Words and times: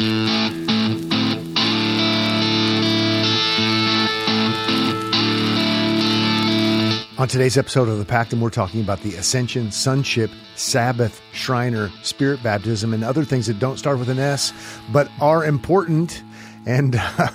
On 0.00 0.06
today's 7.26 7.58
episode 7.58 7.88
of 7.88 7.98
the 7.98 8.04
Pactum, 8.04 8.38
we're 8.38 8.50
talking 8.50 8.80
about 8.80 9.00
the 9.00 9.16
ascension, 9.16 9.72
sonship, 9.72 10.30
Sabbath, 10.54 11.20
Schreiner, 11.32 11.90
spirit 12.04 12.40
baptism, 12.44 12.94
and 12.94 13.02
other 13.02 13.24
things 13.24 13.48
that 13.48 13.58
don't 13.58 13.76
start 13.76 13.98
with 13.98 14.08
an 14.08 14.20
S, 14.20 14.52
but 14.92 15.10
are 15.20 15.44
important. 15.44 16.22
And 16.64 16.94
uh, 17.18 17.30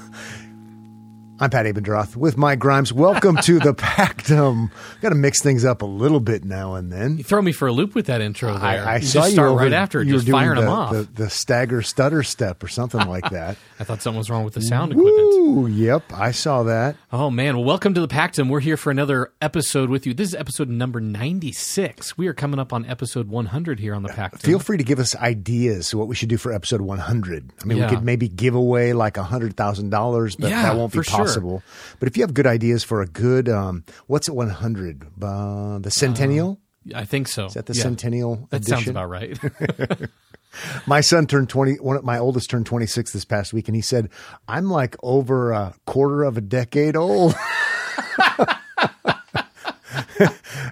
I'm 1.39 1.49
Pat 1.49 1.65
Abendroth 1.65 2.15
with 2.15 2.37
Mike 2.37 2.59
Grimes. 2.59 2.93
Welcome 2.93 3.37
to 3.37 3.59
the 3.59 3.73
Pactum. 3.73 4.69
Got 5.01 5.09
to 5.09 5.15
mix 5.15 5.41
things 5.41 5.65
up 5.65 5.81
a 5.81 5.85
little 5.85 6.19
bit 6.19 6.45
now 6.45 6.75
and 6.75 6.91
then. 6.91 7.17
You 7.17 7.23
throw 7.23 7.41
me 7.41 7.51
for 7.51 7.67
a 7.67 7.71
loop 7.71 7.95
with 7.95 8.05
that 8.05 8.21
intro 8.21 8.53
there. 8.57 8.85
I, 8.87 8.95
I 8.95 8.99
saw 8.99 9.25
you 9.25 9.31
start 9.33 9.49
over- 9.49 9.59
right 9.63 9.73
after, 9.73 10.01
you 10.03 10.13
were 10.13 10.17
just 10.19 10.27
doing 10.27 10.39
firing 10.39 10.55
the, 10.57 10.61
them 10.61 10.69
off. 10.71 10.91
The, 10.91 11.03
the 11.15 11.29
stagger 11.29 11.81
stutter 11.81 12.21
step 12.23 12.63
or 12.63 12.67
something 12.67 13.05
like 13.07 13.29
that. 13.31 13.57
I 13.79 13.83
thought 13.83 14.01
something 14.01 14.19
was 14.19 14.29
wrong 14.29 14.45
with 14.45 14.53
the 14.53 14.61
sound 14.61 14.91
equipment. 14.93 15.17
Ooh, 15.33 15.67
yep, 15.67 16.03
I 16.13 16.31
saw 16.31 16.63
that. 16.63 16.95
Oh 17.15 17.29
man, 17.29 17.55
well 17.57 17.63
welcome 17.63 17.93
to 17.93 18.01
the 18.01 18.07
Pactum. 18.07 18.49
We're 18.49 18.59
here 18.59 18.75
for 18.75 18.89
another 18.89 19.31
episode 19.39 19.91
with 19.91 20.07
you. 20.07 20.15
This 20.15 20.29
is 20.29 20.33
episode 20.35 20.67
number 20.67 20.99
96. 20.99 22.17
We 22.17 22.25
are 22.27 22.33
coming 22.33 22.59
up 22.59 22.73
on 22.73 22.87
episode 22.87 23.27
100 23.29 23.79
here 23.79 23.93
on 23.93 24.01
the 24.01 24.09
Pactum. 24.09 24.39
Feel 24.41 24.57
free 24.57 24.77
to 24.79 24.83
give 24.83 24.97
us 24.97 25.15
ideas 25.17 25.93
what 25.93 26.07
we 26.07 26.15
should 26.15 26.29
do 26.29 26.37
for 26.37 26.51
episode 26.51 26.81
100. 26.81 27.51
I 27.61 27.65
mean, 27.65 27.77
Yeah. 27.77 27.87
we 27.87 27.95
could 27.97 28.03
maybe 28.03 28.27
give 28.27 28.55
away 28.55 28.93
like 28.93 29.13
$100,000, 29.17 30.35
but 30.39 30.49
Yeah, 30.49 30.63
that 30.63 30.75
won't 30.75 30.91
be 30.91 30.97
for 30.97 31.03
sure. 31.03 31.17
possible. 31.19 31.63
But 31.99 32.07
if 32.07 32.17
you 32.17 32.23
have 32.23 32.33
good 32.33 32.47
ideas 32.47 32.83
for 32.83 33.03
a 33.03 33.05
good, 33.05 33.47
um, 33.47 33.83
what's 34.07 34.27
at 34.27 34.35
100? 34.35 35.03
Uh, 35.21 35.77
the 35.77 35.91
Centennial? 35.91 36.59
I 36.95 37.05
think 37.05 37.27
so. 37.27 37.45
Is 37.45 37.53
that 37.53 37.67
the 37.67 37.75
Yeah. 37.75 37.83
Centennial 37.83 38.47
That 38.49 38.65
sounds 38.65 38.87
about 38.87 39.07
right. 39.07 39.37
My 40.87 41.01
son 41.01 41.27
turned 41.27 41.49
20, 41.49 41.75
one 41.75 41.95
of 41.95 42.03
my 42.03 42.17
oldest 42.19 42.49
turned 42.49 42.65
26 42.65 43.13
this 43.13 43.25
past 43.25 43.53
week, 43.53 43.67
and 43.67 43.75
he 43.75 43.81
said, 43.81 44.09
I'm 44.47 44.69
like 44.69 44.95
over 45.03 45.51
a 45.51 45.73
quarter 45.85 46.23
of 46.23 46.37
a 46.37 46.41
decade 46.41 46.95
old. 46.95 47.35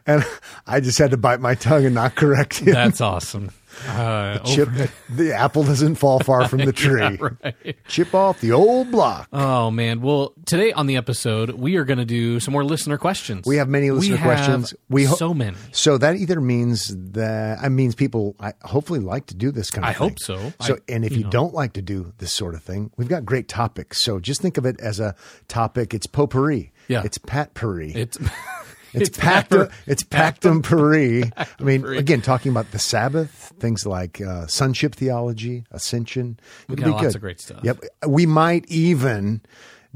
and 0.06 0.26
I 0.68 0.80
just 0.80 0.98
had 0.98 1.12
to 1.12 1.18
bite 1.18 1.40
my 1.40 1.56
tongue 1.56 1.86
and 1.86 1.96
not 1.96 2.16
correct 2.16 2.60
him. 2.60 2.74
That's 2.74 3.02
awesome. 3.02 3.52
Uh, 3.88 4.40
Chip, 4.40 4.70
the 5.10 5.34
apple 5.34 5.64
doesn't 5.64 5.96
fall 5.96 6.20
far 6.20 6.48
from 6.48 6.60
the 6.66 6.72
tree. 6.74 7.18
right. 7.18 7.76
Chip 7.88 8.14
off 8.14 8.40
the 8.42 8.52
old 8.52 8.92
block. 8.92 9.28
Oh 9.34 9.72
man. 9.72 10.02
Well, 10.02 10.34
today 10.46 10.72
on 10.72 10.88
the 10.88 10.98
episode, 10.98 11.52
we 11.52 11.76
are 11.78 11.84
going 11.86 11.98
to 12.00 12.06
do 12.06 12.40
some 12.40 12.52
more 12.52 12.64
listener 12.64 12.98
questions. 12.98 13.46
We 13.48 13.58
have 13.58 13.70
many 13.70 13.90
listener 13.92 14.16
We 14.18 14.22
questions. 14.22 14.74
We 14.90 15.04
ho- 15.06 15.16
so 15.16 15.34
many. 15.34 15.58
So 15.72 15.98
that 15.98 16.16
either 16.16 16.40
means 16.42 16.94
that 17.14 17.60
I 17.62 17.70
means 17.70 17.96
people 17.96 18.36
I 18.40 18.54
hopefully 18.62 19.00
like 19.00 19.26
to 19.28 19.36
do 19.36 19.52
this 19.52 19.72
kind 19.72 19.86
of 19.86 19.96
thing. 19.96 20.06
I 20.06 20.10
thing. 20.10 20.10
hope 20.10 20.20
so. 20.60 20.66
So 20.66 20.76
I- 20.76 20.94
and 20.94 21.04
if 21.06 21.12
you 21.14 21.20
you, 21.20 21.24
know. 21.26 21.30
don't 21.30 21.54
like 21.54 21.74
to 21.74 21.82
do 21.82 22.14
this 22.18 22.34
sort 22.34 22.56
of 22.56 22.64
thing, 22.64 22.92
we've 22.98 23.10
got 23.10 23.26
great 23.26 23.48
topics. 23.48 24.02
So 24.04 24.20
just 24.20 24.42
think 24.42 24.58
of 24.58 24.66
it 24.66 24.80
as 24.80 25.00
a 25.00 25.16
topic. 25.48 25.94
It's 25.94 26.08
potpourri. 26.08 26.72
Yeah. 26.88 27.04
It's 27.06 27.18
pat 27.18 27.54
pourri. 27.54 27.94
It's 27.94 28.18
It's, 29.02 29.10
it's 29.10 29.18
pactum. 29.18 29.70
pepper- 29.70 29.72
It's 29.88 30.04
pactum. 30.04 31.32
I 31.60 31.64
mean, 31.64 31.86
again, 31.86 32.22
talking 32.22 32.52
about 32.52 32.72
the 32.72 32.80
Sabbath, 32.80 33.54
things 33.60 33.86
like 33.86 34.20
uh, 34.22 34.48
sonship 34.48 34.96
theology, 34.96 35.64
ascension. 35.72 36.40
We 36.68 36.76
got 36.76 36.86
be 36.86 36.92
lots 36.92 37.06
good. 37.08 37.16
of 37.16 37.22
great 37.22 37.40
stuff. 37.40 37.62
Yep. 37.64 37.84
We 38.08 38.26
might 38.26 38.66
even 38.70 39.42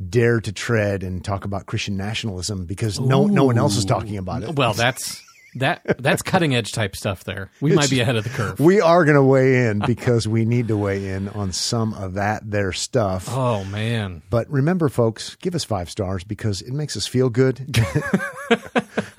dare 0.09 0.41
to 0.41 0.51
tread 0.51 1.03
and 1.03 1.23
talk 1.23 1.45
about 1.45 1.65
Christian 1.65 1.95
nationalism 1.97 2.65
because 2.65 2.99
no 2.99 3.25
no 3.27 3.45
one 3.45 3.57
else 3.57 3.77
is 3.77 3.85
talking 3.85 4.17
about 4.17 4.43
it. 4.43 4.55
well, 4.55 4.73
that's 4.73 5.21
that 5.55 5.97
that's 5.99 6.21
cutting 6.21 6.55
edge 6.55 6.71
type 6.71 6.95
stuff 6.95 7.23
there. 7.23 7.49
We 7.61 7.73
might 7.73 7.89
be 7.89 7.99
ahead 7.99 8.15
of 8.15 8.23
the 8.23 8.29
curve. 8.29 8.59
We 8.59 8.81
are 8.81 9.05
going 9.05 9.15
to 9.15 9.23
weigh 9.23 9.67
in 9.67 9.79
because 9.79 10.27
we 10.27 10.45
need 10.45 10.67
to 10.67 10.77
weigh 10.77 11.09
in 11.09 11.29
on 11.29 11.51
some 11.51 11.93
of 11.93 12.13
that 12.15 12.49
there 12.49 12.73
stuff. 12.73 13.27
Oh 13.29 13.63
man. 13.65 14.21
But 14.29 14.49
remember, 14.49 14.89
folks, 14.89 15.35
give 15.35 15.55
us 15.55 15.63
five 15.63 15.89
stars 15.89 16.23
because 16.23 16.61
it 16.61 16.73
makes 16.73 16.95
us 16.97 17.07
feel 17.07 17.29
good. 17.29 17.75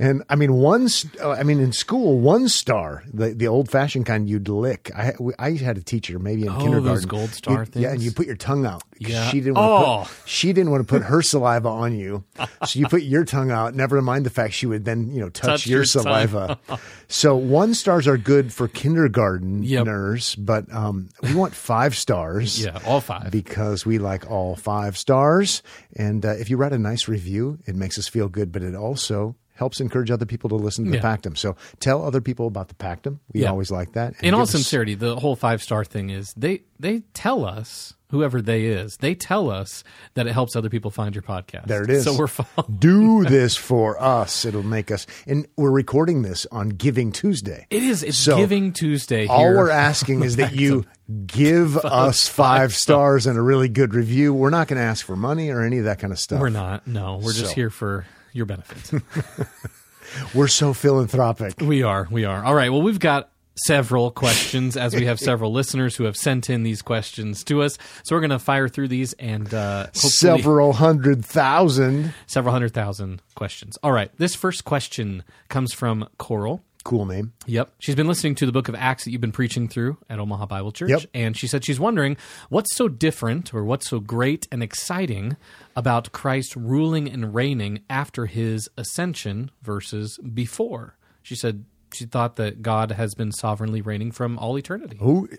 and 0.00 0.22
I 0.28 0.36
mean, 0.36 0.54
one. 0.54 0.88
st- 0.88 1.20
uh, 1.20 1.30
I 1.30 1.42
mean, 1.42 1.60
in 1.60 1.72
school, 1.72 2.18
one 2.20 2.48
star, 2.48 3.02
the 3.12 3.30
the 3.34 3.46
old 3.48 3.70
fashioned 3.70 4.06
kind 4.06 4.28
you'd 4.28 4.48
lick. 4.48 4.90
I 4.96 5.12
we- 5.18 5.34
I 5.38 5.52
had 5.56 5.76
a 5.78 5.82
teacher 5.82 6.18
maybe 6.18 6.42
in 6.42 6.48
Oh, 6.50 6.58
kindergarten. 6.58 6.84
those 6.84 7.04
gold 7.06 7.30
star 7.30 7.66
You- 7.74 7.82
Yeah, 7.82 7.92
and 7.92 8.02
you 8.02 8.12
put 8.12 8.26
your 8.26 8.36
tongue 8.36 8.66
out. 8.66 8.82
Yeah. 8.98 9.28
She 9.30 9.40
didn't. 9.40 9.54
Want 9.54 9.82
to 9.84 9.86
Oh. 9.90 10.04
put, 10.04 10.28
she 10.28 10.52
didn't 10.52 10.70
want 10.70 10.86
to 10.86 10.90
put 10.92 11.02
her 11.02 11.20
saliva 11.22 11.68
on 11.68 11.94
you, 11.94 12.24
so 12.66 12.78
you 12.78 12.86
put 12.88 13.02
your 13.02 13.24
tongue 13.24 13.50
out. 13.50 13.74
Never 13.74 14.00
mind 14.02 14.24
the 14.26 14.30
fact 14.30 14.54
she 14.54 14.66
would 14.66 14.84
then 14.84 15.10
you 15.10 15.20
know 15.20 15.28
touch, 15.28 15.46
Touch 15.62 15.66
your, 15.66 15.78
your 15.80 15.84
saliva. 15.84 16.58
so 17.08 17.36
one 17.36 17.74
stars 17.74 18.06
are 18.06 18.16
good 18.16 18.52
for 18.52 18.68
kindergarteners, 18.68 20.36
Yep. 20.36 20.46
but 20.46 20.72
um, 20.74 21.08
we 21.22 21.34
want 21.34 21.54
five 21.54 21.94
stars 21.96 22.58
Yeah, 22.64 22.78
all 22.86 23.00
five. 23.00 23.30
because 23.30 23.84
we 23.86 23.98
like 23.98 24.30
all 24.30 24.56
five 24.56 24.96
stars. 24.96 25.62
And 25.96 26.24
uh, 26.24 26.30
if 26.30 26.50
you 26.50 26.56
write 26.56 26.72
a 26.72 26.78
nice 26.78 27.08
review, 27.08 27.58
it 27.66 27.74
makes 27.74 27.98
us 27.98 28.08
feel 28.08 28.28
good, 28.28 28.52
but 28.52 28.62
it 28.62 28.74
also 28.74 29.36
helps 29.56 29.80
encourage 29.80 30.10
other 30.10 30.26
people 30.26 30.48
to 30.50 30.54
listen 30.56 30.84
to 30.84 30.90
the 30.90 30.96
Yeah. 30.98 31.02
Pactum. 31.02 31.36
So 31.36 31.56
tell 31.80 32.04
other 32.04 32.20
people 32.20 32.46
about 32.46 32.68
the 32.68 32.74
Pactum. 32.74 33.18
We 33.32 33.42
Yeah. 33.42 33.50
always 33.50 33.70
like 33.70 33.92
that. 33.92 34.14
And 34.18 34.28
In 34.28 34.34
all 34.34 34.42
us- 34.42 34.50
sincerity, 34.52 34.94
the 34.94 35.16
whole 35.16 35.36
five 35.36 35.62
star 35.62 35.84
thing 35.84 36.10
is 36.10 36.32
they 36.36 36.62
they 36.78 37.00
tell 37.14 37.44
us 37.44 37.94
whoever 38.10 38.40
they 38.42 38.66
is 38.66 38.98
they 38.98 39.14
tell 39.14 39.50
us 39.50 39.82
that 40.14 40.26
it 40.26 40.32
helps 40.32 40.54
other 40.54 40.68
people 40.68 40.90
find 40.90 41.14
your 41.14 41.22
podcast. 41.22 41.66
There 41.66 41.82
it 41.82 41.90
is. 41.90 42.04
So 42.04 42.16
we're 42.16 42.26
fine. 42.28 42.46
do 42.78 43.24
this 43.24 43.56
for 43.56 44.00
us. 44.00 44.44
It'll 44.44 44.62
make 44.62 44.90
us. 44.90 45.06
And 45.26 45.46
we're 45.56 45.70
recording 45.70 46.20
this 46.22 46.46
on 46.52 46.68
Giving 46.68 47.10
Tuesday. 47.12 47.66
It 47.70 47.82
is. 47.82 48.02
It's 48.02 48.18
So, 48.18 48.36
Giving 48.36 48.72
Tuesday. 48.72 49.26
All 49.26 49.54
we're 49.54 49.70
asking 49.70 50.22
is 50.22 50.36
that 50.36 50.52
you 50.54 50.84
give 51.26 51.76
us 51.78 52.28
five 52.28 52.74
stars 52.74 53.26
and 53.26 53.38
a 53.38 53.42
really 53.42 53.68
good 53.70 53.94
review. 53.94 54.34
We're 54.34 54.50
not 54.50 54.68
going 54.68 54.78
to 54.78 54.84
ask 54.84 55.04
for 55.06 55.16
money 55.16 55.50
or 55.50 55.62
any 55.62 55.78
of 55.78 55.84
that 55.84 55.98
kind 55.98 56.12
of 56.12 56.18
stuff. 56.18 56.40
We're 56.40 56.48
not. 56.50 56.86
No, 56.86 57.20
we're 57.22 57.32
just 57.32 57.52
here 57.54 57.70
for 57.70 58.04
your 58.36 58.46
benefit. 58.46 59.02
We're 60.34 60.48
so 60.48 60.72
philanthropic. 60.72 61.54
we 61.60 61.82
are. 61.82 62.06
We 62.10 62.24
are. 62.24 62.44
All 62.44 62.54
right. 62.54 62.70
Well, 62.70 62.82
we've 62.82 63.00
got 63.00 63.30
several 63.66 64.10
questions 64.10 64.76
as 64.76 64.94
we 64.94 65.06
have 65.06 65.18
several 65.30 65.50
listeners 65.52 65.96
who 65.96 66.04
have 66.04 66.16
sent 66.16 66.48
in 66.50 66.62
these 66.62 66.82
questions 66.82 67.42
to 67.44 67.62
us. 67.62 67.76
So 68.04 68.14
we're 68.14 68.20
going 68.20 68.30
to 68.30 68.38
fire 68.38 68.68
through 68.68 68.88
these 68.88 69.14
and 69.14 69.52
uh, 69.52 69.90
Several 69.92 70.74
hundred 70.74 71.24
thousand. 71.24 72.14
several 72.26 72.52
hundred 72.52 72.72
thousand 72.74 73.20
questions. 73.34 73.78
All 73.82 73.92
right. 73.92 74.10
This 74.18 74.34
first 74.34 74.64
question 74.64 75.24
comes 75.48 75.72
from 75.72 76.08
Coral. 76.18 76.62
Cool 76.86 77.04
name. 77.04 77.32
Yep. 77.46 77.72
She's 77.80 77.96
been 77.96 78.06
listening 78.06 78.36
to 78.36 78.46
the 78.46 78.52
book 78.52 78.68
of 78.68 78.76
Acts 78.76 79.02
that 79.02 79.10
you've 79.10 79.20
been 79.20 79.32
preaching 79.32 79.66
through 79.66 79.98
at 80.08 80.20
Omaha 80.20 80.46
Bible 80.46 80.70
Church. 80.70 80.90
Yep. 80.90 81.02
And 81.14 81.36
she 81.36 81.48
said 81.48 81.64
she's 81.64 81.80
wondering 81.80 82.16
what's 82.48 82.76
so 82.76 82.86
different 82.86 83.52
or 83.52 83.64
what's 83.64 83.88
so 83.88 83.98
great 83.98 84.46
and 84.52 84.62
exciting 84.62 85.36
about 85.74 86.12
Christ 86.12 86.54
ruling 86.54 87.10
and 87.10 87.34
reigning 87.34 87.80
after 87.90 88.26
his 88.26 88.68
ascension 88.76 89.50
versus 89.62 90.16
before. 90.18 90.96
She 91.24 91.34
said 91.34 91.64
she 91.92 92.04
thought 92.04 92.36
that 92.36 92.62
God 92.62 92.92
has 92.92 93.16
been 93.16 93.32
sovereignly 93.32 93.80
reigning 93.80 94.12
from 94.12 94.38
all 94.38 94.56
eternity. 94.56 94.96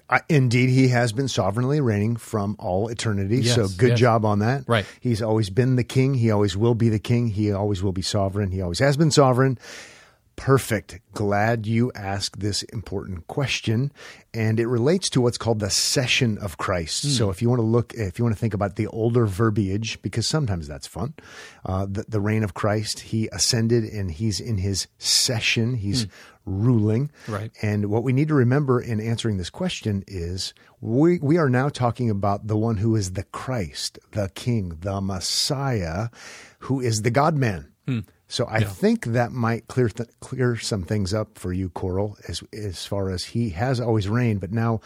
Uh, 0.09 0.19
indeed 0.28 0.69
he 0.69 0.90
has 0.90 1.14
been 1.14 1.29
sovereignly 1.29 1.79
reigning 1.79 2.18
from 2.18 2.58
all 2.59 2.90
eternity. 2.90 3.38
Yes, 3.38 3.56
so 3.56 3.69
good 3.69 3.91
yes. 3.91 4.00
job 4.00 4.25
on 4.25 4.40
that. 4.40 4.66
Right. 4.68 4.85
He's 5.00 5.22
always 5.22 5.50
been 5.50 5.78
the 5.78 5.85
king. 5.85 6.14
He 6.16 6.29
always 6.29 6.58
will 6.58 6.75
be 6.75 6.90
the 6.90 7.00
king. 7.00 7.29
He 7.29 7.53
always 7.53 7.81
will 7.81 7.94
be 7.94 8.02
sovereign. 8.02 8.52
He 8.52 8.62
always 8.62 8.79
has 8.79 8.97
been 8.97 9.12
sovereign. 9.12 9.58
Perfect. 10.38 11.00
Glad 11.14 11.66
you 11.66 11.92
asked 11.96 12.40
this 12.40 12.62
important 12.64 13.28
question. 13.28 13.92
And 14.36 14.59
it 14.59 14.68
relates 14.68 15.09
to 15.09 15.20
what's 15.20 15.38
called 15.38 15.59
the 15.59 15.72
session 15.72 16.38
of 16.38 16.59
Christ. 16.59 17.03
Hmm. 17.03 17.09
So 17.09 17.30
if 17.31 17.42
you 17.42 17.50
want 17.50 17.59
to 17.59 17.66
look, 17.66 17.94
if 17.96 18.20
you 18.20 18.24
want 18.24 18.36
to 18.36 18.40
think 18.40 18.53
about 18.53 18.76
the 18.76 18.88
older 18.88 19.26
verbiage, 19.26 20.00
because 20.03 20.28
sometimes 20.28 20.68
that's 20.68 20.86
fun, 20.86 21.16
uh, 21.66 21.88
the, 21.90 22.06
the 22.08 22.22
reign 22.22 22.44
of 22.44 22.53
Christ, 22.53 23.00
he 23.00 23.28
ascended 23.34 23.84
and 23.84 24.12
he's 24.12 24.40
in 24.40 24.59
his 24.59 24.88
session. 25.00 25.74
He's 25.74 26.08
ruling. 26.46 27.09
Hmm. 27.26 27.34
Right. 27.34 27.52
And 27.64 27.88
what 27.88 28.03
we 28.03 28.14
need 28.14 28.28
to 28.28 28.36
remember 28.36 28.80
in 28.80 29.02
answering 29.02 29.38
this 29.38 29.50
question 29.50 30.03
is 30.08 30.53
we, 30.80 31.17
we 31.17 31.38
are 31.38 31.50
now 31.50 31.67
talking 31.67 32.11
about 32.11 32.46
the 32.46 32.58
one 32.58 32.78
who 32.78 32.96
is 32.96 33.14
the 33.14 33.23
Christ, 33.23 33.97
the 34.11 34.29
King, 34.35 34.78
the 34.82 35.02
Messiah, 35.02 36.09
who 36.59 36.79
is 36.79 37.02
the 37.02 37.11
God 37.11 37.35
man. 37.35 37.73
So 38.28 38.46
I 38.50 38.62
think 38.62 39.06
that 39.06 39.32
might 39.32 39.68
clear 39.68 39.90
th- 39.90 40.09
clear 40.20 40.58
some 40.58 40.84
things 40.84 41.14
up 41.14 41.38
for 41.38 41.53
you, 41.53 41.70
Coral, 41.70 42.18
as 42.28 42.44
as 42.52 42.85
far 42.85 43.09
as 43.09 43.24
he 43.26 43.52
has 43.52 43.79
always 43.79 44.09
reigned, 44.09 44.41
but 44.41 44.52
now 44.52 44.82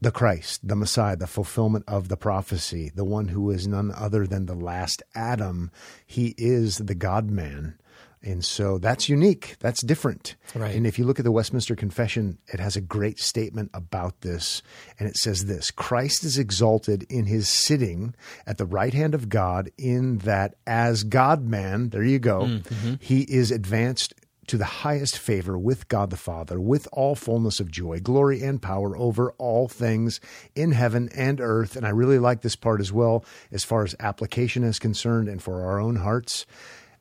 the 0.00 0.12
Christ, 0.12 0.66
the 0.66 0.76
Messiah, 0.76 1.16
the 1.16 1.26
fulfillment 1.26 1.84
of 1.88 2.08
the 2.08 2.16
prophecy, 2.16 2.92
the 2.94 3.04
one 3.04 3.28
who 3.28 3.50
is 3.50 3.66
none 3.66 3.90
other 3.90 4.26
than 4.26 4.46
the 4.46 4.54
last 4.54 5.02
Adam, 5.14 5.70
he 6.06 6.34
is 6.38 6.78
the 6.78 6.94
God 6.94 7.30
man. 7.30 7.78
And 8.28 8.44
so 8.44 8.76
that's 8.76 9.08
unique. 9.08 9.56
That's 9.58 9.80
different. 9.80 10.36
Right. 10.54 10.76
And 10.76 10.86
if 10.86 10.98
you 10.98 11.06
look 11.06 11.18
at 11.18 11.24
the 11.24 11.32
Westminster 11.32 11.74
Confession, 11.74 12.36
it 12.46 12.60
has 12.60 12.76
a 12.76 12.82
great 12.82 13.18
statement 13.18 13.70
about 13.72 14.20
this. 14.20 14.62
And 14.98 15.08
it 15.08 15.16
says 15.16 15.46
this 15.46 15.70
Christ 15.70 16.24
is 16.24 16.36
exalted 16.36 17.06
in 17.08 17.24
his 17.24 17.48
sitting 17.48 18.14
at 18.46 18.58
the 18.58 18.66
right 18.66 18.92
hand 18.92 19.14
of 19.14 19.30
God, 19.30 19.70
in 19.78 20.18
that 20.18 20.56
as 20.66 21.04
God 21.04 21.48
man, 21.48 21.88
there 21.88 22.04
you 22.04 22.18
go, 22.18 22.40
mm, 22.40 22.62
mm-hmm. 22.62 22.94
he 23.00 23.22
is 23.22 23.50
advanced 23.50 24.12
to 24.48 24.58
the 24.58 24.64
highest 24.64 25.18
favor 25.18 25.58
with 25.58 25.88
God 25.88 26.10
the 26.10 26.16
Father, 26.16 26.60
with 26.60 26.86
all 26.92 27.14
fullness 27.14 27.60
of 27.60 27.70
joy, 27.70 27.98
glory, 28.00 28.42
and 28.42 28.60
power 28.60 28.96
over 28.96 29.32
all 29.32 29.68
things 29.68 30.20
in 30.54 30.72
heaven 30.72 31.08
and 31.14 31.40
earth. 31.40 31.76
And 31.76 31.86
I 31.86 31.90
really 31.90 32.18
like 32.18 32.42
this 32.42 32.56
part 32.56 32.80
as 32.80 32.92
well, 32.92 33.24
as 33.52 33.64
far 33.64 33.84
as 33.84 33.94
application 34.00 34.64
is 34.64 34.78
concerned 34.78 35.28
and 35.28 35.42
for 35.42 35.64
our 35.64 35.80
own 35.80 35.96
hearts. 35.96 36.44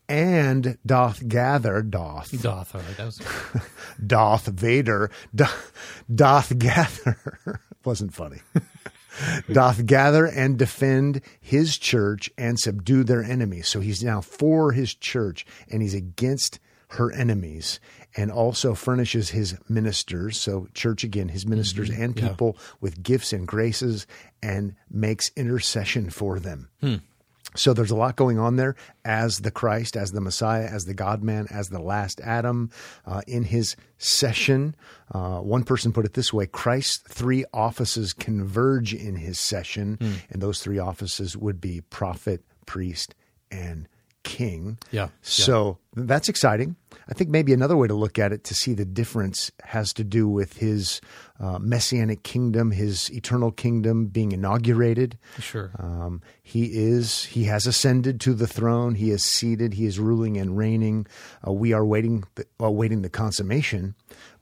And 0.10 0.78
doth 0.86 1.28
gather, 1.28 1.82
doth, 1.82 2.42
Doth. 2.42 2.76
All 2.76 2.82
right. 2.82 2.98
That 2.98 3.06
was 3.06 3.22
doth 4.08 4.48
Vader, 4.48 5.12
doth, 5.36 6.06
doth 6.14 6.58
gather, 6.58 7.60
wasn't 7.86 8.14
funny. 8.14 8.40
doth 9.52 9.86
gather 9.86 10.26
and 10.26 10.58
defend 10.58 11.22
his 11.42 11.78
church 11.78 12.30
and 12.38 12.60
subdue 12.60 13.04
their 13.04 13.24
enemies. 13.24 13.68
So 13.68 13.82
he's 13.82 14.04
now 14.04 14.22
for 14.22 14.72
his 14.72 14.94
church 14.94 15.46
and 15.70 15.82
he's 15.82 15.94
against 15.94 16.60
her 16.90 17.12
enemies 17.12 17.80
and 18.16 18.32
also 18.32 18.74
furnishes 18.74 19.30
his 19.30 19.58
ministers. 19.68 20.40
So, 20.40 20.68
church 20.74 21.04
again, 21.04 21.30
his 21.30 21.46
ministers 21.46 21.90
mm-hmm. 21.90 22.02
and 22.02 22.16
people 22.16 22.58
with 22.80 23.04
gifts 23.04 23.34
and 23.34 23.48
graces 23.48 24.08
and 24.42 24.76
makes 24.90 25.32
intercession 25.36 26.10
for 26.10 26.40
them. 26.40 26.70
Hmm. 26.80 26.96
So 27.58 27.74
there's 27.74 27.92
a 27.92 27.96
lot 27.96 28.16
going 28.16 28.40
on 28.40 28.56
there 28.56 28.76
as 29.04 29.40
the 29.40 29.52
Christ, 29.52 29.98
as 29.98 30.12
the 30.12 30.22
Messiah, 30.22 30.66
as 30.66 30.86
the 30.86 30.94
God 30.94 31.24
man, 31.24 31.48
as 31.50 31.70
the 31.70 31.82
last 31.82 32.22
Adam 32.22 32.70
uh, 33.06 33.22
in 33.28 33.44
his 33.44 33.76
session. 33.98 34.76
Uh, 35.12 35.40
one 35.40 35.64
person 35.64 35.92
put 35.92 36.06
it 36.06 36.14
this 36.14 36.32
way 36.32 36.46
Christ's 36.46 36.98
three 37.08 37.46
offices 37.54 38.14
converge 38.14 38.94
in 38.94 39.16
his 39.16 39.40
session, 39.40 39.98
and 40.30 40.42
those 40.42 40.62
three 40.62 40.80
offices 40.80 41.36
would 41.36 41.60
be 41.60 41.82
prophet, 41.82 42.44
priest, 42.66 43.16
and 43.50 43.88
king. 44.28 44.78
Yeah. 44.92 45.08
So 45.22 45.78
that's 45.96 46.28
exciting. 46.28 46.76
I 47.10 47.14
think 47.14 47.30
maybe 47.30 47.54
another 47.54 47.78
way 47.78 47.88
to 47.88 47.94
look 47.94 48.20
at 48.20 48.34
it 48.34 48.44
to 48.46 48.54
see 48.54 48.74
the 48.74 48.84
difference 48.84 49.50
has 49.64 49.94
to 49.94 50.04
do 50.04 50.28
with 50.28 50.58
his 50.58 51.00
uh, 51.40 51.58
messianic 51.60 52.24
kingdom, 52.24 52.72
his 52.72 53.10
eternal 53.12 53.52
kingdom 53.52 54.08
being 54.08 54.34
inaugurated. 54.34 55.18
sure. 55.40 55.72
Um, 55.80 56.22
he 56.44 56.66
is. 56.66 57.24
He 57.24 57.46
has 57.46 57.66
ascended 57.66 58.20
to 58.22 58.34
the 58.34 58.48
throne. 58.48 58.96
He 58.96 59.12
is 59.12 59.24
seated. 59.24 59.74
He 59.76 59.86
is 59.86 59.98
ruling 59.98 60.38
and 60.38 60.58
reigning. 60.58 61.08
Uh, 61.48 61.54
we 61.54 61.72
are 61.72 61.86
waiting, 61.86 62.26
the, 62.36 62.46
awaiting 62.60 63.02
the 63.04 63.10
consummation. 63.10 63.96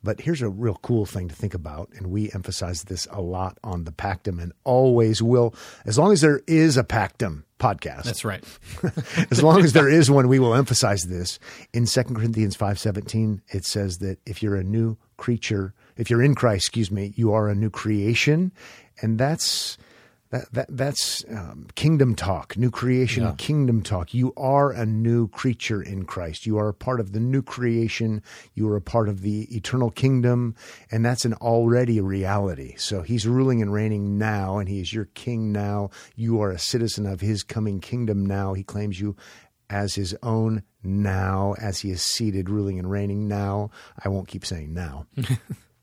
But 0.06 0.22
here's 0.22 0.44
a 0.44 0.50
real 0.50 0.80
cool 0.84 1.08
thing 1.08 1.28
to 1.30 1.36
think 1.36 1.56
about, 1.56 1.90
and 1.96 2.08
we 2.08 2.32
emphasize 2.32 2.84
this 2.84 3.08
a 3.10 3.22
lot 3.22 3.58
on 3.64 3.86
the 3.86 3.92
Pactum, 3.92 4.40
and 4.40 4.54
always 4.64 5.20
will, 5.22 5.56
as 5.84 5.98
long 5.98 6.14
as 6.14 6.22
there 6.22 6.42
is 6.46 6.78
a 6.78 6.84
Pactum 6.84 7.44
podcast. 7.60 8.04
That's 8.04 8.24
right. 8.24 8.44
as 9.32 9.42
long 9.42 9.64
as 9.64 9.74
there 9.74 9.90
is 9.90 10.12
one, 10.12 10.28
we 10.28 10.38
will 10.38 10.54
emphasize 10.54 11.04
this. 11.04 11.40
In 11.74 11.88
2 11.88 12.04
Corinthians 12.04 12.56
five 12.56 12.78
seventeen, 12.78 13.42
it 13.50 13.66
says 13.66 13.98
that 13.98 14.20
if 14.28 14.44
you're 14.44 14.56
a 14.56 14.64
new 14.64 14.96
creature, 15.18 15.74
if 15.98 16.12
you're 16.12 16.22
in 16.22 16.36
Christ, 16.36 16.66
excuse 16.66 16.92
me, 16.92 17.14
you 17.16 17.34
are 17.34 17.50
a 17.50 17.56
new 17.56 17.72
creation, 17.72 18.52
and 19.02 19.18
that's 19.18 19.78
that, 20.36 20.54
that 20.54 20.68
that's 20.70 21.24
um, 21.30 21.68
kingdom 21.76 22.16
talk, 22.16 22.58
new 22.58 22.70
creation, 22.72 23.24
Yeah. 23.24 23.34
kingdom 23.38 23.82
talk. 23.82 24.14
You 24.14 24.34
are 24.38 24.72
a 24.72 24.86
new 24.86 25.28
creature 25.30 25.82
in 25.82 26.06
Christ. 26.06 26.46
You 26.46 26.58
are 26.58 26.68
a 26.70 26.74
part 26.74 27.00
of 27.00 27.12
the 27.14 27.20
new 27.20 27.42
creation. 27.42 28.22
You 28.54 28.68
are 28.70 28.76
a 28.76 28.82
part 28.82 29.08
of 29.10 29.22
the 29.22 29.44
eternal 29.56 29.90
kingdom, 29.92 30.56
and 30.92 31.06
that's 31.06 31.26
an 31.26 31.34
already 31.36 32.02
reality. 32.02 32.76
So 32.78 33.02
He's 33.02 33.26
ruling 33.28 33.62
and 33.62 33.72
reigning 33.72 34.18
now, 34.18 34.58
and 34.58 34.68
He 34.68 34.80
is 34.80 34.94
your 34.94 35.06
King 35.14 35.52
now. 35.52 35.90
You 36.16 36.42
are 36.42 36.52
a 36.52 36.60
citizen 36.60 37.06
of 37.06 37.22
His 37.22 37.44
coming 37.44 37.80
kingdom 37.80 38.26
now. 38.26 38.54
He 38.54 38.64
claims 38.64 39.00
you 39.00 39.16
as 39.70 39.96
His 39.96 40.16
own 40.22 40.64
now, 40.84 41.56
as 41.60 41.80
He 41.80 41.92
is 41.92 42.02
seated, 42.02 42.50
ruling 42.50 42.78
and 42.80 42.90
reigning 42.92 43.28
now. 43.28 43.72
I 44.04 44.10
won't 44.10 44.28
keep 44.28 44.46
saying 44.46 44.74
now 44.74 45.08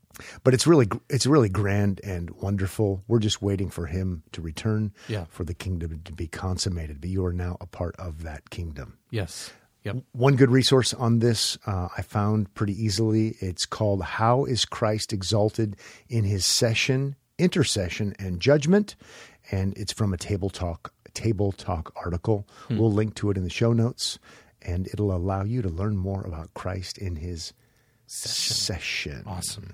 but 0.43 0.53
it's 0.53 0.67
really 0.67 0.87
it's 1.09 1.25
really 1.25 1.49
grand 1.49 1.99
and 2.03 2.29
wonderful. 2.31 3.03
We're 3.07 3.19
just 3.19 3.41
waiting 3.41 3.69
for 3.69 3.85
him 3.87 4.23
to 4.33 4.41
return, 4.41 4.93
Yeah. 5.07 5.25
for 5.29 5.43
the 5.43 5.53
kingdom 5.53 6.01
to 6.05 6.11
be 6.13 6.27
consummated. 6.27 7.01
But 7.01 7.09
you 7.09 7.25
are 7.25 7.33
now 7.33 7.57
a 7.61 7.65
part 7.65 7.95
of 7.97 8.23
that 8.23 8.49
kingdom. 8.49 8.97
Yes. 9.09 9.51
Yep. 9.83 9.97
One 10.13 10.35
good 10.37 10.49
resource 10.49 10.93
on 10.93 11.19
this 11.19 11.57
uh, 11.65 11.89
I 11.97 12.03
found 12.03 12.53
pretty 12.53 12.73
easily. 12.81 13.35
It's 13.41 13.65
called 13.65 14.01
"How 14.01 14.45
is 14.45 14.63
Christ 14.63 15.11
Exalted 15.11 15.75
in 16.07 16.23
His 16.23 16.45
Session, 16.45 17.15
Intercession, 17.37 18.13
and 18.17 18.39
Judgment," 18.39 18.95
and 19.51 19.77
it's 19.77 19.91
from 19.91 20.13
a 20.13 20.17
Table 20.17 20.49
Talk 20.49 20.93
Table 21.13 21.51
Talk 21.51 21.91
article. 21.97 22.47
We'll 22.69 22.93
link 22.93 23.15
to 23.15 23.29
it 23.29 23.37
in 23.37 23.43
the 23.43 23.49
show 23.49 23.73
notes, 23.73 24.17
and 24.61 24.87
it'll 24.87 25.13
allow 25.13 25.43
you 25.43 25.61
to 25.61 25.69
learn 25.69 25.97
more 25.97 26.21
about 26.23 26.53
Christ 26.53 26.97
in 26.97 27.17
His 27.17 27.51
session. 28.13 29.23
Awesome. 29.25 29.73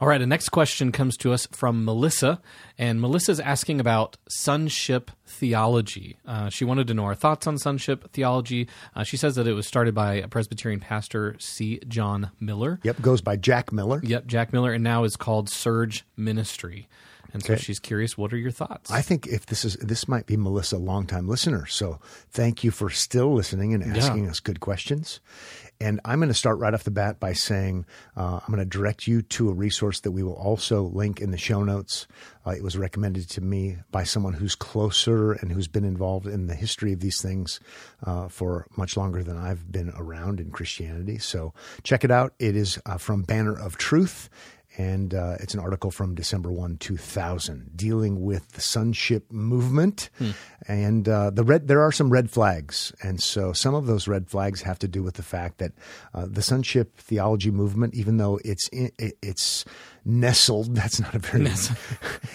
All 0.00 0.08
right, 0.08 0.18
the 0.18 0.26
next 0.26 0.48
question 0.48 0.90
comes 0.90 1.16
to 1.18 1.32
us 1.32 1.46
from 1.52 1.84
Melissa, 1.84 2.40
and 2.76 3.00
Melissa's 3.00 3.38
asking 3.38 3.80
about 3.80 4.16
sonship 4.28 5.10
theology. 5.26 6.18
Uh, 6.26 6.48
she 6.48 6.64
wanted 6.64 6.88
to 6.88 6.94
know 6.94 7.04
our 7.04 7.14
thoughts 7.14 7.46
on 7.46 7.58
sonship 7.58 8.10
theology. 8.12 8.68
Uh, 8.96 9.04
she 9.04 9.16
says 9.16 9.36
that 9.36 9.46
it 9.46 9.52
was 9.52 9.66
started 9.68 9.94
by 9.94 10.14
a 10.14 10.28
Presbyterian 10.28 10.80
pastor, 10.80 11.36
C. 11.38 11.80
John 11.86 12.32
Miller. 12.40 12.80
Yep, 12.82 13.02
goes 13.02 13.20
by 13.20 13.36
Jack 13.36 13.72
Miller. 13.72 14.00
Yep, 14.02 14.26
Jack 14.26 14.52
Miller, 14.52 14.72
and 14.72 14.82
now 14.82 15.04
is 15.04 15.16
called 15.16 15.48
Serge 15.48 16.04
Ministry. 16.16 16.88
And 17.34 17.42
so 17.42 17.52
Okay. 17.54 17.62
she's 17.62 17.80
curious, 17.80 18.16
what 18.16 18.32
are 18.32 18.36
your 18.38 18.52
thoughts? 18.52 18.90
I 18.92 19.02
think 19.02 19.26
if 19.26 19.46
this 19.46 19.64
is 19.64 19.74
this 19.76 20.06
might 20.08 20.24
be 20.26 20.36
Melissa, 20.36 20.78
longtime 20.78 21.28
listener. 21.28 21.66
So 21.66 21.98
thank 22.30 22.62
you 22.62 22.70
for 22.70 22.88
still 22.90 23.34
listening 23.34 23.74
and 23.74 23.82
asking 23.84 24.28
us 24.28 24.38
good 24.40 24.60
questions. 24.60 25.20
And 25.80 26.00
I'm 26.04 26.20
going 26.20 26.28
to 26.28 26.34
start 26.34 26.58
right 26.60 26.72
off 26.72 26.84
the 26.84 26.92
bat 26.92 27.18
by 27.18 27.32
saying 27.32 27.84
uh, 28.16 28.38
I'm 28.40 28.54
going 28.54 28.58
to 28.60 28.64
direct 28.64 29.08
you 29.08 29.20
to 29.22 29.50
a 29.50 29.52
resource 29.52 29.98
that 30.00 30.12
we 30.12 30.22
will 30.22 30.36
also 30.36 30.82
link 30.82 31.20
in 31.20 31.32
the 31.32 31.36
show 31.36 31.64
notes. 31.64 32.06
Uh, 32.46 32.50
it 32.52 32.62
was 32.62 32.78
recommended 32.78 33.28
to 33.30 33.40
me 33.40 33.78
by 33.90 34.04
someone 34.04 34.34
who's 34.34 34.54
closer 34.54 35.32
and 35.32 35.50
who's 35.50 35.66
been 35.66 35.84
involved 35.84 36.28
in 36.28 36.46
the 36.46 36.54
history 36.54 36.92
of 36.92 37.00
these 37.00 37.20
things 37.20 37.58
uh, 38.04 38.28
for 38.28 38.68
much 38.76 38.96
longer 38.96 39.24
than 39.24 39.36
I've 39.36 39.70
been 39.72 39.92
around 39.96 40.38
in 40.38 40.52
Christianity. 40.52 41.18
So 41.18 41.52
check 41.82 42.04
it 42.04 42.12
out. 42.12 42.32
It 42.38 42.54
is 42.54 42.78
uh, 42.86 42.96
from 42.98 43.22
Banner 43.22 43.58
of 43.58 43.76
Truth 43.76 44.28
and 44.76 45.14
uh, 45.14 45.36
it's 45.40 45.54
an 45.54 45.60
article 45.60 45.90
from 45.90 46.14
December 46.14 46.50
1, 46.50 46.78
2000, 46.78 47.76
dealing 47.76 48.24
with 48.24 48.52
the 48.52 48.60
sonship 48.60 49.30
movement. 49.32 50.10
And 50.66 51.08
uh, 51.08 51.30
the 51.30 51.44
red, 51.44 51.68
there 51.68 51.80
are 51.80 51.92
some 51.92 52.10
red 52.10 52.30
flags. 52.30 52.92
And 53.02 53.22
so 53.22 53.52
some 53.52 53.74
of 53.74 53.86
those 53.86 54.08
red 54.08 54.28
flags 54.28 54.62
have 54.62 54.78
to 54.80 54.88
do 54.88 55.02
with 55.02 55.14
the 55.14 55.22
fact 55.22 55.58
that 55.58 55.72
uh, 56.12 56.26
the 56.28 56.42
sonship 56.42 56.96
theology 56.96 57.50
movement, 57.50 57.94
even 57.94 58.16
though 58.16 58.40
it's, 58.44 58.68
in, 58.68 58.90
it, 58.98 59.16
it's 59.22 59.64
nestled, 60.04 60.74
that's 60.74 61.00
not 61.00 61.14
a 61.14 61.18
very, 61.18 61.48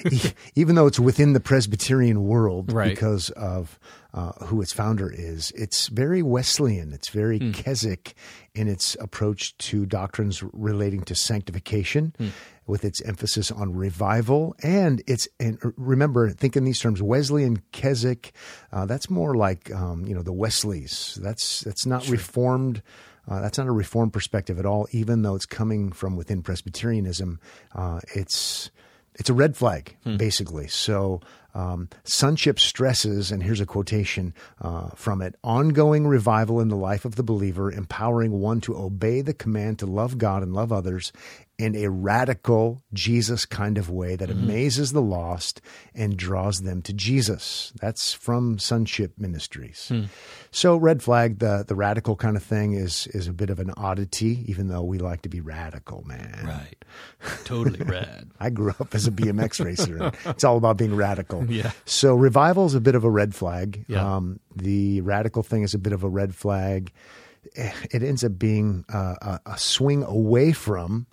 even 0.55 0.75
though 0.75 0.87
it's 0.87 0.99
within 0.99 1.33
the 1.33 1.39
Presbyterian 1.39 2.23
world, 2.23 2.71
Right. 2.71 2.89
because 2.89 3.29
of 3.31 3.79
uh, 4.13 4.31
who 4.45 4.59
its 4.61 4.73
founder 4.73 5.11
is. 5.13 5.51
It's 5.55 5.87
very 5.87 6.23
Wesleyan. 6.23 6.93
It's 6.93 7.09
very 7.09 7.37
Hmm. 7.37 7.51
Keswick 7.51 8.15
in 8.55 8.67
its 8.67 8.95
approach 8.99 9.55
to 9.69 9.85
doctrines 9.85 10.41
relating 10.51 11.01
to 11.03 11.13
sanctification, 11.15 12.13
Hmm. 12.17 12.27
with 12.65 12.83
its 12.85 13.01
emphasis 13.03 13.51
on 13.51 13.75
revival. 13.75 14.55
And 14.63 15.03
it's 15.05 15.27
and 15.39 15.59
remember, 15.77 16.31
think 16.31 16.57
in 16.57 16.63
these 16.63 16.79
terms: 16.79 17.01
Wesleyan, 17.03 17.61
Keswick. 17.71 18.31
Uh, 18.71 18.85
that's 18.87 19.09
more 19.11 19.35
like 19.35 19.71
um, 19.73 20.05
you 20.07 20.15
know 20.15 20.23
the 20.23 20.33
Wesleys. 20.33 21.19
That's 21.21 21.61
that's 21.61 21.85
not 21.85 22.07
reformed. 22.09 22.81
Uh, 23.29 23.39
that's 23.41 23.57
not 23.57 23.67
a 23.67 23.71
reformed 23.71 24.11
perspective 24.11 24.59
at 24.59 24.65
all. 24.65 24.87
Even 24.91 25.21
though 25.21 25.35
it's 25.35 25.45
coming 25.45 25.91
from 25.91 26.15
within 26.15 26.41
Presbyterianism, 26.41 27.39
uh, 27.75 27.99
it's 28.15 28.71
it's 29.15 29.29
a 29.29 29.33
red 29.33 29.55
flag 29.55 29.95
basically. 30.17 30.67
So 30.67 31.21
um, 31.53 31.89
sonship 32.03 32.59
stresses, 32.59 33.31
and 33.31 33.43
here's 33.43 33.59
a 33.59 33.65
quotation 33.65 34.33
uh, 34.61 34.89
from 34.95 35.21
it: 35.21 35.35
ongoing 35.43 36.07
revival 36.07 36.59
in 36.59 36.69
the 36.69 36.75
life 36.75 37.05
of 37.05 37.15
the 37.15 37.23
believer, 37.23 37.71
empowering 37.71 38.31
one 38.31 38.61
to 38.61 38.77
obey 38.77 39.21
the 39.21 39.33
command 39.33 39.79
to 39.79 39.85
love 39.85 40.17
God 40.17 40.41
and 40.41 40.53
love 40.53 40.71
others 40.71 41.11
in 41.59 41.75
a 41.75 41.89
radical 41.89 42.81
Jesus 42.93 43.45
kind 43.45 43.77
of 43.77 43.89
way 43.89 44.15
that 44.15 44.31
amazes 44.31 44.93
the 44.93 45.01
lost 45.01 45.61
and 45.93 46.15
draws 46.17 46.61
them 46.61 46.81
to 46.83 46.93
Jesus. 46.93 47.73
That's 47.81 48.13
from 48.13 48.57
Sonship 48.57 49.11
Ministries. 49.19 49.91
So 50.51 50.77
red 50.77 51.03
flag, 51.03 51.39
the 51.39 51.65
the 51.67 51.75
radical 51.75 52.15
kind 52.15 52.35
of 52.37 52.41
thing 52.43 52.73
is 52.73 53.05
is 53.07 53.27
a 53.27 53.33
bit 53.33 53.49
of 53.49 53.59
an 53.59 53.71
oddity, 53.77 54.45
even 54.47 54.69
though 54.69 54.81
we 54.81 54.97
like 54.99 55.21
to 55.23 55.29
be 55.29 55.41
radical, 55.41 56.01
man. 56.07 56.45
right. 56.47 56.75
Totally 57.43 57.83
rad. 57.83 58.31
I 58.39 58.49
grew 58.49 58.73
up 58.79 58.95
as 58.95 59.05
a 59.05 59.11
BMX 59.11 59.63
racer. 59.63 60.11
It's 60.25 60.43
all 60.45 60.57
about 60.57 60.77
being 60.77 60.95
radical. 60.95 61.45
Yeah. 61.49 61.71
So 61.85 62.15
revival 62.15 62.65
is 62.67 62.73
a 62.75 62.79
bit 62.81 62.95
of 62.95 63.03
a 63.03 63.09
red 63.09 63.35
flag. 63.35 63.83
Yeah. 63.87 64.15
Um, 64.15 64.39
the 64.55 65.01
radical 65.01 65.43
thing 65.43 65.63
is 65.63 65.73
a 65.73 65.77
bit 65.79 65.91
of 65.93 66.03
a 66.03 66.09
red 66.09 66.33
flag. 66.33 66.91
Eh, 67.55 67.71
It 67.91 68.01
ends 68.03 68.23
up 68.23 68.37
being 68.39 68.85
uh, 68.93 69.15
a, 69.21 69.39
a 69.53 69.57
swing 69.57 70.03
away 70.03 70.51
from 70.53 71.05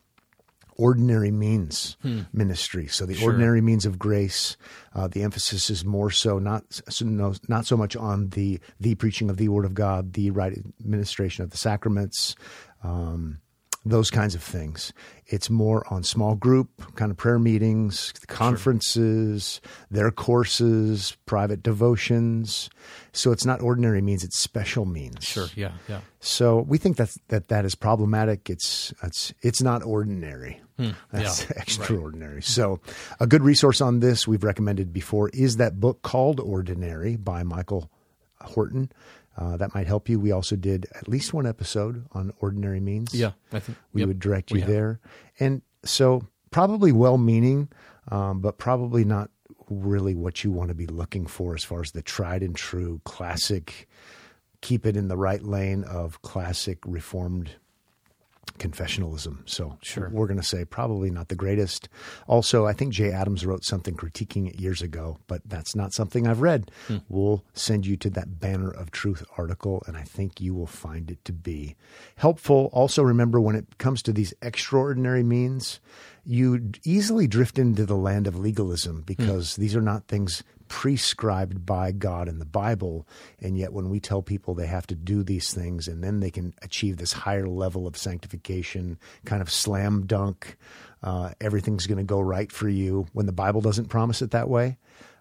ordinary 0.76 1.30
means 1.30 1.96
ministry. 2.32 2.86
So 2.86 3.04
the 3.06 3.14
Hmm. 3.14 3.18
Sure. 3.20 3.28
ordinary 3.30 3.60
means 3.60 3.84
of 3.86 3.98
grace. 3.98 4.56
Uh, 4.94 5.08
the 5.08 5.22
emphasis 5.22 5.70
is 5.70 5.84
more 5.84 6.10
so 6.10 6.38
not 6.38 6.64
so, 6.88 7.04
no, 7.04 7.34
not 7.48 7.66
so 7.66 7.76
much 7.76 7.96
on 7.96 8.28
the 8.30 8.60
the 8.80 8.94
preaching 8.94 9.30
of 9.30 9.36
the 9.36 9.48
Word 9.48 9.64
of 9.64 9.74
God, 9.74 10.12
the 10.14 10.30
right 10.30 10.56
administration 10.80 11.44
of 11.44 11.50
the 11.50 11.56
sacraments. 11.56 12.36
Um, 12.82 13.40
those 13.88 14.10
kinds 14.10 14.34
of 14.34 14.42
things. 14.42 14.92
It's 15.26 15.48
more 15.48 15.86
on 15.92 16.02
small 16.02 16.34
group 16.34 16.68
kind 16.96 17.12
of 17.12 17.16
prayer 17.16 17.38
meetings, 17.38 18.12
conferences, 18.26 19.60
their 19.92 20.10
courses, 20.10 21.16
private 21.26 21.62
devotions. 21.62 22.68
So 23.12 23.30
it's 23.30 23.44
not 23.44 23.60
ordinary 23.60 24.02
means; 24.02 24.24
it's 24.24 24.40
special 24.40 24.86
means. 24.86 25.24
Sure. 25.24 25.46
Yeah. 25.54 25.72
Yeah. 25.88 26.00
So 26.18 26.60
we 26.62 26.78
think 26.78 26.96
that 26.96 27.10
that 27.28 27.46
that 27.48 27.64
is 27.64 27.76
problematic. 27.76 28.50
It's 28.50 28.92
it's 29.04 29.32
it's 29.40 29.62
not 29.62 29.84
ordinary. 29.84 30.60
That's 30.76 31.42
Hmm. 31.42 31.52
Yeah, 31.52 31.60
extraordinary. 31.60 32.42
So 32.42 32.80
a 33.18 33.26
good 33.26 33.42
resource 33.42 33.80
on 33.80 34.00
this 34.00 34.28
we've 34.28 34.44
recommended 34.44 34.92
before 34.92 35.30
is 35.30 35.56
that 35.56 35.80
book 35.80 36.02
called 36.02 36.38
Ordinary 36.40 37.16
by 37.16 37.42
Michael 37.42 37.90
Horton. 38.40 38.92
Uh, 39.38 39.56
that 39.58 39.74
might 39.74 39.86
help 39.86 40.08
you. 40.08 40.18
We 40.18 40.32
also 40.32 40.56
did 40.56 40.86
at 40.94 41.08
least 41.08 41.34
one 41.34 41.46
episode 41.46 42.06
on 42.12 42.32
ordinary 42.40 42.80
means. 42.80 43.14
Yeah. 43.14 43.32
I 43.52 43.60
think 43.60 43.76
we 43.92 44.00
yep, 44.00 44.08
would 44.08 44.18
direct 44.18 44.50
you 44.50 44.62
there. 44.62 45.00
And 45.38 45.62
so 45.84 46.26
probably 46.50 46.90
well-meaning, 46.92 47.68
um, 48.08 48.40
but 48.40 48.56
probably 48.56 49.04
not 49.04 49.30
really 49.68 50.14
what 50.14 50.42
you 50.44 50.50
want 50.50 50.68
to 50.68 50.74
be 50.74 50.86
looking 50.86 51.26
for 51.26 51.54
as 51.54 51.64
far 51.64 51.80
as 51.82 51.92
the 51.92 52.02
tried 52.02 52.42
and 52.42 52.56
true 52.56 53.00
classic. 53.04 53.88
Keep 54.62 54.86
it 54.86 54.96
in 54.96 55.08
the 55.08 55.16
right 55.18 55.42
lane 55.42 55.84
of 55.84 56.22
classic 56.22 56.78
reformed 56.86 57.56
confessionalism. 58.58 59.38
So 59.48 59.78
Sure. 59.82 60.08
we're 60.12 60.26
going 60.26 60.40
to 60.40 60.46
say 60.46 60.64
probably 60.64 61.10
not 61.10 61.28
the 61.28 61.34
greatest. 61.34 61.88
Also, 62.26 62.66
I 62.66 62.72
think 62.72 62.92
Jay 62.92 63.10
Adams 63.12 63.44
wrote 63.46 63.64
something 63.64 63.94
critiquing 63.94 64.48
it 64.48 64.60
years 64.60 64.82
ago, 64.82 65.18
but 65.26 65.42
that's 65.46 65.74
not 65.74 65.92
something 65.92 66.26
I've 66.26 66.40
read. 66.40 66.70
Hmm. 66.88 66.98
We'll 67.08 67.44
send 67.54 67.86
you 67.86 67.96
to 67.98 68.10
that 68.10 68.40
Banner 68.40 68.70
of 68.70 68.90
Truth 68.90 69.24
article, 69.36 69.82
and 69.86 69.96
I 69.96 70.02
think 70.02 70.40
you 70.40 70.54
will 70.54 70.66
find 70.66 71.10
it 71.10 71.24
to 71.24 71.32
be 71.32 71.76
helpful. 72.16 72.70
Also, 72.72 73.02
remember 73.02 73.40
when 73.40 73.56
it 73.56 73.78
comes 73.78 74.02
to 74.02 74.12
these 74.12 74.34
extraordinary 74.42 75.22
means, 75.22 75.80
you 76.24 76.72
easily 76.84 77.26
drift 77.28 77.58
into 77.58 77.86
the 77.86 77.94
land 77.96 78.26
of 78.26 78.36
legalism 78.36 79.02
because 79.06 79.56
these 79.56 79.76
are 79.76 79.80
not 79.82 80.08
things 80.08 80.42
prescribed 80.68 81.64
by 81.64 81.92
God 81.92 82.28
in 82.28 82.38
the 82.38 82.44
Bible. 82.44 83.06
And 83.40 83.56
yet, 83.56 83.72
when 83.72 83.88
we 83.88 84.00
tell 84.00 84.22
people 84.22 84.54
they 84.54 84.66
have 84.66 84.86
to 84.88 84.94
do 84.94 85.22
these 85.22 85.52
things 85.52 85.88
and 85.88 86.02
then 86.02 86.20
they 86.20 86.30
can 86.30 86.54
achieve 86.62 86.96
this 86.96 87.12
higher 87.12 87.48
level 87.48 87.86
of 87.86 87.96
sanctification, 87.96 88.98
kind 89.24 89.42
of 89.42 89.50
slam 89.50 90.06
dunk, 90.06 90.56
uh, 91.02 91.30
everything's 91.40 91.86
going 91.86 91.98
to 91.98 92.04
go 92.04 92.20
right 92.20 92.50
for 92.50 92.68
you, 92.68 93.06
when 93.12 93.26
the 93.26 93.32
Bible 93.32 93.60
doesn't 93.60 93.86
promise 93.88 94.22
it 94.22 94.30
that 94.32 94.48
way. 94.48 94.78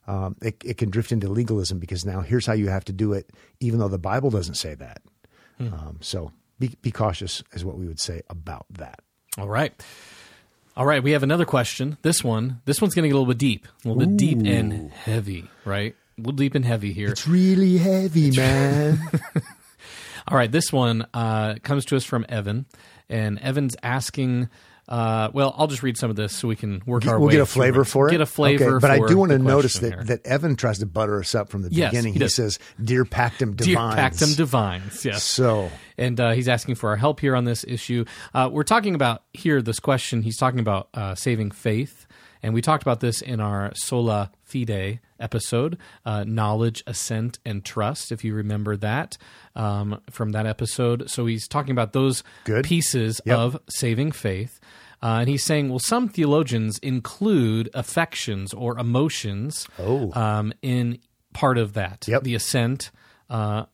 Um, 0.08 0.36
it, 0.42 0.62
it 0.64 0.78
can 0.78 0.92
drift 0.92 1.12
into 1.12 1.28
legalism 1.28 1.80
because 1.80 2.06
now 2.06 2.22
here's 2.22 2.46
how 2.46 2.54
you 2.54 2.70
have 2.70 2.86
to 2.86 2.94
do 2.94 3.14
it, 3.14 3.32
even 3.60 3.80
though 3.80 3.88
the 3.88 3.98
Bible 3.98 4.30
doesn't 4.30 4.56
say 4.56 4.76
that. 4.76 5.02
Um, 5.74 5.98
so 6.02 6.32
be, 6.60 6.76
be 6.82 6.92
cautious, 6.92 7.44
is 7.54 7.66
what 7.66 7.78
we 7.78 7.88
would 7.88 8.00
say 8.00 8.22
about 8.30 8.66
that. 8.72 9.00
All 9.38 9.50
right. 9.50 9.74
All 10.78 10.86
right, 10.86 11.02
we 11.02 11.12
have 11.12 11.24
another 11.24 11.46
question. 11.46 11.98
This 12.02 12.22
one, 12.22 12.62
this 12.66 12.82
one's 12.82 12.94
going 12.94 13.04
to 13.04 13.08
get 13.08 13.14
a 13.14 13.18
little 13.18 13.34
bit 13.34 13.38
deep, 13.38 13.66
a 13.86 13.88
little 13.88 14.06
bit 14.06 14.18
deep 14.18 14.40
and 14.46 14.92
heavy, 14.92 15.50
right? 15.64 15.96
A 16.18 16.22
little 16.22 16.34
deep 16.34 16.54
and 16.54 16.66
heavy 16.66 16.92
here. 16.92 17.10
It's 17.10 17.28
really 17.28 17.78
heavy, 17.78 18.32
man. 18.32 19.00
All 20.28 20.38
right, 20.38 20.52
this 20.52 20.74
one 20.74 21.06
uh, 21.14 21.56
comes 21.64 21.86
to 21.86 21.96
us 21.96 22.04
from 22.04 22.26
Evan, 22.28 22.66
and 23.10 23.40
Evan's 23.40 23.76
asking. 23.84 24.50
Uh, 24.88 25.30
well, 25.34 25.56
I'll 25.58 25.68
just 25.68 25.82
read 25.82 25.98
some 25.98 26.10
of 26.12 26.16
this 26.16 26.32
so 26.34 26.48
we 26.48 26.56
can 26.56 26.84
work 26.86 27.08
our 27.08 27.18
we'll 27.18 27.28
way. 27.28 27.34
get 27.34 27.42
a 27.42 27.46
flavor 27.48 27.84
for 27.84 28.08
it. 28.08 28.12
Get 28.12 28.22
a 28.22 28.26
flavor. 28.28 28.76
Okay, 28.78 28.82
but 28.82 28.92
I 28.92 29.00
do 29.08 29.18
want 29.18 29.32
to 29.32 29.40
notice 29.40 29.80
that, 29.80 29.94
here. 29.94 30.04
that 30.04 30.26
Evan 30.26 30.56
tries 30.56 30.80
to 30.80 30.86
butter 30.86 31.20
us 31.20 31.34
up 31.34 31.50
from 31.50 31.64
the 31.64 31.70
Yes, 31.72 31.92
beginning. 31.92 32.14
he 32.14 32.20
He, 32.20 32.28
says, 32.30 32.60
"Dear 32.84 33.04
Pactum 33.04 33.56
Dear 33.56 33.76
Divines." 33.76 33.96
Pactum 34.20 34.36
Divines, 34.38 35.04
yes. 35.04 35.24
So 35.24 35.72
and 35.98 36.20
uh, 36.20 36.32
he's 36.34 36.48
asking 36.48 36.76
for 36.76 36.90
our 36.90 36.98
help 36.98 37.20
here 37.20 37.36
on 37.36 37.46
this 37.46 37.64
issue. 37.68 38.06
Uh, 38.34 38.50
we're 38.52 38.64
talking 38.64 38.94
about 38.96 39.24
here 39.34 39.62
this 39.62 39.80
question. 39.80 40.22
He's 40.22 40.38
talking 40.38 40.60
about 40.60 40.90
uh, 40.94 41.16
saving 41.16 41.52
faith, 41.52 42.05
and 42.46 42.54
we 42.54 42.62
talked 42.62 42.84
about 42.84 43.00
this 43.00 43.22
in 43.22 43.40
our 43.40 43.72
Sola 43.76 44.32
Fide 44.44 45.00
episode, 45.20 45.78
uh, 46.06 46.24
knowledge, 46.26 46.84
assent, 46.86 47.40
and 47.46 47.66
trust. 47.66 48.12
If 48.12 48.24
you 48.24 48.34
remember 48.36 48.78
that 48.78 49.18
um, 49.56 50.00
from 50.12 50.32
that 50.34 50.46
episode, 50.46 51.10
so 51.10 51.26
he's 51.26 51.48
talking 51.48 51.72
about 51.72 51.94
those 51.94 52.24
Good. 52.44 52.64
pieces 52.66 53.20
Yep. 53.26 53.38
of 53.38 53.58
saving 53.70 54.12
faith. 54.12 54.60
Uh, 55.02 55.20
and 55.22 55.30
he's 55.30 55.44
saying, 55.44 55.70
well, 55.70 55.80
some 55.80 56.08
theologians 56.08 56.78
include 56.80 57.70
affections 57.74 58.54
or 58.54 58.78
emotions 58.80 59.68
Oh. 59.80 60.12
um, 60.14 60.54
in 60.62 61.00
part 61.34 61.58
of 61.58 61.74
that. 61.74 62.06
Yep. 62.08 62.24
The 62.24 62.36
assent, 62.36 62.92
uh, 63.30 63.66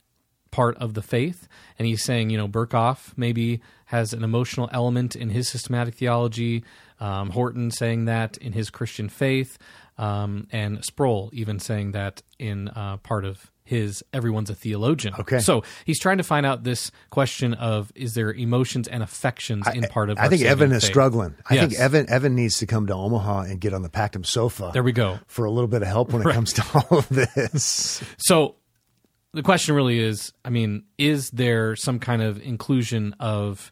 part 0.52 0.78
of 0.78 0.94
the 0.96 1.02
faith. 1.02 1.48
And 1.80 1.88
he's 1.88 2.04
saying, 2.04 2.30
you 2.30 2.38
know, 2.38 2.48
Berkhof 2.48 3.14
maybe 3.18 3.62
has 3.92 4.14
an 4.14 4.24
emotional 4.24 4.70
element 4.72 5.18
in 5.18 5.30
his 5.30 5.50
systematic 5.50 5.96
theology. 5.96 6.64
Um, 7.02 7.30
Horton 7.30 7.72
saying 7.72 8.06
that 8.06 8.38
in 8.38 8.54
his 8.54 8.70
Christian 8.70 9.10
faith, 9.10 9.58
um, 9.98 10.48
and 10.50 10.84
Sproul 10.86 11.30
even 11.34 11.60
saying 11.60 11.92
that 11.92 12.22
in 12.40 12.70
uh, 12.70 12.98
part 12.98 13.26
of 13.26 13.52
his 13.66 14.02
"Everyone's 14.14 14.50
a 14.50 14.56
Theologian." 14.56 15.14
Okay. 15.20 15.40
so 15.40 15.64
he's 15.84 16.00
trying 16.00 16.20
to 16.20 16.24
find 16.24 16.46
out 16.46 16.64
this 16.64 16.90
question 17.10 17.54
of 17.54 17.92
is 17.94 18.14
there 18.14 18.32
emotions 18.32 18.88
and 18.88 19.04
affections 19.04 19.68
in 19.74 19.84
part 19.84 20.10
of? 20.10 20.18
I 20.18 20.30
think 20.30 20.44
Evan 20.44 20.72
is 20.72 20.84
faith? 20.84 20.92
struggling. 20.92 21.36
I 21.50 21.58
think 21.58 21.74
Evan 21.74 22.10
Evan 22.10 22.34
needs 22.34 22.60
to 22.60 22.66
come 22.68 22.88
to 22.88 22.94
Omaha 22.94 23.42
and 23.42 23.60
get 23.60 23.74
on 23.74 23.82
the 23.82 23.90
Pactum 23.90 24.26
sofa. 24.26 24.72
There 24.72 24.84
we 24.84 24.94
go. 24.94 25.20
for 25.28 25.44
a 25.44 25.52
little 25.52 25.68
bit 25.68 25.82
of 25.82 25.90
help 25.90 26.14
when 26.14 26.26
it 26.26 26.32
comes 26.34 26.54
to 26.54 26.64
all 26.74 27.00
of 27.00 27.10
this. 27.10 28.02
So 28.18 28.56
the 29.34 29.44
question 29.44 29.76
really 29.76 30.00
is 30.00 30.34
I 30.46 30.50
mean, 30.50 30.84
is 30.98 31.30
there 31.32 31.76
some 31.76 32.00
kind 32.00 32.22
of 32.22 32.42
inclusion 32.42 33.16
of 33.20 33.72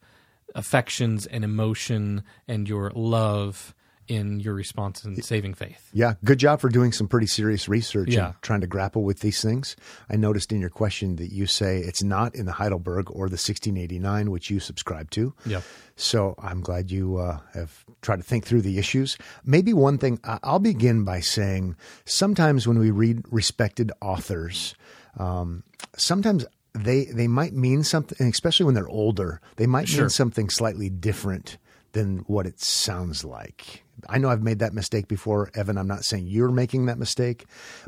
affections 0.55 1.25
and 1.25 1.43
emotion 1.43 2.23
and 2.47 2.67
your 2.67 2.91
love 2.95 3.73
in 4.07 4.39
your 4.39 4.55
response 4.55 5.05
in 5.05 5.21
saving 5.21 5.53
faith? 5.53 5.87
Yeah, 5.93 6.15
good 6.25 6.39
job 6.39 6.59
for 6.59 6.69
doing 6.69 6.91
some 6.91 7.07
pretty 7.07 7.27
serious 7.27 7.69
research 7.69 8.09
Yeah. 8.09 8.25
and 8.27 8.35
trying 8.41 8.61
to 8.61 8.67
grapple 8.67 9.03
with 9.03 9.19
these 9.19 9.39
things. 9.39 9.75
I 10.09 10.15
noticed 10.15 10.51
in 10.51 10.59
your 10.59 10.71
question 10.71 11.17
that 11.17 11.31
you 11.31 11.45
say 11.45 11.77
it's 11.77 12.01
not 12.01 12.33
in 12.33 12.47
the 12.47 12.53
Heidelberg 12.53 13.11
or 13.11 13.29
the 13.29 13.37
1689, 13.37 14.31
which 14.31 14.49
you 14.49 14.59
subscribe 14.59 15.11
to. 15.11 15.35
Yeah. 15.45 15.61
So 15.95 16.33
I'm 16.39 16.61
glad 16.61 16.89
you 16.89 17.17
uh, 17.17 17.37
have 17.53 17.85
tried 18.01 18.17
to 18.17 18.23
think 18.23 18.45
through 18.45 18.63
the 18.63 18.79
issues. 18.79 19.15
Maybe 19.45 19.73
one 19.73 19.99
thing 19.99 20.19
I'll 20.23 20.57
begin 20.57 21.03
by 21.03 21.19
saying 21.19 21.75
sometimes 22.05 22.67
when 22.67 22.79
we 22.79 22.89
read 22.89 23.21
respected 23.29 23.91
authors, 24.01 24.73
um, 25.19 25.63
sometimes 25.97 26.45
they 26.73 27.05
they 27.05 27.27
might 27.27 27.53
mean 27.53 27.83
something, 27.83 28.27
especially 28.27 28.65
when 28.65 28.75
they're 28.75 28.88
older. 28.89 29.41
They 29.57 29.67
might 29.67 29.88
Sure. 29.89 30.01
mean 30.03 30.09
something 30.09 30.49
slightly 30.49 30.89
different 30.89 31.57
than 31.91 32.19
what 32.27 32.45
it 32.45 32.59
sounds 32.61 33.23
like. 33.25 33.83
I 34.07 34.17
know 34.19 34.29
I've 34.29 34.43
made 34.43 34.59
that 34.59 34.73
mistake 34.73 35.07
before, 35.07 35.51
Evan. 35.55 35.77
I'm 35.77 35.88
not 35.88 36.05
saying 36.05 36.27
you're 36.27 36.51
making 36.51 36.85
that 36.85 36.99
mistake, 36.99 37.45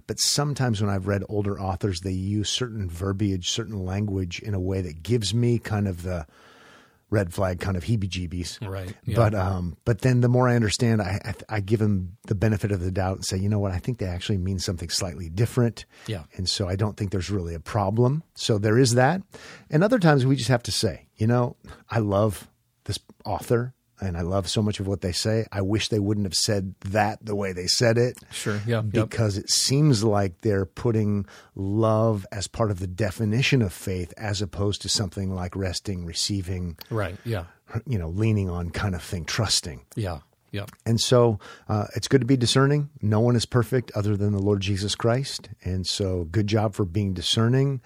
but 0.07 0.19
sometimes 0.19 0.81
when 0.81 0.89
I've 0.89 1.07
read 1.07 1.23
older 1.29 1.59
authors, 1.59 2.01
they 2.01 2.11
use 2.11 2.49
certain 2.49 2.89
verbiage, 2.89 3.49
certain 3.49 3.85
language 3.85 4.39
in 4.39 4.53
a 4.53 4.59
way 4.59 4.81
that 4.81 5.03
gives 5.03 5.33
me 5.33 5.57
kind 5.59 5.87
of 5.87 6.03
the 6.03 6.25
red 7.11 7.33
flag 7.33 7.59
kind 7.59 7.77
of 7.77 7.83
heebie-jeebies. 7.83 8.67
Right, 8.67 8.95
yeah. 9.05 9.15
But 9.15 9.35
um, 9.35 9.77
but 9.85 10.01
then 10.01 10.21
the 10.21 10.29
more 10.29 10.49
I 10.49 10.55
understand, 10.55 11.01
I, 11.01 11.19
I 11.23 11.57
I 11.57 11.59
give 11.59 11.79
them 11.79 12.17
the 12.25 12.33
benefit 12.33 12.71
of 12.71 12.79
the 12.79 12.91
doubt 12.91 13.17
and 13.17 13.25
say, 13.25 13.37
you 13.37 13.49
know 13.49 13.59
what, 13.59 13.71
I 13.71 13.77
think 13.77 13.99
they 13.99 14.07
actually 14.07 14.39
mean 14.39 14.57
something 14.57 14.89
slightly 14.89 15.29
different. 15.29 15.85
Yeah. 16.07 16.23
And 16.35 16.49
so 16.49 16.67
I 16.67 16.75
don't 16.75 16.97
think 16.97 17.11
there's 17.11 17.29
really 17.29 17.53
a 17.53 17.59
problem. 17.59 18.23
So 18.33 18.57
there 18.57 18.79
is 18.79 18.95
that. 18.95 19.21
And 19.69 19.83
other 19.83 19.99
times 19.99 20.25
we 20.25 20.35
just 20.35 20.49
have 20.49 20.63
to 20.63 20.71
say, 20.71 21.07
you 21.17 21.27
know, 21.27 21.57
I 21.89 21.99
love 21.99 22.49
this 22.85 22.97
author 23.25 23.75
and 24.01 24.17
I 24.17 24.21
love 24.21 24.49
so 24.49 24.61
much 24.61 24.79
of 24.79 24.87
what 24.87 25.01
they 25.01 25.11
say. 25.11 25.45
I 25.51 25.61
wish 25.61 25.87
they 25.89 25.99
wouldn't 25.99 26.25
have 26.25 26.33
said 26.33 26.73
that 26.85 27.23
the 27.23 27.35
way 27.35 27.53
they 27.53 27.67
said 27.67 27.97
it 27.97 28.17
Sure. 28.31 28.59
Yeah. 28.65 28.81
Yep. 28.91 29.09
because 29.09 29.37
it 29.37 29.49
seems 29.49 30.03
like 30.03 30.41
they're 30.41 30.65
putting 30.65 31.25
love 31.55 32.25
as 32.31 32.47
part 32.47 32.71
of 32.71 32.79
the 32.79 32.87
definition 32.87 33.61
of 33.61 33.71
faith 33.71 34.13
as 34.17 34.41
opposed 34.41 34.81
to 34.81 34.89
something 34.89 35.33
like 35.33 35.55
resting, 35.55 36.05
receiving, 36.05 36.77
Right. 36.89 37.15
Yeah. 37.23 37.45
you 37.85 37.97
know, 37.99 38.09
leaning 38.09 38.49
on 38.49 38.71
kind 38.71 38.95
of 38.95 39.01
thing, 39.03 39.23
trusting. 39.25 39.81
Yeah. 39.95 40.19
Yeah. 40.51 40.65
And 40.85 40.99
so 40.99 41.39
uh, 41.69 41.85
it's 41.95 42.09
good 42.09 42.19
to 42.21 42.27
be 42.27 42.35
discerning. 42.35 42.89
No 43.01 43.21
one 43.21 43.37
is 43.37 43.45
perfect 43.45 43.89
other 43.95 44.17
than 44.17 44.33
the 44.33 44.39
Lord 44.41 44.59
Jesus 44.61 44.95
Christ. 44.95 45.47
And 45.63 45.87
so 45.87 46.25
good 46.25 46.47
job 46.47 46.73
for 46.73 46.83
being 46.83 47.13
discerning. 47.13 47.79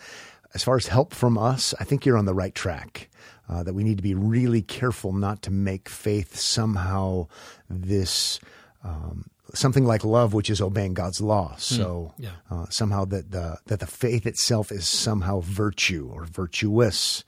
As 0.55 0.63
far 0.63 0.75
as 0.77 0.87
help 0.87 1.13
from 1.13 1.37
us, 1.37 1.75
I 1.79 1.83
think 1.83 2.05
you're 2.05 2.17
on 2.17 2.25
the 2.25 2.33
right 2.33 2.55
track. 2.55 3.09
Uh, 3.47 3.61
that 3.61 3.75
we 3.75 3.83
need 3.83 3.97
to 3.97 4.03
be 4.03 4.15
really 4.15 4.63
careful 4.63 5.13
not 5.13 5.43
to 5.43 5.51
make 5.51 5.87
faith 5.87 6.35
somehow 6.35 7.27
this 7.69 8.39
um, 8.83 9.29
something 9.53 9.85
like 9.85 10.03
love, 10.03 10.33
which 10.33 10.49
is 10.49 10.61
obeying 10.61 10.93
God's 10.93 11.21
law. 11.21 11.55
So 11.57 12.13
yeah. 12.17 12.31
uh, 12.49 12.65
somehow 12.69 13.05
that 13.05 13.31
the 13.31 13.57
that 13.65 13.79
the 13.79 13.87
faith 13.87 14.25
itself 14.25 14.71
is 14.71 14.87
somehow 14.87 15.41
virtue 15.41 16.09
or 16.11 16.25
virtuous, 16.25 17.23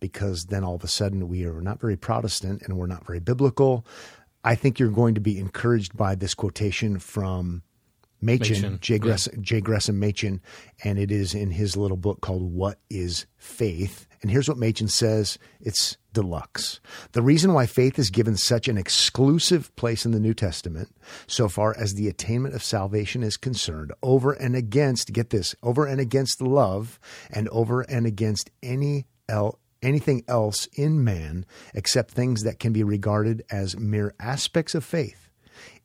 because 0.00 0.46
then 0.46 0.64
all 0.64 0.74
of 0.74 0.84
a 0.84 0.88
sudden 0.88 1.28
we 1.28 1.44
are 1.46 1.60
not 1.60 1.80
very 1.80 1.96
Protestant 1.96 2.62
and 2.62 2.76
we're 2.76 2.86
not 2.86 3.06
very 3.06 3.20
biblical. 3.20 3.86
I 4.44 4.54
think 4.56 4.78
you're 4.78 4.90
going 4.90 5.14
to 5.14 5.20
be 5.20 5.38
encouraged 5.38 5.96
by 5.96 6.16
this 6.16 6.34
quotation 6.34 6.98
from 6.98 7.62
Machen, 8.22 8.62
Machen, 8.62 8.78
J. 8.80 8.94
yeah. 8.94 8.98
Gresham, 8.98 9.42
J. 9.42 9.60
Gresham 9.60 9.98
Machen, 9.98 10.40
and 10.84 10.98
it 10.98 11.10
is 11.10 11.34
in 11.34 11.50
his 11.50 11.76
little 11.76 11.96
book 11.96 12.20
called 12.20 12.42
What 12.42 12.78
is 12.88 13.26
Faith? 13.36 14.06
And 14.22 14.30
here's 14.30 14.48
what 14.48 14.58
Machen 14.58 14.86
says 14.86 15.38
it's 15.60 15.96
deluxe. 16.12 16.80
The 17.12 17.22
reason 17.22 17.52
why 17.52 17.66
faith 17.66 17.98
is 17.98 18.10
given 18.10 18.36
such 18.36 18.68
an 18.68 18.78
exclusive 18.78 19.74
place 19.74 20.06
in 20.06 20.12
the 20.12 20.20
New 20.20 20.34
Testament, 20.34 20.94
so 21.26 21.48
far 21.48 21.76
as 21.76 21.94
the 21.94 22.08
attainment 22.08 22.54
of 22.54 22.62
salvation 22.62 23.22
is 23.24 23.36
concerned, 23.36 23.92
over 24.02 24.32
and 24.32 24.54
against, 24.54 25.12
get 25.12 25.30
this, 25.30 25.56
over 25.62 25.86
and 25.86 26.00
against 26.00 26.40
love 26.40 27.00
and 27.30 27.48
over 27.48 27.82
and 27.82 28.06
against 28.06 28.50
any 28.62 29.06
el- 29.28 29.58
anything 29.82 30.22
else 30.28 30.66
in 30.74 31.02
man 31.02 31.44
except 31.74 32.12
things 32.12 32.42
that 32.42 32.60
can 32.60 32.72
be 32.72 32.84
regarded 32.84 33.42
as 33.50 33.76
mere 33.76 34.14
aspects 34.20 34.76
of 34.76 34.84
faith, 34.84 35.30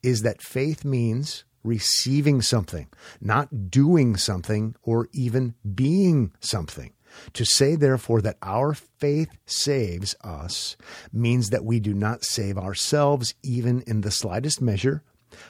is 0.03 0.21
that 0.21 0.41
faith 0.41 0.85
means 0.85 1.43
receiving 1.67 2.41
something, 2.41 2.87
not 3.21 3.69
doing 3.69 4.17
something 4.17 4.75
or 4.81 5.07
even 5.13 5.53
being 5.75 6.31
something. 6.39 6.93
To 7.33 7.45
say, 7.45 7.75
therefore, 7.75 8.21
that 8.21 8.37
our 8.41 8.73
faith 8.73 9.29
saves 9.45 10.15
us 10.23 10.77
means 11.11 11.49
that 11.49 11.65
we 11.65 11.79
do 11.79 11.93
not 11.93 12.23
save 12.23 12.57
ourselves 12.57 13.33
even 13.43 13.81
in 13.87 14.01
the 14.01 14.11
slightest 14.11 14.61
measure, 14.61 15.03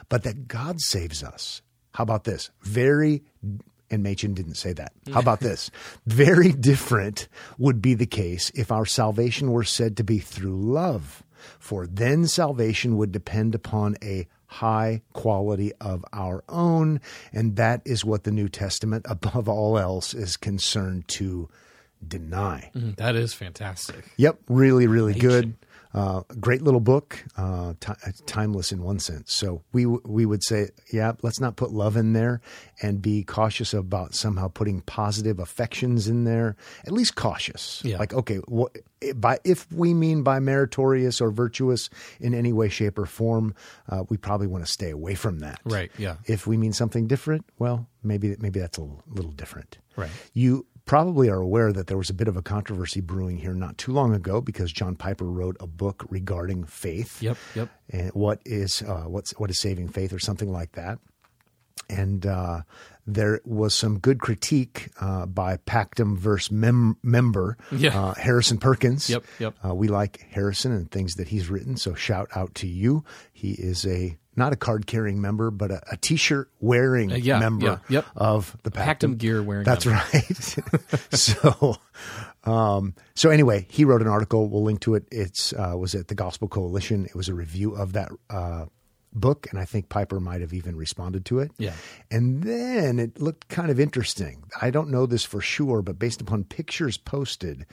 but 0.08 0.22
that 0.22 0.48
God 0.48 0.80
saves 0.80 1.22
us. 1.22 1.62
How 1.92 2.04
about 2.04 2.24
this? 2.24 2.50
Very, 2.62 3.22
and 3.90 4.02
Machen 4.02 4.34
didn't 4.34 4.54
say 4.54 4.72
that. 4.74 4.92
How 5.12 5.20
about 5.20 5.40
this? 5.40 5.70
Very 6.06 6.52
different 6.52 7.28
would 7.58 7.82
be 7.82 7.94
the 7.94 8.06
case 8.06 8.50
if 8.54 8.70
our 8.70 8.86
salvation 8.86 9.50
were 9.50 9.64
said 9.64 9.96
to 9.96 10.04
be 10.04 10.18
through 10.18 10.56
love, 10.56 11.22
for 11.58 11.86
then 11.86 12.26
salvation 12.26 12.96
would 12.96 13.12
depend 13.12 13.54
upon 13.54 13.96
a 14.02 14.26
high 14.48 15.02
quality 15.12 15.72
of 15.80 16.04
our 16.12 16.42
own, 16.48 17.00
and 17.32 17.56
that 17.56 17.82
is 17.84 18.04
what 18.04 18.24
the 18.24 18.30
New 18.32 18.48
Testament, 18.48 19.06
above 19.08 19.48
all 19.48 19.78
else, 19.78 20.14
is 20.14 20.36
concerned 20.36 21.06
to 21.08 21.48
deny. 22.06 22.70
Mm, 22.74 22.96
That 22.96 23.14
is 23.16 23.34
fantastic. 23.34 24.04
Yep, 24.16 24.38
really, 24.48 24.86
really 24.86 25.14
good. 25.14 25.54
Uh, 25.94 26.22
great 26.38 26.60
little 26.62 26.80
book, 26.80 27.24
uh, 27.36 27.72
ti 27.80 27.92
timeless 28.26 28.72
in 28.72 28.82
one 28.82 28.98
sense. 28.98 29.32
So 29.32 29.62
we 29.72 29.84
w- 29.84 30.02
we 30.04 30.26
would 30.26 30.44
say, 30.44 30.68
yeah, 30.92 31.12
let's 31.22 31.40
not 31.40 31.56
put 31.56 31.70
love 31.70 31.96
in 31.96 32.12
there, 32.12 32.42
and 32.82 33.00
be 33.00 33.24
cautious 33.24 33.72
about 33.72 34.14
somehow 34.14 34.48
putting 34.48 34.82
positive 34.82 35.38
affections 35.38 36.06
in 36.06 36.24
there. 36.24 36.56
At 36.86 36.92
least 36.92 37.14
cautious. 37.14 37.80
Yeah. 37.84 37.98
Like, 37.98 38.12
okay, 38.12 38.36
what, 38.48 38.76
by 39.16 39.38
if 39.44 39.70
we 39.72 39.94
mean 39.94 40.22
by 40.22 40.40
meritorious 40.40 41.22
or 41.22 41.30
virtuous 41.30 41.88
in 42.20 42.34
any 42.34 42.52
way, 42.52 42.68
shape, 42.68 42.98
or 42.98 43.06
form, 43.06 43.54
uh, 43.88 44.04
we 44.10 44.18
probably 44.18 44.46
want 44.46 44.66
to 44.66 44.70
stay 44.70 44.90
away 44.90 45.14
from 45.14 45.38
that. 45.38 45.58
Right, 45.64 45.90
yeah. 45.96 46.16
If 46.26 46.46
we 46.46 46.58
mean 46.58 46.74
something 46.74 47.06
different, 47.06 47.46
well, 47.58 47.88
maybe 48.02 48.36
maybe 48.38 48.60
that's 48.60 48.76
a 48.76 48.82
little, 48.82 49.02
little 49.08 49.32
different. 49.32 49.78
Right. 49.96 50.10
You 50.34 50.66
probably 50.88 51.28
are 51.30 51.40
aware 51.40 51.72
that 51.72 51.86
there 51.86 51.96
was 51.96 52.10
a 52.10 52.14
bit 52.14 52.26
of 52.26 52.36
a 52.36 52.42
controversy 52.42 53.00
brewing 53.00 53.36
here 53.36 53.54
not 53.54 53.78
too 53.78 53.92
long 53.92 54.12
ago 54.14 54.40
because 54.40 54.72
John 54.72 54.96
Piper 54.96 55.26
wrote 55.26 55.56
a 55.60 55.66
book 55.68 56.04
regarding 56.10 56.64
faith. 56.64 57.22
Yep, 57.22 57.36
yep. 57.54 57.68
And 57.90 58.10
what 58.14 58.40
is 58.44 58.82
uh, 58.82 59.04
what's 59.06 59.30
what 59.38 59.50
is 59.50 59.60
saving 59.60 59.88
faith 59.88 60.12
or 60.12 60.18
something 60.18 60.50
like 60.50 60.72
that. 60.72 60.98
And 61.90 62.26
uh, 62.26 62.62
there 63.06 63.40
was 63.44 63.74
some 63.74 63.98
good 63.98 64.18
critique 64.20 64.90
uh, 65.00 65.24
by 65.26 65.56
Pactum 65.58 66.18
verse 66.18 66.50
mem- 66.50 66.98
member 67.02 67.56
Yeah. 67.72 67.98
uh, 67.98 68.14
Harrison 68.14 68.58
Perkins. 68.58 69.08
Yep, 69.08 69.24
yep. 69.38 69.54
Uh, 69.64 69.74
we 69.74 69.88
like 69.88 70.26
Harrison 70.30 70.72
and 70.72 70.90
things 70.90 71.14
that 71.14 71.28
he's 71.28 71.48
written, 71.48 71.76
so 71.78 71.94
shout 71.94 72.28
out 72.34 72.54
to 72.56 72.66
you. 72.66 73.04
He 73.32 73.52
is 73.52 73.86
a 73.86 74.18
not 74.38 74.52
a 74.52 74.56
card 74.56 74.86
carrying 74.86 75.20
member, 75.20 75.50
but 75.50 75.70
a, 75.70 75.82
a 75.92 75.96
t-shirt 75.96 76.50
wearing 76.60 77.12
Uh, 77.12 77.16
yeah, 77.16 77.38
member 77.38 77.66
yeah, 77.66 77.78
yep. 77.88 78.06
of 78.16 78.56
the 78.62 78.70
Pactum, 78.70 79.14
Pactum 79.14 79.18
gear 79.18 79.42
wearing 79.42 79.64
That's 79.64 79.84
member. 79.84 80.02
right. 80.14 81.10
so, 81.14 81.76
um, 82.44 82.94
so 83.14 83.30
anyway, 83.30 83.66
he 83.68 83.84
wrote 83.84 84.00
an 84.00 84.08
article. 84.08 84.48
We'll 84.48 84.62
link 84.62 84.80
to 84.80 84.94
it. 84.94 85.04
It's 85.10 85.52
uh, 85.52 85.74
was 85.76 85.94
at 85.94 86.08
the 86.08 86.14
Gospel 86.14 86.48
Coalition. 86.48 87.04
It 87.04 87.14
was 87.14 87.28
a 87.28 87.34
review 87.34 87.74
of 87.74 87.92
that 87.94 88.10
uh, 88.30 88.66
book, 89.12 89.46
and 89.50 89.58
I 89.58 89.64
think 89.64 89.88
Piper 89.88 90.20
might 90.20 90.40
have 90.40 90.52
even 90.52 90.76
responded 90.76 91.24
to 91.26 91.40
it. 91.40 91.50
Yeah. 91.58 91.74
And 92.10 92.42
then 92.42 92.98
it 92.98 93.20
looked 93.20 93.48
kind 93.48 93.70
of 93.70 93.80
interesting. 93.80 94.44
I 94.60 94.70
don't 94.70 94.90
know 94.90 95.06
this 95.06 95.24
for 95.24 95.40
sure, 95.40 95.82
but 95.82 95.98
based 95.98 96.20
upon 96.20 96.44
pictures 96.44 96.96
posted, 96.96 97.66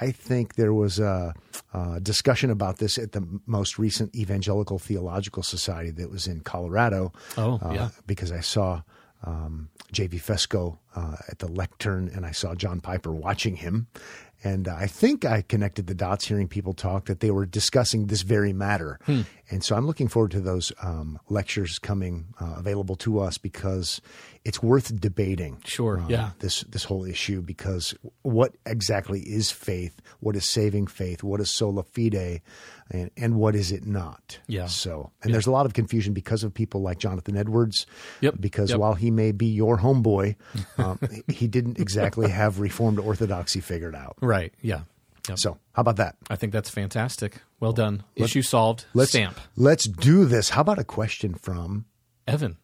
I 0.00 0.10
think 0.10 0.54
there 0.54 0.74
was 0.74 0.98
a, 0.98 1.34
a 1.72 2.00
discussion 2.00 2.50
about 2.50 2.78
this 2.78 2.98
at 2.98 3.12
the 3.12 3.26
most 3.46 3.78
recent 3.78 4.14
Evangelical 4.14 4.78
Theological 4.78 5.42
Society 5.42 5.90
that 5.90 6.10
was 6.10 6.26
in 6.26 6.40
Colorado. 6.40 7.12
Oh, 7.36 7.58
uh, 7.62 7.72
yeah. 7.72 7.88
Because 8.06 8.32
I 8.32 8.40
saw 8.40 8.82
um, 9.24 9.68
J.V. 9.92 10.18
Fesko 10.18 10.78
uh, 10.96 11.16
at 11.28 11.38
the 11.38 11.48
lectern, 11.48 12.10
and 12.14 12.26
I 12.26 12.32
saw 12.32 12.54
John 12.54 12.80
Piper 12.80 13.12
watching 13.12 13.56
him. 13.56 13.86
And 14.44 14.66
I 14.66 14.86
think 14.86 15.24
I 15.24 15.42
connected 15.42 15.86
the 15.86 15.94
dots 15.94 16.26
hearing 16.26 16.48
people 16.48 16.74
talk 16.74 17.06
that 17.06 17.20
they 17.20 17.30
were 17.30 17.46
discussing 17.46 18.06
this 18.06 18.22
very 18.22 18.52
matter. 18.52 18.98
Hmm. 19.04 19.22
And 19.50 19.62
so 19.62 19.76
I'm 19.76 19.86
looking 19.86 20.08
forward 20.08 20.32
to 20.32 20.40
those 20.40 20.72
um, 20.82 21.18
lectures 21.28 21.78
coming 21.78 22.34
uh, 22.40 22.54
available 22.56 22.96
to 22.96 23.20
us 23.20 23.38
because 23.38 24.00
it's 24.44 24.62
worth 24.62 24.98
debating. 25.00 25.60
Sure, 25.64 26.00
uh, 26.00 26.06
yeah. 26.08 26.30
This 26.40 26.62
this 26.62 26.84
whole 26.84 27.04
issue 27.04 27.42
because 27.42 27.94
what 28.22 28.54
exactly 28.66 29.20
is 29.20 29.50
faith? 29.50 30.00
What 30.20 30.36
is 30.36 30.44
saving 30.44 30.88
faith? 30.88 31.22
What 31.22 31.40
is 31.40 31.50
sola 31.50 31.82
fide? 31.82 32.42
And, 32.90 33.10
and 33.16 33.36
what 33.36 33.54
is 33.54 33.72
it 33.72 33.86
not? 33.86 34.38
Yeah. 34.48 34.66
So, 34.66 35.12
and 35.22 35.32
there's 35.32 35.46
a 35.46 35.50
lot 35.50 35.64
of 35.64 35.72
confusion 35.72 36.12
because 36.12 36.44
of 36.44 36.52
people 36.52 36.82
like 36.82 36.98
Jonathan 36.98 37.38
Edwards. 37.38 37.86
Yep, 38.20 38.34
Because 38.38 38.70
yep. 38.70 38.80
while 38.80 38.92
he 38.94 39.10
may 39.10 39.32
be 39.32 39.46
your 39.46 39.78
homeboy, 39.78 40.36
um, 40.78 40.98
he 41.26 41.46
didn't 41.46 41.78
exactly 41.78 42.28
have 42.28 42.60
Reformed 42.60 42.98
orthodoxy 42.98 43.60
figured 43.60 43.94
out. 43.94 44.16
Right, 44.20 44.52
yeah. 44.60 44.82
Yep. 45.28 45.38
So, 45.38 45.58
how 45.72 45.80
about 45.80 45.96
that? 45.96 46.16
I 46.28 46.36
think 46.36 46.52
that's 46.52 46.68
fantastic. 46.68 47.40
Well 47.60 47.72
done. 47.72 48.02
Issue 48.16 48.42
solved. 48.42 48.84
Let's 48.92 49.12
Stamp. 49.12 49.40
Let's 49.56 49.86
do 49.86 50.24
this. 50.26 50.50
How 50.50 50.60
about 50.62 50.80
a 50.80 50.84
question 50.84 51.34
from 51.34 51.86
Evan. 52.26 52.56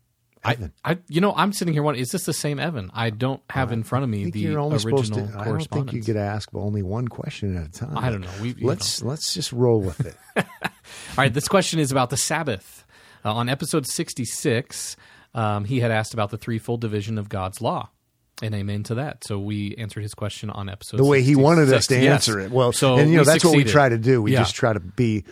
Evan? 0.52 0.72
I, 0.84 0.92
I, 0.92 0.98
you 1.08 1.20
know, 1.20 1.32
I'm 1.36 1.52
sitting 1.52 1.74
here 1.74 1.82
wondering, 1.82 2.02
is 2.02 2.10
this 2.10 2.24
the 2.24 2.32
same 2.32 2.58
Evan? 2.58 2.90
I 2.94 3.10
don't 3.10 3.42
have 3.50 3.72
in 3.72 3.82
front 3.82 4.04
of 4.04 4.10
me 4.10 4.30
the 4.30 4.40
you're 4.40 4.58
only 4.58 4.76
original 4.76 5.04
supposed 5.04 5.32
to. 5.32 5.38
I 5.38 5.44
don't 5.44 5.66
think 5.66 5.92
you 5.92 6.02
get 6.02 6.14
to 6.14 6.20
ask 6.20 6.54
only 6.54 6.82
one 6.82 7.08
question 7.08 7.56
at 7.56 7.66
a 7.66 7.70
time. 7.70 7.96
I 7.98 8.10
don't 8.10 8.20
know. 8.22 8.30
We- 8.40 8.54
let's 8.54 9.02
let's 9.02 9.34
just 9.34 9.52
roll 9.52 9.80
with 9.80 10.04
it. 10.06 10.16
All 10.36 10.44
right, 11.16 11.32
this 11.32 11.48
question 11.48 11.78
is 11.80 11.90
about 11.92 12.10
the 12.10 12.16
Sabbath. 12.16 12.84
Uh, 13.24 13.34
on 13.34 13.48
episode 13.48 13.86
66, 13.86 14.96
um, 15.34 15.64
he 15.64 15.80
had 15.80 15.90
asked 15.90 16.14
about 16.14 16.30
the 16.30 16.38
threefold 16.38 16.80
division 16.80 17.18
of 17.18 17.28
God's 17.28 17.60
law. 17.60 17.90
And 18.40 18.54
amen 18.54 18.84
to 18.84 18.94
that. 18.96 19.24
So 19.24 19.40
we 19.40 19.74
answered 19.78 20.02
his 20.04 20.14
question 20.14 20.48
on 20.50 20.68
episode 20.68 20.98
the 20.98 21.04
way 21.04 21.22
he 21.22 21.34
wanted 21.34 21.72
us 21.72 21.88
to 21.88 21.94
66. 21.94 22.04
Yes. 22.04 22.12
answer 22.12 22.38
it. 22.38 22.52
Well, 22.52 22.70
so 22.70 22.96
and 22.96 23.10
you 23.10 23.16
know 23.16 23.24
that's 23.24 23.44
what 23.44 23.56
we 23.56 23.64
try 23.64 23.88
to 23.88 23.98
do. 23.98 24.22
We 24.22 24.32
Yeah. 24.32 24.38
just 24.40 24.54
try 24.54 24.72
to 24.72 24.78
be 24.78 25.24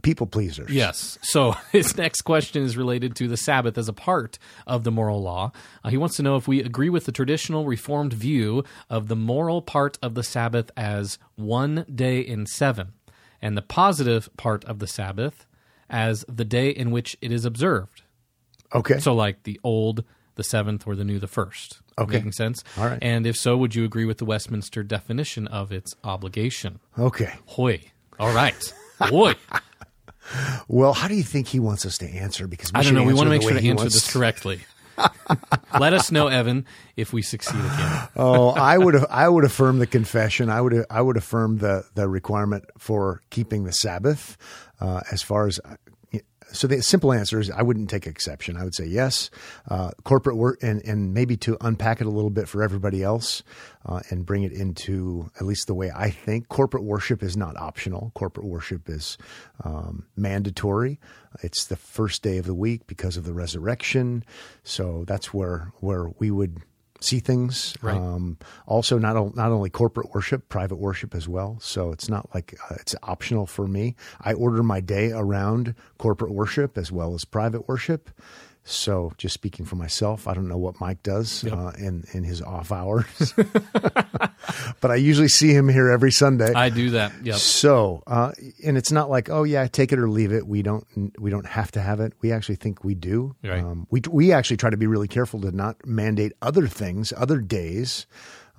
people 0.00 0.26
pleasers. 0.26 0.70
Yes. 0.70 1.18
So 1.22 1.52
his 1.72 1.94
next 1.98 2.22
question 2.22 2.62
is 2.62 2.74
related 2.76 3.16
to 3.16 3.28
the 3.28 3.36
Sabbath 3.36 3.76
as 3.76 3.86
a 3.88 3.92
part 3.92 4.38
of 4.66 4.82
the 4.84 4.90
moral 4.90 5.20
law. 5.22 5.52
Uh, 5.84 5.90
he 5.90 5.98
wants 5.98 6.16
to 6.16 6.22
know 6.22 6.36
if 6.36 6.48
we 6.48 6.62
agree 6.62 6.88
with 6.88 7.04
the 7.04 7.12
traditional 7.12 7.66
Reformed 7.66 8.14
view 8.14 8.64
of 8.88 9.08
the 9.08 9.16
moral 9.16 9.60
part 9.60 9.98
of 10.00 10.14
the 10.14 10.22
Sabbath 10.22 10.70
as 10.74 11.18
one 11.36 11.84
day 11.94 12.20
in 12.20 12.46
seven, 12.46 12.94
and 13.42 13.58
the 13.58 13.62
positive 13.62 14.30
part 14.38 14.64
of 14.64 14.78
the 14.78 14.86
Sabbath 14.86 15.46
as 15.90 16.24
the 16.28 16.46
day 16.46 16.70
in 16.70 16.90
which 16.90 17.14
it 17.20 17.30
is 17.30 17.44
observed. 17.44 18.00
Okay. 18.74 18.98
So, 19.00 19.14
like 19.14 19.42
the 19.42 19.60
old, 19.62 20.02
the 20.36 20.42
seventh, 20.44 20.86
or 20.86 20.96
the 20.96 21.04
new, 21.04 21.18
the 21.18 21.26
first. 21.28 21.80
Okay. 21.98 22.16
Making 22.16 22.32
sense? 22.32 22.64
All 22.76 22.86
right. 22.86 22.98
And 23.00 23.26
if 23.26 23.36
so, 23.36 23.56
would 23.56 23.74
you 23.74 23.84
agree 23.84 24.04
with 24.04 24.18
the 24.18 24.24
Westminster 24.24 24.82
definition 24.82 25.46
of 25.46 25.70
its 25.72 25.94
obligation? 26.02 26.80
okay. 26.98 27.34
Hoy. 27.46 27.80
All 28.18 28.34
right. 28.34 28.74
Hoy. 29.00 29.34
Well, 30.68 30.94
how 30.94 31.06
do 31.08 31.14
you 31.14 31.22
think 31.22 31.48
he 31.48 31.60
wants 31.60 31.84
us 31.84 31.98
to 31.98 32.08
answer? 32.08 32.46
Because 32.46 32.72
we 32.72 32.80
I 32.80 32.82
don't 32.82 32.94
know. 32.94 33.04
We 33.04 33.12
want 33.12 33.26
to 33.26 33.30
make 33.30 33.42
sure 33.42 33.52
to 33.52 33.60
he 33.60 33.68
answer 33.68 33.84
this 33.84 34.10
correctly. 34.10 34.60
Let 35.78 35.92
us 35.92 36.10
know, 36.10 36.28
Evan, 36.28 36.64
if 36.96 37.12
we 37.12 37.20
succeed 37.20 37.58
again. 37.58 38.08
oh, 38.16 38.50
I 38.50 38.78
would 38.84 38.96
I 39.10 39.28
would 39.28 39.44
affirm 39.44 39.80
the 39.80 39.86
confession. 39.86 40.48
I 40.48 40.60
would 40.62 40.86
I 40.88 41.02
would 41.02 41.16
affirm 41.16 41.58
the 41.58 41.84
the 41.94 42.08
requirement 42.08 42.64
for 42.78 43.20
keeping 43.30 43.64
the 43.64 43.72
Sabbath. 43.72 44.38
Uh, 44.80 45.00
as 45.12 45.20
far 45.22 45.46
as 45.46 45.60
so, 46.54 46.66
the 46.66 46.82
simple 46.82 47.12
answer 47.12 47.38
is 47.38 47.50
I 47.50 47.62
wouldn't 47.62 47.90
take 47.90 48.06
exception. 48.06 48.56
I 48.56 48.64
would 48.64 48.74
say 48.74 48.86
yes. 48.86 49.30
Uh, 49.68 49.90
corporate 50.04 50.36
work 50.36 50.62
and 50.62 50.82
and 50.84 51.12
maybe 51.12 51.36
to 51.38 51.56
unpack 51.60 52.00
it 52.00 52.06
a 52.06 52.10
little 52.10 52.30
bit 52.30 52.48
for 52.48 52.62
everybody 52.62 53.02
else 53.02 53.42
uh, 53.84 54.00
and 54.10 54.24
bring 54.24 54.44
it 54.44 54.52
into 54.52 55.30
at 55.36 55.46
least 55.46 55.66
the 55.66 55.74
way 55.74 55.90
I 55.94 56.10
think. 56.10 56.48
Corporate 56.48 56.84
worship 56.84 57.22
is 57.22 57.36
not 57.36 57.56
optional. 57.56 58.12
Corporate 58.14 58.46
worship 58.46 58.88
is 58.88 59.18
um, 59.64 60.06
mandatory. 60.16 61.00
It's 61.42 61.66
the 61.66 61.76
first 61.76 62.22
day 62.22 62.38
of 62.38 62.46
the 62.46 62.54
week 62.54 62.86
because 62.86 63.16
of 63.16 63.24
the 63.24 63.34
resurrection. 63.34 64.24
So 64.62 65.04
that's 65.06 65.34
where 65.34 65.72
where 65.80 66.10
we 66.18 66.30
would 66.30 66.62
see 67.04 67.20
things. 67.20 67.74
Right. 67.82 67.96
Um, 67.96 68.38
also, 68.66 68.98
not 68.98 69.16
o- 69.16 69.32
not 69.34 69.50
only 69.52 69.70
corporate 69.70 70.12
worship, 70.14 70.48
private 70.48 70.76
worship 70.76 71.14
as 71.14 71.28
well. 71.28 71.58
So 71.60 71.92
it's 71.92 72.08
not 72.08 72.28
like 72.34 72.58
uh, 72.70 72.76
it's 72.80 72.94
optional 73.02 73.46
for 73.46 73.66
me. 73.66 73.94
I 74.20 74.32
order 74.32 74.62
my 74.62 74.80
day 74.80 75.12
around 75.12 75.74
corporate 75.98 76.32
worship 76.32 76.76
as 76.78 76.90
well 76.90 77.14
as 77.14 77.24
private 77.24 77.68
worship. 77.68 78.10
So, 78.66 79.12
just 79.18 79.34
speaking 79.34 79.66
for 79.66 79.76
myself, 79.76 80.26
I 80.26 80.32
don't 80.32 80.48
know 80.48 80.56
what 80.56 80.80
Mike 80.80 81.02
does 81.02 81.44
uh, 81.44 81.72
in 81.76 82.04
in 82.14 82.24
his 82.24 82.40
off 82.40 82.72
hours, 82.72 83.34
but 84.80 84.90
I 84.90 84.94
usually 84.94 85.28
see 85.28 85.52
him 85.52 85.68
here 85.68 85.90
every 85.90 86.10
Sunday. 86.10 86.50
I 86.54 86.70
do 86.70 86.90
that. 86.90 87.12
Yep. 87.22 87.36
So, 87.36 88.02
uh, 88.06 88.32
and 88.64 88.78
it's 88.78 88.90
not 88.90 89.10
like, 89.10 89.28
oh 89.28 89.42
yeah, 89.42 89.66
take 89.66 89.92
it 89.92 89.98
or 89.98 90.08
leave 90.08 90.32
it. 90.32 90.46
We 90.46 90.62
don't, 90.62 90.86
we 91.18 91.30
don't 91.30 91.44
have 91.44 91.72
to 91.72 91.82
have 91.82 92.00
it. 92.00 92.14
We 92.22 92.32
actually 92.32 92.56
think 92.56 92.82
we 92.82 92.94
do. 92.94 93.36
Right. 93.44 93.62
Um, 93.62 93.86
we 93.90 94.00
we 94.10 94.32
actually 94.32 94.56
try 94.56 94.70
to 94.70 94.78
be 94.78 94.86
really 94.86 95.08
careful 95.08 95.42
to 95.42 95.52
not 95.52 95.84
mandate 95.86 96.32
other 96.40 96.66
things, 96.66 97.12
other 97.14 97.40
days 97.40 98.06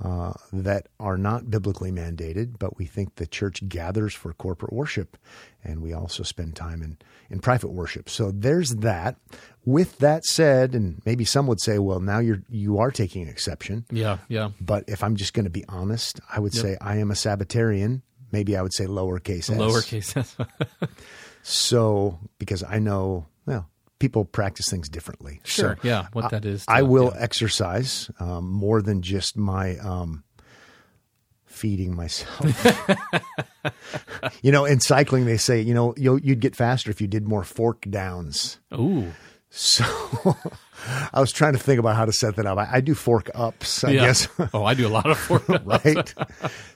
uh, 0.04 0.34
that 0.54 0.88
are 1.00 1.18
not 1.18 1.50
biblically 1.50 1.92
mandated. 1.92 2.60
But 2.60 2.78
we 2.78 2.86
think 2.86 3.16
the 3.16 3.26
church 3.26 3.68
gathers 3.68 4.14
for 4.14 4.34
corporate 4.34 4.74
worship, 4.74 5.18
and 5.66 5.82
we 5.82 5.94
also 5.94 6.24
spend 6.24 6.56
time 6.56 6.82
in 6.82 6.98
in 7.30 7.40
private 7.40 7.70
worship. 7.70 8.10
So 8.10 8.32
there's 8.32 8.70
that. 8.76 9.18
With 9.66 9.98
that 9.98 10.24
said, 10.26 10.76
and 10.76 11.02
maybe 11.06 11.26
some 11.26 11.48
would 11.48 11.60
say, 11.60 11.80
well, 11.80 12.00
now 12.00 12.20
you're 12.20 12.44
you 12.50 12.78
are 12.80 12.92
taking 12.92 13.24
an 13.24 13.30
exception. 13.30 13.86
Yeah. 13.90 14.20
Yeah. 14.30 14.52
But 14.62 14.86
if 14.88 15.04
I'm 15.04 15.16
just 15.16 15.34
going 15.34 15.46
to 15.46 15.50
be 15.50 15.66
honest, 15.68 16.20
I 16.32 16.40
would 16.40 16.54
say 16.54 16.78
I 16.80 16.98
am 16.98 17.10
a 17.10 17.16
Sabbatarian. 17.16 18.04
Maybe 18.32 18.56
I 18.56 18.62
would 18.62 18.74
say 18.74 18.86
lowercase 18.86 19.50
s. 19.50 19.58
Lowercase. 19.58 20.18
S. 20.18 20.38
so 21.42 22.20
because 22.38 22.64
I 22.64 22.80
know, 22.80 23.26
well, 23.46 23.70
people 24.00 24.26
practice 24.26 24.70
things 24.70 24.88
differently. 24.90 25.42
sure. 25.44 25.78
So 25.82 25.88
yeah. 25.88 26.08
What 26.14 26.30
that 26.32 26.46
is. 26.46 26.64
I 26.68 26.80
to- 26.82 26.86
will 26.86 27.12
yeah. 27.16 27.22
exercise 27.22 28.12
um, 28.20 28.50
more 28.52 28.82
than 28.82 29.02
just 29.02 29.36
my 29.36 29.78
um, 29.78 30.24
feeding 31.56 31.96
myself. 31.96 32.46
you 34.42 34.52
know, 34.52 34.66
in 34.66 34.80
cycling, 34.80 35.26
they 35.26 35.38
say, 35.38 35.62
you 35.62 35.74
know, 35.74 35.94
you'll, 35.98 36.20
you'd 36.20 36.40
get 36.40 36.56
faster 36.56 36.92
if 36.92 37.02
you 37.02 37.08
did 37.08 37.28
more 37.28 37.44
fork 37.44 37.82
downs. 37.90 38.60
Ooh. 38.74 39.14
So 39.50 39.86
I 41.14 41.20
was 41.20 41.32
trying 41.32 41.54
to 41.54 41.60
think 41.60 41.80
about 41.80 41.96
how 41.96 42.06
to 42.06 42.12
set 42.14 42.36
that 42.38 42.46
up. 42.46 42.58
I, 42.58 42.68
I 42.74 42.82
do 42.82 42.94
fork 42.96 43.30
ups, 43.34 43.84
I 43.84 43.92
Yeah. 43.92 44.06
guess. 44.08 44.28
oh, 44.54 44.64
I 44.64 44.74
do 44.74 44.88
a 44.88 44.90
lot 44.90 45.06
of 45.10 45.30
work. 45.30 45.48
right? 45.66 46.14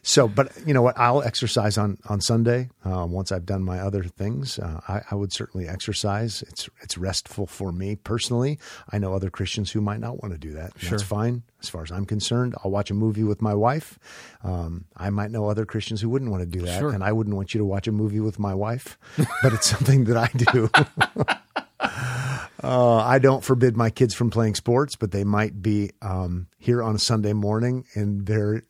so, 0.01 0.27
but 0.27 0.51
you 0.65 0.73
know 0.73 0.81
what? 0.81 0.97
I'll 0.97 1.21
exercise 1.23 1.77
on 1.77 1.97
on 2.07 2.21
Sunday 2.21 2.69
uh, 2.85 3.05
once 3.09 3.31
I've 3.31 3.45
done 3.45 3.63
my 3.63 3.79
other 3.79 4.03
things. 4.03 4.59
Uh, 4.59 4.79
I, 4.87 5.01
I 5.11 5.15
would 5.15 5.31
certainly 5.33 5.67
exercise. 5.67 6.41
It's 6.43 6.69
it's 6.81 6.97
restful 6.97 7.45
for 7.47 7.71
me 7.71 7.95
personally. 7.95 8.59
I 8.91 8.97
know 8.97 9.13
other 9.13 9.29
Christians 9.29 9.71
who 9.71 9.81
might 9.81 9.99
not 9.99 10.21
want 10.21 10.33
to 10.33 10.39
do 10.39 10.51
that. 10.53 10.71
and 10.81 10.89
That's 10.91 11.03
fine 11.03 11.43
as 11.61 11.67
far 11.69 11.83
as 11.83 11.91
I'm 11.91 12.05
concerned. 12.05 12.55
I'll 12.63 12.71
watch 12.71 12.89
a 12.89 12.93
movie 12.93 13.23
with 13.23 13.41
my 13.41 13.53
wife. 13.53 13.99
Um, 14.43 14.85
I 14.95 15.09
might 15.09 15.29
know 15.31 15.49
other 15.49 15.65
Christians 15.65 15.99
who 16.01 16.07
wouldn't 16.09 16.31
want 16.31 16.41
to 16.41 16.45
do 16.49 16.61
that, 16.65 16.79
Sure. 16.79 16.91
and 16.91 17.03
I 17.03 17.11
wouldn't 17.11 17.35
want 17.35 17.53
you 17.53 17.57
to 17.59 17.65
watch 17.65 17.87
a 17.87 17.91
movie 17.91 18.21
with 18.21 18.39
my 18.39 18.53
wife. 18.55 18.97
but 19.43 19.53
it's 19.53 19.67
something 19.69 20.05
that 20.05 20.17
I 20.17 20.29
do. 20.35 20.69
Uh, 22.63 22.97
I 22.97 23.19
don't 23.19 23.43
forbid 23.43 23.77
my 23.77 23.89
kids 23.89 24.13
from 24.13 24.29
playing 24.29 24.55
sports, 24.55 24.95
but 24.95 25.11
they 25.11 25.23
might 25.23 25.61
be 25.61 25.91
um, 26.01 26.47
here 26.57 26.81
on 26.83 26.95
a 26.95 26.99
Sunday 26.99 27.33
morning 27.33 27.85
in 27.93 28.25
their, 28.25 28.63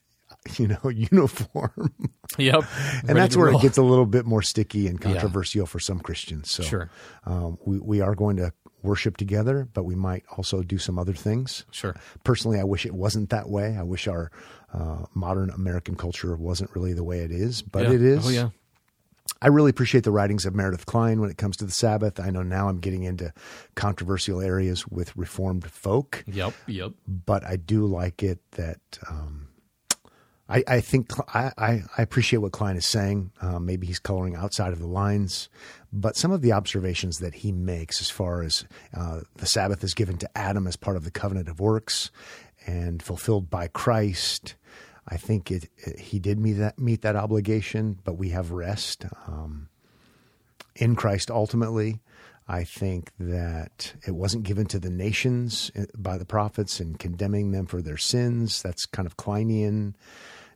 you 0.57 0.67
know, 0.67 0.89
uniform, 0.89 1.93
Yep. 2.37 2.63
and 3.07 3.17
that's 3.17 3.35
where 3.35 3.49
it 3.49 3.61
gets 3.61 3.77
a 3.77 3.83
little 3.83 4.05
bit 4.05 4.25
more 4.25 4.41
sticky 4.41 4.87
and 4.87 4.99
Yeah. 4.99 5.11
controversial 5.13 5.65
for 5.65 5.79
some 5.79 5.99
Christians. 5.99 6.51
So, 6.51 6.63
Sure. 6.63 6.89
um, 7.25 7.57
we 7.65 7.79
we 7.79 8.01
are 8.01 8.15
going 8.15 8.37
to 8.37 8.53
worship 8.81 9.17
together, 9.17 9.67
but 9.73 9.83
we 9.83 9.95
might 9.95 10.23
also 10.37 10.61
do 10.63 10.77
some 10.77 10.97
other 10.97 11.13
things. 11.13 11.65
Sure. 11.71 11.95
Personally, 12.23 12.59
I 12.59 12.63
wish 12.63 12.85
it 12.85 12.93
wasn't 12.93 13.29
that 13.31 13.49
way. 13.49 13.75
I 13.75 13.83
wish 13.83 14.07
our 14.07 14.31
uh, 14.73 15.03
modern 15.13 15.49
American 15.49 15.95
culture 15.95 16.33
wasn't 16.37 16.69
really 16.75 16.93
the 16.93 17.03
way 17.03 17.19
it 17.19 17.31
is, 17.31 17.61
but 17.61 17.83
Yeah. 17.83 17.93
it 17.93 18.01
is. 18.01 18.25
Oh 18.25 18.29
yeah. 18.29 18.49
I 19.41 19.47
really 19.47 19.69
appreciate 19.69 20.03
the 20.03 20.11
writings 20.11 20.45
of 20.45 20.53
Meredith 20.55 20.85
Kline 20.85 21.21
when 21.21 21.29
it 21.29 21.37
comes 21.37 21.55
to 21.57 21.65
the 21.65 21.71
Sabbath. 21.71 22.19
I 22.19 22.29
know 22.29 22.43
now 22.43 22.67
I'm 22.69 22.79
getting 22.79 23.03
into 23.03 23.33
controversial 23.75 24.41
areas 24.41 24.87
with 24.87 25.15
Reformed 25.15 25.69
folk, 25.69 26.23
Yep. 26.27 26.53
Yep. 26.67 26.91
but 27.07 27.43
I 27.45 27.55
do 27.55 27.85
like 27.85 28.21
it 28.23 28.39
that 28.51 28.79
um, 29.09 29.47
I, 30.49 30.63
I 30.67 30.81
think 30.81 31.11
I, 31.33 31.51
I, 31.57 31.83
I 31.97 32.01
appreciate 32.01 32.39
what 32.39 32.51
Kline 32.51 32.75
is 32.75 32.85
saying. 32.85 33.31
Um, 33.41 33.65
maybe 33.65 33.85
he's 33.87 33.99
coloring 33.99 34.35
outside 34.35 34.73
of 34.73 34.79
the 34.79 34.87
lines, 34.87 35.47
but 35.93 36.17
some 36.17 36.31
of 36.31 36.41
the 36.41 36.51
observations 36.51 37.19
that 37.19 37.35
he 37.35 37.51
makes 37.51 38.01
as 38.01 38.09
far 38.09 38.41
as 38.41 38.65
uh, 38.95 39.21
the 39.35 39.45
Sabbath 39.45 39.83
is 39.83 39.93
given 39.93 40.17
to 40.17 40.37
Adam 40.37 40.65
as 40.67 40.75
part 40.75 40.97
of 40.97 41.03
the 41.03 41.11
covenant 41.11 41.47
of 41.47 41.59
works 41.59 42.09
and 42.65 43.01
fulfilled 43.01 43.49
by 43.49 43.67
Christ. 43.67 44.55
I 45.11 45.17
think 45.17 45.51
it, 45.51 45.69
it- 45.77 45.99
he 45.99 46.19
did 46.19 46.39
meet 46.39 46.53
that 46.53 46.77
meet 46.79 47.01
that 47.01 47.15
obligation, 47.15 47.99
but 48.03 48.13
we 48.17 48.29
have 48.29 48.51
rest 48.51 49.05
um, 49.27 49.69
in 50.75 50.95
Christ 50.95 51.29
ultimately. 51.31 51.99
I 52.47 52.63
think 52.63 53.11
that 53.19 53.93
it 54.07 54.11
wasn't 54.15 54.43
given 54.43 54.65
to 54.67 54.79
the 54.79 54.89
nations 54.89 55.71
uh, 55.77 55.83
by 55.95 56.17
the 56.17 56.25
prophets 56.25 56.79
and 56.79 56.97
condemning 56.97 57.51
them 57.51 57.67
for 57.67 57.79
their 57.81 57.97
sins. 57.97 58.61
That's 58.63 58.85
kind 58.87 59.05
of 59.05 59.17
Klinean. 59.17 59.93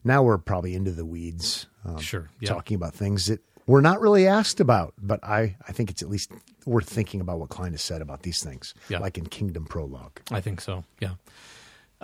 Now 0.02 0.22
we're 0.24 0.38
probably 0.38 0.74
into 0.74 0.90
the 0.90 1.04
weeds, 1.06 1.66
um, 1.84 1.98
Sure, 1.98 2.28
yeah. 2.40 2.48
talking 2.48 2.74
about 2.74 2.94
things 2.94 3.26
that 3.26 3.40
we're 3.66 3.80
not 3.80 4.00
really 4.00 4.26
asked 4.26 4.58
about. 4.60 4.92
But 5.00 5.22
I, 5.22 5.56
I 5.68 5.72
think 5.72 5.88
it's 5.88 6.02
at 6.02 6.10
least 6.10 6.32
worth 6.66 6.88
thinking 6.88 7.20
about 7.20 7.38
what 7.38 7.48
Kline 7.50 7.70
has 7.72 7.80
said 7.82 8.02
about 8.02 8.22
these 8.22 8.42
things, 8.42 8.74
Yeah. 8.88 8.98
like 8.98 9.16
in 9.16 9.26
Kingdom 9.26 9.64
Prologue. 9.64 10.18
I 10.32 10.40
think 10.40 10.60
so. 10.60 10.82
Yeah. 11.00 11.12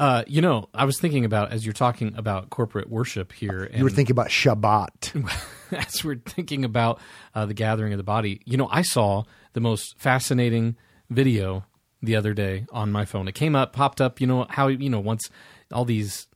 Uh, 0.01 0.25
you 0.27 0.41
know, 0.41 0.67
I 0.73 0.87
was 0.87 0.99
thinking 0.99 1.27
about 1.27 1.53
as 1.53 1.67
you're 1.67 1.75
talking 1.75 2.15
about 2.17 2.49
corporate 2.49 2.89
worship 2.89 3.33
here, 3.33 3.65
and 3.65 3.77
You 3.77 3.85
were 3.85 3.91
thinking 3.91 4.15
about 4.15 4.29
Shabbat. 4.29 5.31
as 5.89 6.03
we're 6.03 6.17
thinking 6.17 6.65
about 6.65 7.01
uh, 7.35 7.45
the 7.45 7.53
gathering 7.53 7.93
of 7.93 7.99
the 7.99 8.03
body, 8.03 8.41
you 8.47 8.57
know, 8.57 8.67
I 8.71 8.81
saw 8.81 9.25
the 9.53 9.61
most 9.61 9.99
fascinating 9.99 10.77
video 11.11 11.67
the 12.03 12.17
other 12.17 12.33
day 12.33 12.65
on 12.73 12.91
my 12.91 13.05
phone. 13.05 13.29
It 13.29 13.35
came 13.35 13.55
up, 13.55 13.75
popped 13.75 14.01
up. 14.01 14.23
You 14.23 14.27
know 14.27 14.47
how 14.49 14.69
you 14.69 14.89
know 14.89 15.01
once 15.01 15.29
all 15.71 15.85
these. 15.85 16.29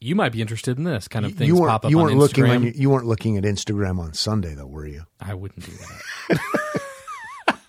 You 0.00 0.14
might 0.14 0.32
be 0.32 0.40
interested 0.40 0.78
in 0.78 0.84
this 0.84 1.06
kind 1.06 1.26
of 1.26 1.34
things 1.34 1.48
you 1.48 1.54
weren't, 1.54 1.70
pop 1.70 1.84
up 1.84 1.90
you 1.90 1.98
weren't 1.98 2.16
looking 2.16 2.44
Instagram. 2.44 2.66
on, 2.68 2.72
you 2.74 2.88
weren't 2.88 3.06
looking 3.06 3.36
at 3.36 3.44
Instagram 3.44 3.98
on 3.98 4.14
Sunday 4.14 4.54
though, 4.54 4.66
were 4.66 4.86
you? 4.86 5.02
I 5.20 5.34
wouldn't 5.34 5.66
do 5.66 5.72
that. 5.72 6.40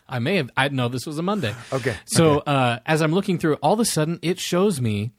I 0.07 0.19
may 0.19 0.37
have. 0.37 0.49
I 0.55 0.69
know 0.69 0.87
this 0.87 1.05
was 1.05 1.17
a 1.17 1.21
Monday. 1.21 1.53
Okay, 1.73 1.95
So 2.05 2.39
uh, 2.39 2.79
as 2.85 3.01
I'm 3.01 3.11
looking 3.11 3.39
through, 3.39 3.55
all 3.55 3.73
of 3.73 3.79
a 3.81 3.85
sudden 3.85 4.19
it 4.21 4.39
shows 4.39 4.79
me 4.79 5.11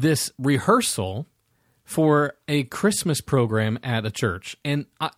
this 0.00 0.30
rehearsal 0.38 1.26
for 1.84 2.34
a 2.48 2.64
Christmas 2.64 3.20
program 3.20 3.78
at 3.82 4.04
a 4.04 4.10
church, 4.10 4.56
and 4.64 4.86
I, 5.00 5.10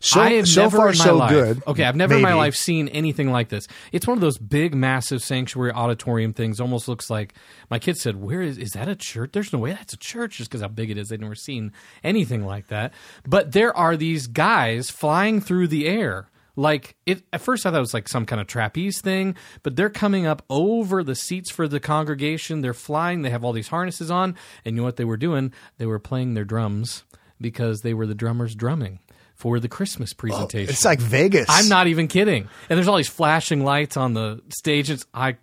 So, 0.00 0.20
I 0.20 0.32
have 0.32 0.48
so 0.48 0.62
never 0.62 0.76
far 0.78 0.90
in 0.90 0.98
my 0.98 1.04
so 1.04 1.16
life, 1.16 1.30
good. 1.30 1.62
Okay, 1.64 1.84
I've 1.84 1.94
never 1.94 2.16
in 2.16 2.22
my 2.22 2.34
life 2.34 2.56
seen 2.56 2.88
anything 2.88 3.30
like 3.30 3.50
this. 3.50 3.68
It's 3.92 4.04
one 4.04 4.18
of 4.18 4.20
those 4.20 4.36
big, 4.36 4.74
massive 4.74 5.22
sanctuary 5.22 5.70
auditorium 5.70 6.32
things. 6.32 6.60
Almost 6.60 6.88
looks 6.88 7.08
like 7.08 7.34
my 7.70 7.78
kids 7.78 8.00
said, 8.02 8.16
"Where 8.16 8.42
is 8.42 8.58
is 8.58 8.72
that 8.72 8.88
a 8.88 8.96
church?" 8.96 9.30
There's 9.32 9.52
no 9.52 9.60
way 9.60 9.70
that's 9.70 9.94
a 9.94 9.98
church, 9.98 10.38
just 10.38 10.50
because 10.50 10.60
how 10.60 10.68
big 10.68 10.90
it 10.90 10.98
is. 10.98 11.08
They've 11.08 11.20
never 11.20 11.36
seen 11.36 11.70
anything 12.02 12.44
like 12.44 12.66
that. 12.66 12.92
But 13.24 13.52
there 13.52 13.76
are 13.76 13.96
these 13.96 14.26
guys 14.26 14.90
flying 14.90 15.40
through 15.40 15.68
the 15.68 15.86
air. 15.86 16.26
Like 16.54 16.96
it 17.06 17.22
at 17.32 17.40
first 17.40 17.64
I 17.64 17.70
thought 17.70 17.78
it 17.78 17.80
was 17.80 17.94
like 17.94 18.08
some 18.08 18.26
kind 18.26 18.40
of 18.40 18.46
trapeze 18.46 19.00
thing, 19.00 19.36
but 19.62 19.76
they're 19.76 19.90
coming 19.90 20.26
up 20.26 20.42
over 20.50 21.02
the 21.02 21.14
seats 21.14 21.50
for 21.50 21.66
the 21.66 21.80
congregation. 21.80 22.60
They're 22.60 22.74
flying, 22.74 23.22
they 23.22 23.30
have 23.30 23.44
all 23.44 23.52
these 23.52 23.68
harnesses 23.68 24.10
on, 24.10 24.36
and 24.64 24.76
you 24.76 24.82
know 24.82 24.84
what 24.84 24.96
they 24.96 25.04
were 25.04 25.16
doing? 25.16 25.52
They 25.78 25.86
were 25.86 25.98
playing 25.98 26.34
their 26.34 26.44
drums 26.44 27.04
because 27.40 27.80
they 27.80 27.94
were 27.94 28.06
the 28.06 28.14
drummers 28.14 28.54
drumming 28.54 29.00
for 29.34 29.58
the 29.58 29.68
Christmas 29.68 30.12
presentation. 30.12 30.70
It's 30.70 30.84
like 30.84 31.00
Vegas. 31.00 31.46
I'm 31.48 31.68
not 31.68 31.88
even 31.88 32.06
kidding. 32.06 32.48
And 32.68 32.76
there's 32.76 32.86
all 32.86 32.96
these 32.96 33.08
flashing 33.08 33.64
lights 33.64 33.96
on 33.96 34.14
the 34.14 34.40
stage. 34.50 34.90
It's 34.90 35.04
I. 35.12 35.36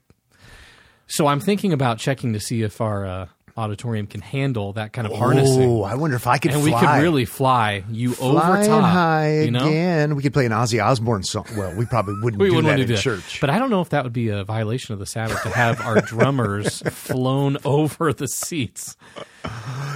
So 1.08 1.28
I'm 1.28 1.40
thinking 1.40 1.74
about 1.74 1.98
checking 1.98 2.34
to 2.34 2.40
see 2.40 2.62
if 2.62 2.82
our 2.82 3.06
uh, 3.06 3.26
auditorium 3.60 4.08
can 4.08 4.22
handle 4.22 4.74
that 4.74 4.94
kind 4.94 5.06
of 5.06 5.14
harnessing, 5.16 5.62
Oh, 5.70 5.84
I 5.84 5.96
wonder 5.96 6.16
if 6.16 6.26
I 6.28 6.38
could 6.38 6.52
and 6.52 6.62
fly. 6.64 6.72
we 6.82 6.88
could 6.88 7.02
really 7.04 7.26
fly 7.26 7.84
you 7.92 8.12
over 8.20 8.40
Flying 8.40 8.68
top. 8.68 8.84
high 8.84 9.42
you 9.42 9.52
know, 9.52 9.68
again. 9.68 10.16
We 10.16 10.24
could 10.24 10.34
play 10.34 10.46
an 10.46 10.52
Ozzy 10.52 10.84
Osbourne 10.84 11.24
song. 11.24 11.46
Well, 11.58 11.76
we 11.76 11.86
probably 11.86 12.16
wouldn't 12.22 12.42
we 12.42 12.50
do 12.50 12.56
wouldn't 12.56 12.72
that 12.72 12.78
to 12.78 12.82
in 12.84 12.88
do 12.88 12.98
church. 12.98 13.40
But 13.42 13.50
I 13.50 13.60
don't 13.60 13.70
know 13.70 13.82
if 13.82 13.90
that 13.90 14.04
would 14.04 14.14
be 14.14 14.30
a 14.30 14.44
violation 14.44 14.94
of 14.94 15.00
the 15.00 15.06
Sabbath 15.06 15.44
to 15.44 15.50
have 15.50 15.82
our 15.82 16.02
drummers 16.02 16.82
flown 16.92 17.58
over 17.66 18.14
the 18.14 18.28
seats. 18.28 18.96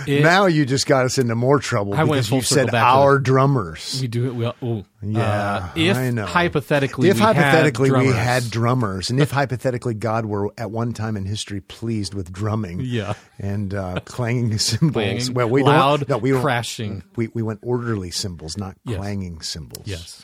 It- 0.08 0.24
now 0.24 0.46
you 0.48 0.66
just 0.66 0.86
got 0.88 1.06
us 1.06 1.18
into 1.18 1.36
more 1.36 1.60
trouble 1.60 1.94
I 1.94 2.04
because 2.04 2.30
you 2.32 2.42
said 2.42 2.74
our 2.74 3.20
drummers. 3.20 4.00
we 4.02 4.08
do 4.08 4.28
it 4.28 4.36
well. 4.36 4.56
Ooh. 4.64 4.86
Yeah, 5.04 5.22
Uh, 5.22 5.70
if 5.76 5.98
I 5.98 6.10
know. 6.12 6.26
hypothetically, 6.26 7.10
if 7.10 7.16
we 7.16 7.22
had 7.22 7.36
hypothetically 7.36 7.92
we 7.92 8.08
had 8.08 8.50
drummers, 8.50 9.10
and 9.10 9.20
if 9.20 9.32
hypothetically 9.32 9.94
God 9.94 10.26
were 10.26 10.52
at 10.58 10.72
one 10.72 10.94
time 10.94 11.18
in 11.18 11.26
history 11.26 11.60
pleased 11.62 12.14
with 12.14 12.32
drumming, 12.32 12.80
Yeah. 12.82 13.14
and 13.40 13.74
uh, 13.74 14.00
clanging 14.06 14.58
cymbals, 14.58 14.94
Clanging, 14.94 15.34
well, 15.34 15.50
we 15.50 15.64
loud, 15.64 16.02
don't, 16.02 16.10
no, 16.10 16.18
we 16.18 16.32
crashing. 16.32 17.04
We 17.16 17.28
we 17.34 17.42
went 17.42 17.60
orderly 17.64 18.12
cymbals, 18.12 18.58
not 18.58 18.76
Yes. 18.86 18.98
clanging 18.98 19.42
cymbals. 19.42 19.86
Yes. 19.88 20.24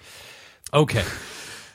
Okay. 0.74 1.04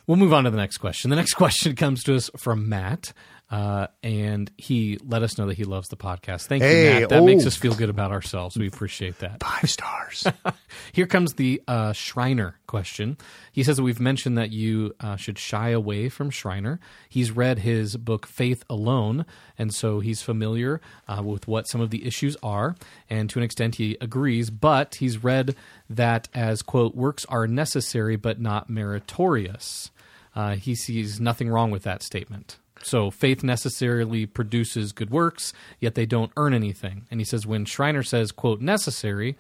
We'll 0.07 0.19
move 0.19 0.33
on 0.35 0.45
to 0.45 0.51
the 0.51 0.57
next 0.59 0.79
question. 0.79 1.09
The 1.11 1.17
next 1.17 1.33
question 1.43 1.75
comes 1.77 2.05
to 2.05 2.15
us 2.15 2.31
from 2.37 2.69
Matt. 2.69 3.13
Uh, 3.51 3.87
and 4.03 4.51
he 4.57 4.99
let 5.07 5.23
us 5.23 5.37
know 5.37 5.47
that 5.47 5.57
he 5.57 5.65
loves 5.65 5.89
the 5.89 5.97
podcast. 5.97 6.47
Thank 6.47 6.63
Hey, 6.63 6.95
you, 6.95 7.01
Matt. 7.01 7.09
That 7.11 7.21
oh. 7.21 7.25
makes 7.27 7.47
us 7.47 7.55
feel 7.55 7.75
good 7.75 7.91
about 7.91 8.11
ourselves. 8.11 8.57
We 8.57 8.67
appreciate 8.67 9.19
that. 9.19 9.43
Five 9.43 9.71
stars. 9.71 10.27
Here 10.93 11.07
comes 11.07 11.35
the 11.35 11.63
uh, 11.69 11.93
Schreiner 11.93 12.59
question. 12.67 13.19
He 13.53 13.63
says 13.63 13.77
that 13.77 13.83
we've 13.83 14.01
mentioned 14.01 14.39
that 14.39 14.51
you 14.51 14.95
uh, 14.99 15.17
should 15.17 15.39
shy 15.39 15.69
away 15.69 16.09
from 16.09 16.31
Schreiner. 16.31 16.81
He's 17.09 17.31
read 17.31 17.61
his 17.61 17.97
book 17.97 18.27
Faith 18.27 18.65
Alone, 18.71 19.27
and 19.59 19.75
so 19.75 20.01
he's 20.01 20.23
familiar 20.23 20.81
uh, 21.07 21.23
with 21.23 21.47
what 21.47 21.69
some 21.69 21.81
of 21.81 21.91
the 21.91 22.07
issues 22.07 22.37
are, 22.43 22.75
and 23.11 23.29
to 23.31 23.39
an 23.39 23.45
extent 23.45 23.77
he 23.77 23.97
agrees. 24.01 24.51
But 24.51 24.97
he's 24.97 25.23
read 25.23 25.55
that 25.91 26.29
as 26.35 26.63
quote 26.63 26.95
works 26.97 27.27
are 27.27 27.47
necessary 27.47 28.17
but 28.17 28.41
not 28.41 28.71
meritorious. 28.71 29.91
Uh, 30.35 30.57
he 30.57 30.75
sees 30.75 31.21
nothing 31.21 31.49
wrong 31.49 31.71
with 31.71 31.85
that 31.85 32.03
statement. 32.03 32.59
So 32.85 33.11
faith 33.11 33.43
necessarily 33.43 34.27
produces 34.27 34.93
good 34.93 35.11
works, 35.11 35.53
yet 35.81 35.95
they 35.95 36.07
don't 36.07 36.31
earn 36.37 36.53
anything. 36.55 37.07
And 37.11 37.21
he 37.21 37.25
says 37.25 37.47
when 37.47 37.65
Schreiner 37.65 38.03
says 38.03 38.31
quote 38.31 38.61
necessary, 38.61 39.37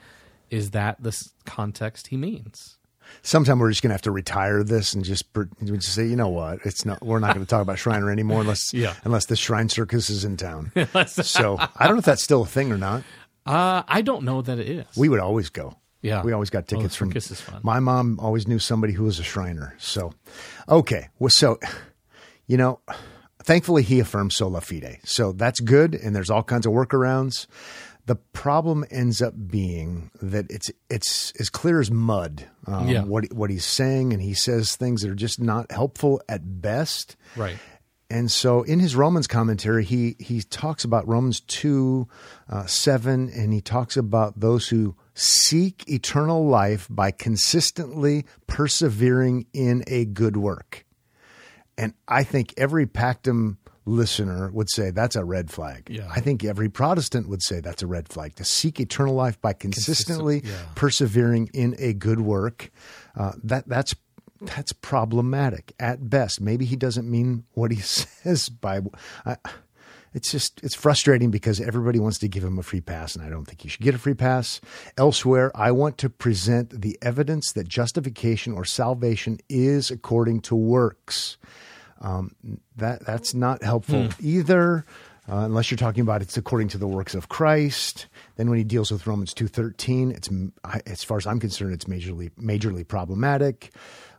is 0.51 0.71
that 0.71 1.03
the 1.03 1.15
context 1.45 2.09
he 2.09 2.17
means? 2.17 2.79
Sometime 3.23 3.59
we're 3.59 3.71
just 3.71 3.83
going 3.83 3.91
to 3.91 3.95
have 3.95 4.03
to 4.03 4.11
retire 4.11 4.63
this 4.65 4.95
and 4.95 5.05
just, 5.05 5.25
just 5.63 5.93
say, 5.93 6.07
you 6.07 6.17
know 6.17 6.29
what? 6.31 6.61
It's 6.65 6.87
not. 6.87 7.05
We're 7.05 7.19
not 7.19 7.35
going 7.35 7.45
to 7.45 7.51
talk 7.51 7.61
about 7.61 7.79
Schreiner 7.79 8.11
anymore 8.11 8.41
unless 8.41 8.73
Yeah. 8.75 8.95
unless 9.05 9.27
the 9.27 9.37
Shrine 9.37 9.69
Circus 9.69 10.09
is 10.09 10.25
in 10.25 10.39
town. 10.39 10.73
so 11.07 11.59
I 11.59 11.85
don't 11.87 11.97
know 11.97 11.99
if 11.99 12.05
that's 12.07 12.23
still 12.25 12.43
a 12.43 12.47
thing 12.47 12.73
or 12.73 12.79
not. 12.79 13.03
Uh, 13.45 13.83
I 13.87 14.01
don't 14.01 14.25
know 14.25 14.41
that 14.41 14.59
it 14.59 14.69
is. 14.69 14.87
We 14.97 15.11
would 15.11 15.21
always 15.21 15.51
go. 15.51 15.77
Yeah. 16.01 16.23
we 16.23 16.33
always 16.33 16.49
got 16.51 16.61
Oh, 16.65 16.77
tickets 16.77 16.97
from. 16.97 17.11
circus 17.11 17.31
is 17.31 17.41
fun. 17.43 17.61
My 17.63 17.79
mom 17.79 18.19
always 18.21 18.49
knew 18.49 18.59
somebody 18.59 18.95
who 18.95 19.05
was 19.05 19.19
a 19.19 19.23
Shriner. 19.23 19.75
So, 19.79 20.13
okay, 20.69 21.09
well, 21.19 21.31
so 21.31 21.59
you 22.47 22.57
know, 22.57 22.81
thankfully 23.45 23.83
he 23.83 24.01
affirms 24.01 24.37
sola 24.37 24.61
fide, 24.61 24.99
so 25.05 25.33
that's 25.33 25.61
good. 25.61 25.95
And 25.95 26.15
there's 26.15 26.31
all 26.31 26.43
kinds 26.43 26.67
of 26.67 26.73
workarounds. 26.73 27.47
The 28.07 28.17
problem 28.17 28.85
ends 28.91 29.23
up 29.23 29.35
being 29.47 30.11
that 30.21 30.47
it's 30.51 30.71
it's 30.91 31.33
as 31.41 31.49
clear 31.49 31.81
as 31.81 31.91
mud. 31.91 32.47
Um, 32.67 32.89
Yeah. 32.89 33.05
What 33.05 33.33
what 33.33 33.51
he's 33.51 33.65
saying, 33.65 34.13
and 34.13 34.21
he 34.21 34.35
says 34.35 34.77
things 34.77 35.03
that 35.03 35.11
are 35.11 35.15
just 35.15 35.41
not 35.41 35.71
helpful 35.71 36.21
at 36.29 36.61
best. 36.61 37.17
right. 37.37 37.57
And 38.11 38.31
so 38.31 38.63
in 38.63 38.81
his 38.81 38.95
Romans 38.95 39.27
commentary, 39.27 39.83
he, 39.83 40.15
he 40.21 40.43
talks 40.43 40.85
about 40.85 41.09
Romans 41.09 41.41
2 41.41 42.07
uh, 42.49 42.67
7, 42.67 43.31
and 43.35 43.53
he 43.53 43.61
talks 43.61 43.97
about 43.97 44.39
those 44.39 44.69
who 44.69 44.95
seek 45.15 45.89
eternal 45.89 46.47
life 46.47 46.87
by 46.91 47.11
consistently 47.11 48.27
persevering 48.47 49.47
in 49.53 49.83
a 49.87 50.05
good 50.05 50.37
work. 50.37 50.84
And 51.77 51.95
I 52.07 52.25
think 52.25 52.55
every 52.57 52.87
Pactum 52.87 53.57
listener 53.87 54.51
would 54.53 54.71
say 54.71 54.91
that's 54.91 55.17
a 55.17 55.25
red 55.25 55.51
flag. 55.51 55.89
Yeah. 55.91 56.09
I 56.11 56.21
think 56.21 56.45
every 56.45 56.69
Protestant 56.69 57.29
would 57.29 57.43
say 57.43 57.61
that's 57.61 57.83
a 57.83 57.87
red 57.87 58.09
flag. 58.09 58.35
To 58.37 58.45
seek 58.45 58.81
eternal 58.81 59.15
life 59.15 59.41
by 59.41 59.53
consistently 59.53 60.43
yeah. 60.45 60.53
persevering 60.75 61.51
in 61.53 61.75
a 61.79 61.93
good 61.93 62.21
work, 62.21 62.71
uh, 63.17 63.33
that 63.43 63.69
that's 63.69 63.95
that's 64.41 64.73
problematic 64.73 65.73
at 65.79 66.09
best. 66.11 66.41
Maybe 66.41 66.65
he 66.65 66.77
doesn't 66.77 67.11
mean 67.11 67.45
what 67.53 67.71
he 67.71 67.81
says 67.81 68.49
by. 68.49 68.81
I, 69.25 69.37
it's 70.15 70.31
just 70.31 70.61
it's 70.63 70.75
frustrating 70.75 71.31
because 71.31 71.61
everybody 71.61 71.99
wants 71.99 72.19
to 72.19 72.29
give 72.29 72.43
him 72.45 72.59
a 72.59 72.63
free 72.63 72.81
pass, 72.81 73.15
and 73.15 73.25
I 73.25 73.29
don't 73.29 73.45
think 73.45 73.61
he 73.61 73.69
should 73.69 73.83
get 73.83 73.95
a 73.95 73.99
free 73.99 74.15
pass. 74.15 74.61
Elsewhere, 74.97 75.51
I 75.55 75.73
want 75.73 75.99
to 75.99 76.09
present 76.09 76.81
the 76.81 76.97
evidence 77.03 77.53
that 77.53 77.69
justification 77.69 78.53
or 78.55 78.65
salvation 78.65 79.39
is 79.49 79.91
according 79.91 80.41
to 80.43 80.55
works. 80.55 81.37
Um, 82.01 82.35
that 82.77 83.05
that's 83.05 83.35
not 83.35 83.63
helpful 83.63 84.09
either. 84.21 84.85
Uh, 85.27 85.37
unless 85.37 85.71
you're 85.71 85.79
talking 85.79 86.03
about 86.03 86.21
it's 86.21 86.37
according 86.37 86.69
to 86.69 86.77
the 86.77 86.87
works 86.87 87.15
of 87.15 87.31
Christ. 87.31 88.09
Then 88.37 88.51
when 88.51 88.59
he 88.59 88.65
deals 88.65 88.93
with 88.93 89.07
Romans 89.07 89.33
two 89.33 89.49
thirteen, 89.49 90.11
it's 90.11 90.29
I- 90.65 90.83
as 90.87 91.03
far 91.03 91.17
as 91.17 91.27
I'm 91.27 91.41
concerned, 91.41 91.73
it's 91.73 91.87
majorly 91.87 92.31
majorly 92.39 92.87
problematic. 92.87 93.73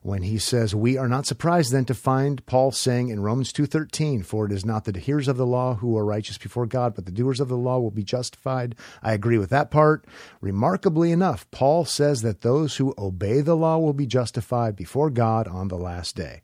When 0.05 0.21
he 0.21 0.37
says, 0.37 0.75
"We 0.75 0.99
are 0.99 1.07
not 1.07 1.25
surprised 1.25 1.71
then 1.71 1.85
to 1.85 1.95
find 1.95 2.45
Paul 2.45 2.71
saying 2.71 3.09
in 3.09 3.21
Romans 3.21 3.51
two 3.51 3.65
thirteen, 3.65 4.21
for 4.21 4.45
it 4.45 4.51
is 4.51 4.63
not 4.63 4.85
the 4.85 4.99
hearers 4.99 5.27
of 5.27 5.35
the 5.35 5.47
law 5.47 5.73
who 5.73 5.97
are 5.97 6.05
righteous 6.05 6.37
before 6.37 6.67
God, 6.67 6.93
but 6.93 7.07
the 7.07 7.11
doers 7.11 7.39
of 7.39 7.47
the 7.47 7.57
law 7.57 7.79
will 7.79 7.89
be 7.89 8.03
justified." 8.03 8.75
I 9.01 9.13
agree 9.13 9.39
with 9.39 9.49
that 9.49 9.71
part. 9.71 10.05
Remarkably 10.41 11.11
enough, 11.11 11.49
Paul 11.49 11.85
says 11.85 12.21
that 12.21 12.41
those 12.41 12.75
who 12.75 12.93
obey 12.99 13.41
the 13.41 13.57
law 13.57 13.79
will 13.79 13.93
be 13.93 14.05
justified 14.05 14.75
before 14.75 15.09
God 15.09 15.47
on 15.47 15.69
the 15.69 15.75
last 15.75 16.15
day. 16.15 16.43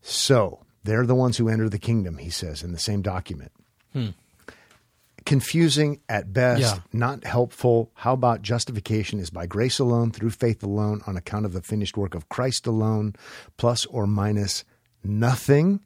So 0.00 0.60
they're 0.84 1.04
the 1.04 1.16
ones 1.16 1.36
who 1.38 1.48
enter 1.48 1.68
the 1.68 1.80
kingdom, 1.80 2.18
he 2.18 2.30
says 2.30 2.62
in 2.62 2.70
the 2.70 2.78
same 2.78 3.02
document. 3.02 3.50
Hmm. 3.92 4.10
Confusing 5.24 6.00
at 6.08 6.32
best, 6.32 6.60
Yeah. 6.60 6.78
not 6.92 7.24
helpful. 7.24 7.90
How 7.94 8.12
about 8.14 8.42
justification 8.42 9.18
is 9.20 9.30
by 9.30 9.46
grace 9.46 9.78
alone, 9.78 10.10
through 10.10 10.30
faith 10.30 10.62
alone, 10.62 11.02
on 11.06 11.16
account 11.16 11.44
of 11.44 11.52
the 11.52 11.62
finished 11.62 11.96
work 11.96 12.14
of 12.14 12.28
Christ 12.28 12.66
alone, 12.66 13.14
plus 13.56 13.84
or 13.86 14.06
minus 14.06 14.64
nothing? 15.04 15.80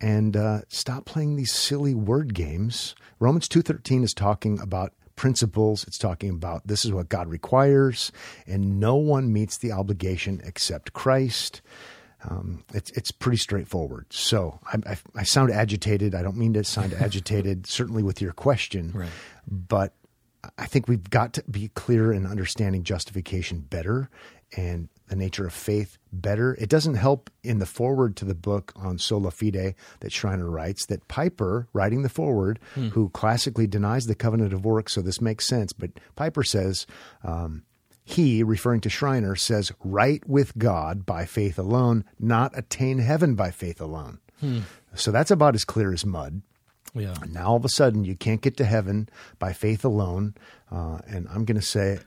And 0.00 0.36
uh, 0.36 0.62
stop 0.68 1.06
playing 1.06 1.36
these 1.36 1.52
silly 1.52 1.94
word 1.94 2.34
games. 2.34 2.94
Romans 3.20 3.48
two 3.48 3.62
thirteen 3.62 4.02
is 4.04 4.12
talking 4.12 4.60
about 4.60 4.92
principles. 5.16 5.84
It's 5.84 5.98
talking 5.98 6.30
about 6.30 6.66
this 6.66 6.84
is 6.84 6.92
what 6.92 7.08
God 7.08 7.28
requires, 7.28 8.12
and 8.46 8.78
no 8.80 8.96
one 8.96 9.32
meets 9.32 9.56
the 9.56 9.72
obligation 9.72 10.40
except 10.44 10.92
Christ. 10.92 11.62
Um, 12.28 12.64
it's 12.72 12.90
it's 12.92 13.10
pretty 13.10 13.36
straightforward. 13.38 14.06
So 14.10 14.58
I, 14.72 14.78
I, 14.92 14.96
I 15.16 15.22
sound 15.24 15.50
agitated. 15.50 16.14
I 16.14 16.22
don't 16.22 16.36
mean 16.36 16.54
to 16.54 16.64
sound 16.64 16.94
agitated. 16.98 17.66
Certainly 17.66 18.02
with 18.02 18.20
your 18.20 18.32
question, 18.32 18.92
Right. 18.94 19.10
but 19.46 19.94
I 20.58 20.66
think 20.66 20.88
we've 20.88 21.08
got 21.10 21.32
to 21.34 21.44
be 21.50 21.68
clear 21.68 22.12
in 22.12 22.26
understanding 22.26 22.82
justification 22.84 23.60
better 23.60 24.08
and 24.56 24.88
the 25.08 25.16
nature 25.16 25.46
of 25.46 25.52
faith 25.52 25.98
better. 26.12 26.54
It 26.58 26.68
doesn't 26.70 26.94
help 26.94 27.28
in 27.42 27.58
the 27.58 27.66
forward 27.66 28.16
to 28.16 28.24
the 28.24 28.34
book 28.34 28.72
on 28.76 28.98
sola 28.98 29.30
fide 29.30 29.74
that 30.00 30.12
Schreiner 30.12 30.48
writes 30.50 30.86
that 30.86 31.06
Piper, 31.08 31.66
writing 31.72 32.02
the 32.02 32.08
forward, 32.08 32.58
who 32.92 33.08
classically 33.10 33.66
denies 33.66 34.06
the 34.06 34.14
covenant 34.14 34.52
of 34.54 34.64
works, 34.64 34.92
so 34.94 35.02
this 35.02 35.20
makes 35.20 35.46
sense, 35.46 35.72
but 35.74 35.90
Piper 36.16 36.42
says, 36.42 36.86
um, 37.22 37.64
he, 38.04 38.42
referring 38.42 38.80
to 38.82 38.90
Schreiner, 38.90 39.34
says, 39.34 39.72
right 39.82 40.22
with 40.28 40.56
God 40.58 41.06
by 41.06 41.24
faith 41.24 41.58
alone, 41.58 42.04
not 42.20 42.56
attain 42.56 42.98
heaven 42.98 43.34
by 43.34 43.50
faith 43.50 43.80
alone. 43.80 44.18
So 44.94 45.10
that's 45.10 45.30
about 45.30 45.54
as 45.54 45.64
clear 45.64 45.90
as 45.90 46.04
mud. 46.04 46.42
Yeah. 46.94 47.14
Now 47.30 47.46
all 47.48 47.56
of 47.56 47.64
a 47.64 47.70
sudden 47.70 48.04
you 48.04 48.14
can't 48.14 48.42
get 48.42 48.58
to 48.58 48.64
heaven 48.64 49.08
by 49.38 49.54
faith 49.54 49.84
alone, 49.86 50.34
uh, 50.70 50.98
and 51.06 51.26
I'm 51.30 51.46
going 51.46 51.58
to 51.58 51.66
say, 51.66 51.98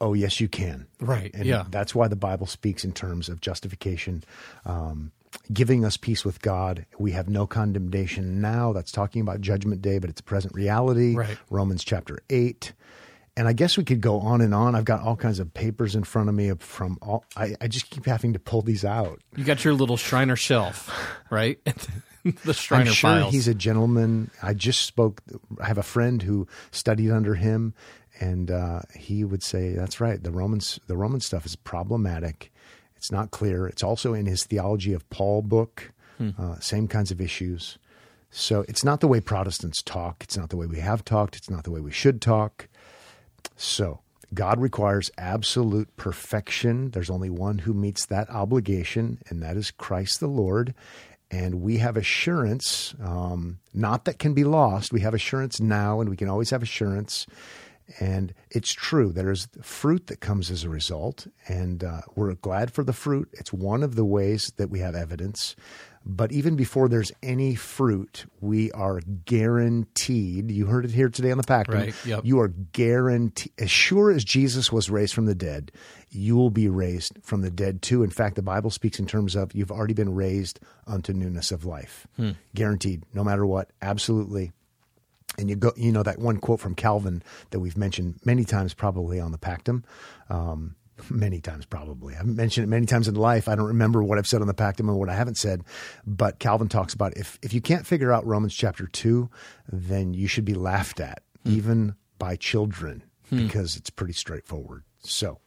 oh 0.00 0.12
yes, 0.12 0.38
you 0.38 0.48
can. 0.48 0.86
Right, 1.00 1.30
And 1.34 1.46
yeah. 1.46 1.64
That's 1.70 1.94
why 1.94 2.08
the 2.08 2.14
Bible 2.16 2.46
speaks 2.46 2.84
in 2.84 2.92
terms 2.92 3.30
of 3.30 3.40
justification, 3.40 4.22
um, 4.66 5.12
giving 5.52 5.82
us 5.84 5.96
peace 5.96 6.24
with 6.26 6.42
God. 6.42 6.84
We 6.98 7.12
have 7.12 7.28
no 7.28 7.46
condemnation 7.46 8.40
now. 8.42 8.72
That's 8.74 8.92
talking 8.92 9.22
about 9.22 9.40
Judgment 9.40 9.80
Day, 9.80 9.98
but 9.98 10.10
it's 10.10 10.20
a 10.20 10.24
present 10.24 10.54
reality. 10.54 11.16
Right. 11.16 11.38
Romans 11.50 11.82
chapter 11.84 12.20
eight. 12.28 12.74
And 13.38 13.46
I 13.46 13.52
guess 13.52 13.78
we 13.78 13.84
could 13.84 14.00
go 14.00 14.18
on 14.18 14.40
and 14.40 14.52
on. 14.52 14.74
I've 14.74 14.84
got 14.84 15.00
all 15.00 15.14
kinds 15.14 15.38
of 15.38 15.54
papers 15.54 15.94
in 15.94 16.02
front 16.02 16.28
of 16.28 16.34
me 16.34 16.52
from 16.58 16.98
all. 17.00 17.24
I, 17.36 17.54
I 17.60 17.68
just 17.68 17.88
keep 17.88 18.04
having 18.04 18.32
to 18.32 18.40
pull 18.40 18.62
these 18.62 18.84
out. 18.84 19.20
You 19.36 19.44
got 19.44 19.64
your 19.64 19.74
little 19.74 19.96
Schreiner 19.96 20.34
shelf, 20.34 20.90
right? 21.30 21.60
the 22.44 22.52
Schreiner 22.52 22.86
I'm 22.86 22.92
sure 22.92 23.10
files. 23.10 23.32
he's 23.32 23.46
a 23.46 23.54
gentleman. 23.54 24.32
I 24.42 24.54
just 24.54 24.80
spoke. 24.80 25.22
I 25.60 25.66
have 25.66 25.78
a 25.78 25.84
friend 25.84 26.20
who 26.20 26.48
studied 26.72 27.12
under 27.12 27.36
him, 27.36 27.74
and 28.18 28.50
uh, 28.50 28.80
he 28.96 29.22
would 29.22 29.44
say 29.44 29.72
that's 29.72 30.00
right. 30.00 30.20
The 30.20 30.32
Romans, 30.32 30.80
the 30.88 30.96
Roman 30.96 31.20
stuff 31.20 31.46
is 31.46 31.54
problematic. 31.54 32.52
It's 32.96 33.12
not 33.12 33.30
clear. 33.30 33.68
It's 33.68 33.84
also 33.84 34.14
in 34.14 34.26
his 34.26 34.42
theology 34.42 34.92
of 34.94 35.08
Paul 35.10 35.42
book. 35.42 35.92
Uh, 36.36 36.58
same 36.58 36.88
kinds 36.88 37.12
of 37.12 37.20
issues. 37.20 37.78
So 38.30 38.64
it's 38.68 38.84
not 38.84 38.98
the 38.98 39.06
way 39.06 39.20
Protestants 39.20 39.80
talk. 39.82 40.24
It's 40.24 40.36
not 40.36 40.50
the 40.50 40.56
way 40.56 40.66
we 40.66 40.80
have 40.80 41.04
talked. 41.04 41.36
It's 41.36 41.48
not 41.48 41.62
the 41.62 41.70
way 41.70 41.80
we 41.80 41.92
should 41.92 42.20
talk. 42.20 42.68
So 43.58 44.00
God 44.32 44.60
requires 44.60 45.10
absolute 45.18 45.94
perfection. 45.96 46.90
There's 46.90 47.10
only 47.10 47.28
one 47.28 47.58
who 47.58 47.74
meets 47.74 48.06
that 48.06 48.30
obligation, 48.30 49.18
and 49.28 49.42
that 49.42 49.56
is 49.56 49.70
Christ 49.70 50.20
the 50.20 50.28
Lord. 50.28 50.74
And 51.30 51.60
we 51.60 51.78
have 51.78 51.96
assurance, 51.96 52.94
um, 53.02 53.58
not 53.74 54.06
that 54.06 54.18
can 54.18 54.32
be 54.32 54.44
lost. 54.44 54.92
We 54.92 55.00
have 55.00 55.12
assurance 55.12 55.60
now, 55.60 56.00
and 56.00 56.08
we 56.08 56.16
can 56.16 56.28
always 56.28 56.50
have 56.50 56.62
assurance. 56.62 57.26
And 58.00 58.32
it's 58.50 58.72
true. 58.72 59.12
There's 59.12 59.48
fruit 59.62 60.06
that 60.06 60.20
comes 60.20 60.50
as 60.50 60.62
a 60.62 60.68
result, 60.68 61.26
and 61.46 61.82
uh, 61.82 62.02
we're 62.14 62.34
glad 62.34 62.72
for 62.72 62.84
the 62.84 62.92
fruit. 62.92 63.28
It's 63.32 63.52
one 63.52 63.82
of 63.82 63.94
the 63.94 64.04
ways 64.04 64.52
that 64.56 64.70
we 64.70 64.78
have 64.80 64.94
evidence. 64.94 65.56
But 66.04 66.32
even 66.32 66.56
before 66.56 66.88
there's 66.88 67.12
any 67.22 67.54
fruit, 67.54 68.24
we 68.40 68.72
are 68.72 69.00
guaranteed. 69.26 70.50
You 70.50 70.66
heard 70.66 70.84
it 70.84 70.90
here 70.90 71.08
today 71.08 71.30
on 71.30 71.38
the 71.38 71.44
Pactum. 71.44 71.74
Right, 71.74 71.94
yep. 72.06 72.24
You 72.24 72.40
are 72.40 72.48
guaranteed, 72.48 73.52
as 73.58 73.70
sure 73.70 74.10
as 74.10 74.24
Jesus 74.24 74.72
was 74.72 74.88
raised 74.88 75.12
from 75.12 75.26
the 75.26 75.34
dead, 75.34 75.70
you 76.10 76.36
will 76.36 76.50
be 76.50 76.68
raised 76.68 77.18
from 77.22 77.42
the 77.42 77.50
dead 77.50 77.82
too. 77.82 78.02
In 78.02 78.10
fact, 78.10 78.36
the 78.36 78.42
Bible 78.42 78.70
speaks 78.70 78.98
in 78.98 79.06
terms 79.06 79.36
of 79.36 79.54
you've 79.54 79.70
already 79.70 79.94
been 79.94 80.14
raised 80.14 80.60
unto 80.86 81.12
newness 81.12 81.52
of 81.52 81.64
life. 81.64 82.06
Guaranteed, 82.54 83.04
no 83.12 83.22
matter 83.22 83.44
what. 83.44 83.70
Absolutely. 83.82 84.52
And 85.36 85.50
you 85.50 85.56
go, 85.56 85.72
you 85.76 85.92
know, 85.92 86.02
that 86.02 86.18
one 86.18 86.38
quote 86.38 86.58
from 86.58 86.74
Calvin 86.74 87.22
that 87.50 87.60
we've 87.60 87.76
mentioned 87.76 88.18
many 88.24 88.44
times, 88.44 88.74
probably 88.74 89.20
on 89.20 89.30
the 89.30 89.38
Pactum. 89.38 89.84
Um, 90.30 90.74
many 91.10 91.40
times, 91.40 91.66
probably. 91.66 92.14
I've 92.14 92.26
mentioned 92.26 92.64
it 92.64 92.68
many 92.68 92.86
times 92.86 93.08
in 93.08 93.14
life. 93.14 93.48
I 93.48 93.54
don't 93.54 93.66
remember 93.66 94.02
what 94.02 94.18
I've 94.18 94.26
said 94.26 94.40
on 94.40 94.46
the 94.46 94.54
Pactum 94.54 94.88
and 94.88 94.98
what 94.98 95.08
I 95.08 95.14
haven't 95.14 95.36
said. 95.36 95.62
But 96.06 96.38
Calvin 96.38 96.68
talks 96.68 96.94
about 96.94 97.16
if, 97.16 97.38
if 97.42 97.52
you 97.52 97.60
can't 97.60 97.86
figure 97.86 98.12
out 98.12 98.26
Romans 98.26 98.54
chapter 98.54 98.86
2, 98.86 99.28
then 99.70 100.14
you 100.14 100.26
should 100.26 100.44
be 100.44 100.54
laughed 100.54 101.00
at, 101.00 101.22
hmm. 101.44 101.52
even 101.52 101.94
by 102.18 102.36
children, 102.36 103.02
hmm. 103.28 103.46
because 103.46 103.76
it's 103.76 103.90
pretty 103.90 104.14
straightforward. 104.14 104.84
So 105.00 105.38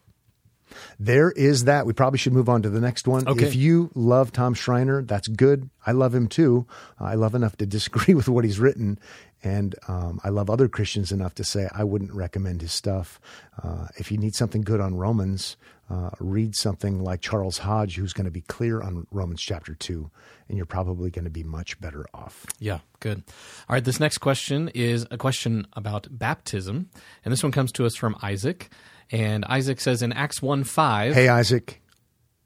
there 0.99 1.31
is 1.31 1.65
that. 1.65 1.85
We 1.85 1.93
probably 1.93 2.19
should 2.19 2.33
move 2.33 2.49
on 2.49 2.61
to 2.63 2.69
the 2.69 2.81
next 2.81 3.07
one. 3.07 3.27
Okay. 3.27 3.45
If 3.45 3.55
you 3.55 3.91
love 3.95 4.31
Tom 4.31 4.53
Schreiner, 4.53 5.01
that's 5.03 5.27
good. 5.27 5.69
I 5.85 5.91
love 5.91 6.13
him 6.13 6.27
too. 6.27 6.67
I 6.99 7.15
love 7.15 7.35
enough 7.35 7.57
to 7.57 7.65
disagree 7.67 8.13
with 8.13 8.29
what 8.29 8.43
he's 8.43 8.59
written. 8.59 8.99
And 9.43 9.75
um, 9.87 10.19
I 10.23 10.29
love 10.29 10.49
other 10.49 10.67
Christians 10.67 11.11
enough 11.11 11.33
to 11.35 11.43
say 11.43 11.67
I 11.73 11.83
wouldn't 11.83 12.13
recommend 12.13 12.61
his 12.61 12.71
stuff. 12.71 13.19
Uh, 13.61 13.87
if 13.97 14.11
you 14.11 14.17
need 14.17 14.35
something 14.35 14.61
good 14.61 14.79
on 14.79 14.95
Romans, 14.95 15.57
uh, 15.89 16.11
read 16.19 16.55
something 16.55 17.03
like 17.03 17.21
Charles 17.21 17.57
Hodge, 17.59 17.95
who's 17.95 18.13
going 18.13 18.25
to 18.25 18.31
be 18.31 18.41
clear 18.41 18.81
on 18.81 19.07
Romans 19.11 19.41
chapter 19.41 19.73
2, 19.73 20.09
and 20.47 20.57
you're 20.57 20.65
probably 20.65 21.09
going 21.09 21.25
to 21.25 21.31
be 21.31 21.43
much 21.43 21.79
better 21.81 22.05
off. 22.13 22.45
Yeah, 22.59 22.79
good. 22.99 23.23
All 23.67 23.73
right, 23.73 23.83
this 23.83 23.99
next 23.99 24.19
question 24.19 24.69
is 24.69 25.05
a 25.11 25.17
question 25.17 25.67
about 25.73 26.07
baptism. 26.09 26.89
And 27.25 27.31
this 27.31 27.43
one 27.43 27.51
comes 27.51 27.71
to 27.73 27.85
us 27.85 27.95
from 27.95 28.15
Isaac. 28.21 28.69
And 29.11 29.45
Isaac 29.45 29.79
says 29.79 30.01
in 30.01 30.13
Acts 30.13 30.41
1 30.41 30.63
5, 30.63 31.13
Hey, 31.13 31.27
Isaac. 31.27 31.81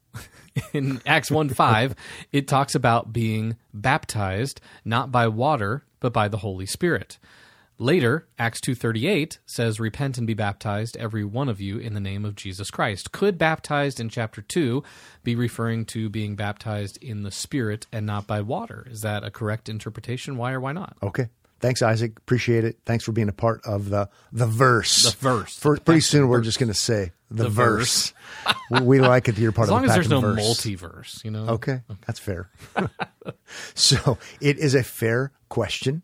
in 0.74 1.02
Acts 1.06 1.30
1 1.30 1.50
5, 1.50 1.96
it 2.32 2.48
talks 2.48 2.76
about 2.76 3.14
being 3.14 3.58
baptized 3.74 4.62
not 4.84 5.12
by 5.12 5.28
water, 5.28 5.86
but 6.00 6.14
by 6.14 6.28
the 6.28 6.38
Holy 6.38 6.66
Spirit. 6.66 7.20
Later, 7.78 8.26
Acts 8.40 8.62
2:38 8.62 9.40
says 9.46 9.82
repent 9.82 10.18
and 10.18 10.26
be 10.26 10.34
baptized 10.34 10.96
every 10.96 11.26
one 11.26 11.50
of 11.50 11.60
you 11.60 11.78
in 11.78 11.94
the 11.94 12.00
name 12.00 12.24
of 12.24 12.36
Jesus 12.36 12.72
Christ. 12.72 13.12
Could 13.12 13.38
baptized 13.38 14.00
in 14.00 14.08
chapter 14.08 14.42
2 14.42 14.82
be 15.26 15.36
referring 15.36 15.84
to 15.88 16.08
being 16.08 16.38
baptized 16.38 16.98
in 17.02 17.24
the 17.24 17.32
spirit 17.32 17.86
and 17.92 18.06
not 18.06 18.28
by 18.28 18.40
water? 18.40 18.88
Is 18.90 19.02
that 19.02 19.26
a 19.26 19.32
correct 19.32 19.68
interpretation? 19.68 20.38
Why 20.38 20.54
or 20.54 20.62
why 20.62 20.72
not? 20.72 20.96
Okay. 21.04 21.28
Thanks, 21.60 21.82
Isaac. 21.82 22.14
Appreciate 22.18 22.64
it. 22.66 22.78
Thanks 22.86 23.04
for 23.04 23.12
being 23.12 23.30
a 23.30 23.34
part 23.34 23.62
of 23.66 23.90
the 23.90 24.10
the 24.32 24.46
verse. 24.46 25.04
The 25.04 25.18
verse. 25.18 25.58
For, 25.58 25.78
pretty 25.78 26.02
soon, 26.02 26.28
we're 26.28 26.42
just 26.42 26.60
going 26.60 26.68
to 26.72 26.74
say 26.80 27.12
the, 27.32 27.44
The 27.44 27.50
verse. 27.50 28.14
we 28.72 28.82
we 28.82 29.00
like 29.00 29.28
it. 29.30 29.38
You're 29.38 29.52
part 29.52 29.66
As 29.66 29.70
of 29.70 29.74
long 29.74 29.82
the 29.84 29.90
as 29.90 29.96
there's 29.96 30.10
no 30.10 30.22
verse. 30.22 30.40
multiverse, 30.40 31.24
you 31.24 31.32
know. 31.32 31.48
Okay, 31.54 31.82
that's 32.06 32.20
fair. 32.20 32.50
so 33.74 34.18
it 34.42 34.58
is 34.60 34.76
a 34.76 34.84
fair 34.84 35.32
question, 35.50 36.04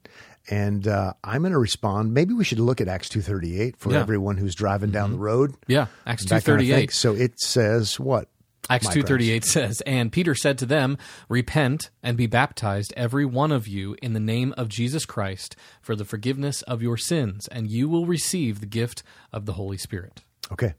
and 0.50 0.88
uh, 0.88 1.14
I'm 1.24 1.42
going 1.42 1.52
to 1.54 1.60
respond. 1.60 2.14
Maybe 2.14 2.34
we 2.34 2.44
should 2.44 2.60
look 2.60 2.82
at 2.82 2.88
Acts 2.88 3.10
two 3.10 3.22
thirty 3.22 3.60
eight 3.60 3.78
for 3.78 3.90
Yeah. 3.90 3.96
Mm-hmm. 3.98 4.02
everyone 4.04 4.38
who's 4.38 4.56
driving 4.56 4.92
down 4.92 5.12
the 5.12 5.18
road. 5.20 5.56
Yeah, 5.68 5.88
Acts 6.06 6.26
That 6.26 6.44
kind 6.44 6.62
of 6.62 6.68
2:38. 6.68 6.92
So 6.94 7.14
it 7.14 7.40
says 7.40 8.00
what? 8.00 8.28
Acts 8.70 8.90
two 8.90 9.04
thirty 9.04 9.32
eight 9.32 9.44
says, 9.44 9.82
and 9.82 10.12
Peter 10.12 10.36
said 10.36 10.58
to 10.60 10.66
them, 10.66 10.98
Repent 11.28 11.90
and 12.04 12.16
be 12.16 12.28
baptized, 12.28 12.94
every 12.96 13.26
one 13.26 13.52
of 13.52 13.68
you, 13.68 13.96
in 14.02 14.14
the 14.14 14.20
name 14.20 14.54
of 14.56 14.70
Jesus 14.70 15.06
Christ, 15.06 15.56
for 15.82 15.96
the 15.96 16.06
forgiveness 16.06 16.62
of 16.64 16.82
your 16.82 16.98
sins, 16.98 17.48
and 17.50 17.70
you 17.70 17.90
will 17.90 18.06
receive 18.06 18.60
the 18.60 18.66
gift 18.66 19.04
of 19.34 19.46
the 19.46 19.54
Holy 19.54 19.78
Spirit. 19.78 20.22
Okay. 20.52 20.74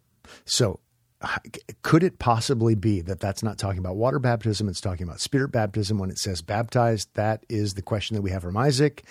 So 0.45 0.81
could 1.83 2.03
it 2.03 2.19
possibly 2.19 2.75
be 2.75 3.01
that 3.03 3.21
that's 3.21 3.43
not 3.43 3.59
talking 3.59 3.79
about 3.79 3.97
water 3.97 4.19
baptism? 4.19 4.69
It's 4.69 4.81
talking 4.81 5.07
about 5.07 5.21
spirit 5.21 5.53
baptism 5.53 5.99
when 5.99 6.11
it 6.11 6.19
says 6.19 6.43
baptized. 6.43 7.09
That 7.15 7.45
is 7.49 7.75
the 7.75 7.83
question 7.83 8.17
that 8.17 8.23
we 8.23 8.31
have 8.31 8.43
from 8.43 8.57
Isaac. 8.57 9.05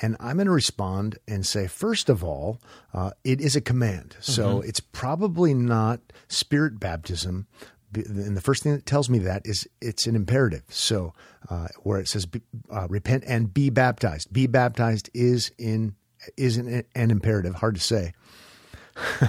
And 0.00 0.16
I'm 0.20 0.36
going 0.36 0.46
to 0.46 0.52
respond 0.52 1.18
and 1.28 1.44
say, 1.44 1.66
first 1.66 2.08
of 2.08 2.24
all, 2.24 2.60
uh, 2.94 3.10
it 3.24 3.40
is 3.40 3.56
a 3.56 3.60
command. 3.60 4.16
So 4.20 4.60
it's 4.60 4.80
probably 4.80 5.54
not 5.54 6.00
spirit 6.28 6.80
baptism. 6.80 7.46
And 7.94 8.36
the 8.36 8.40
first 8.40 8.62
thing 8.62 8.72
that 8.72 8.86
tells 8.86 9.10
me 9.10 9.18
that 9.20 9.42
is 9.44 9.66
it's 9.80 10.06
an 10.06 10.14
imperative. 10.14 10.62
So 10.68 11.12
uh, 11.48 11.68
where 11.82 11.98
it 11.98 12.08
says 12.08 12.26
uh, 12.70 12.86
repent 12.88 13.24
and 13.26 13.52
be 13.52 13.70
baptized, 13.70 14.32
be 14.32 14.46
baptized 14.46 15.10
is 15.14 15.52
in 15.58 15.94
is 16.36 16.56
an, 16.56 16.84
an 16.94 17.10
imperative. 17.10 17.54
Hard 17.54 17.74
to 17.76 17.80
say. 17.80 18.12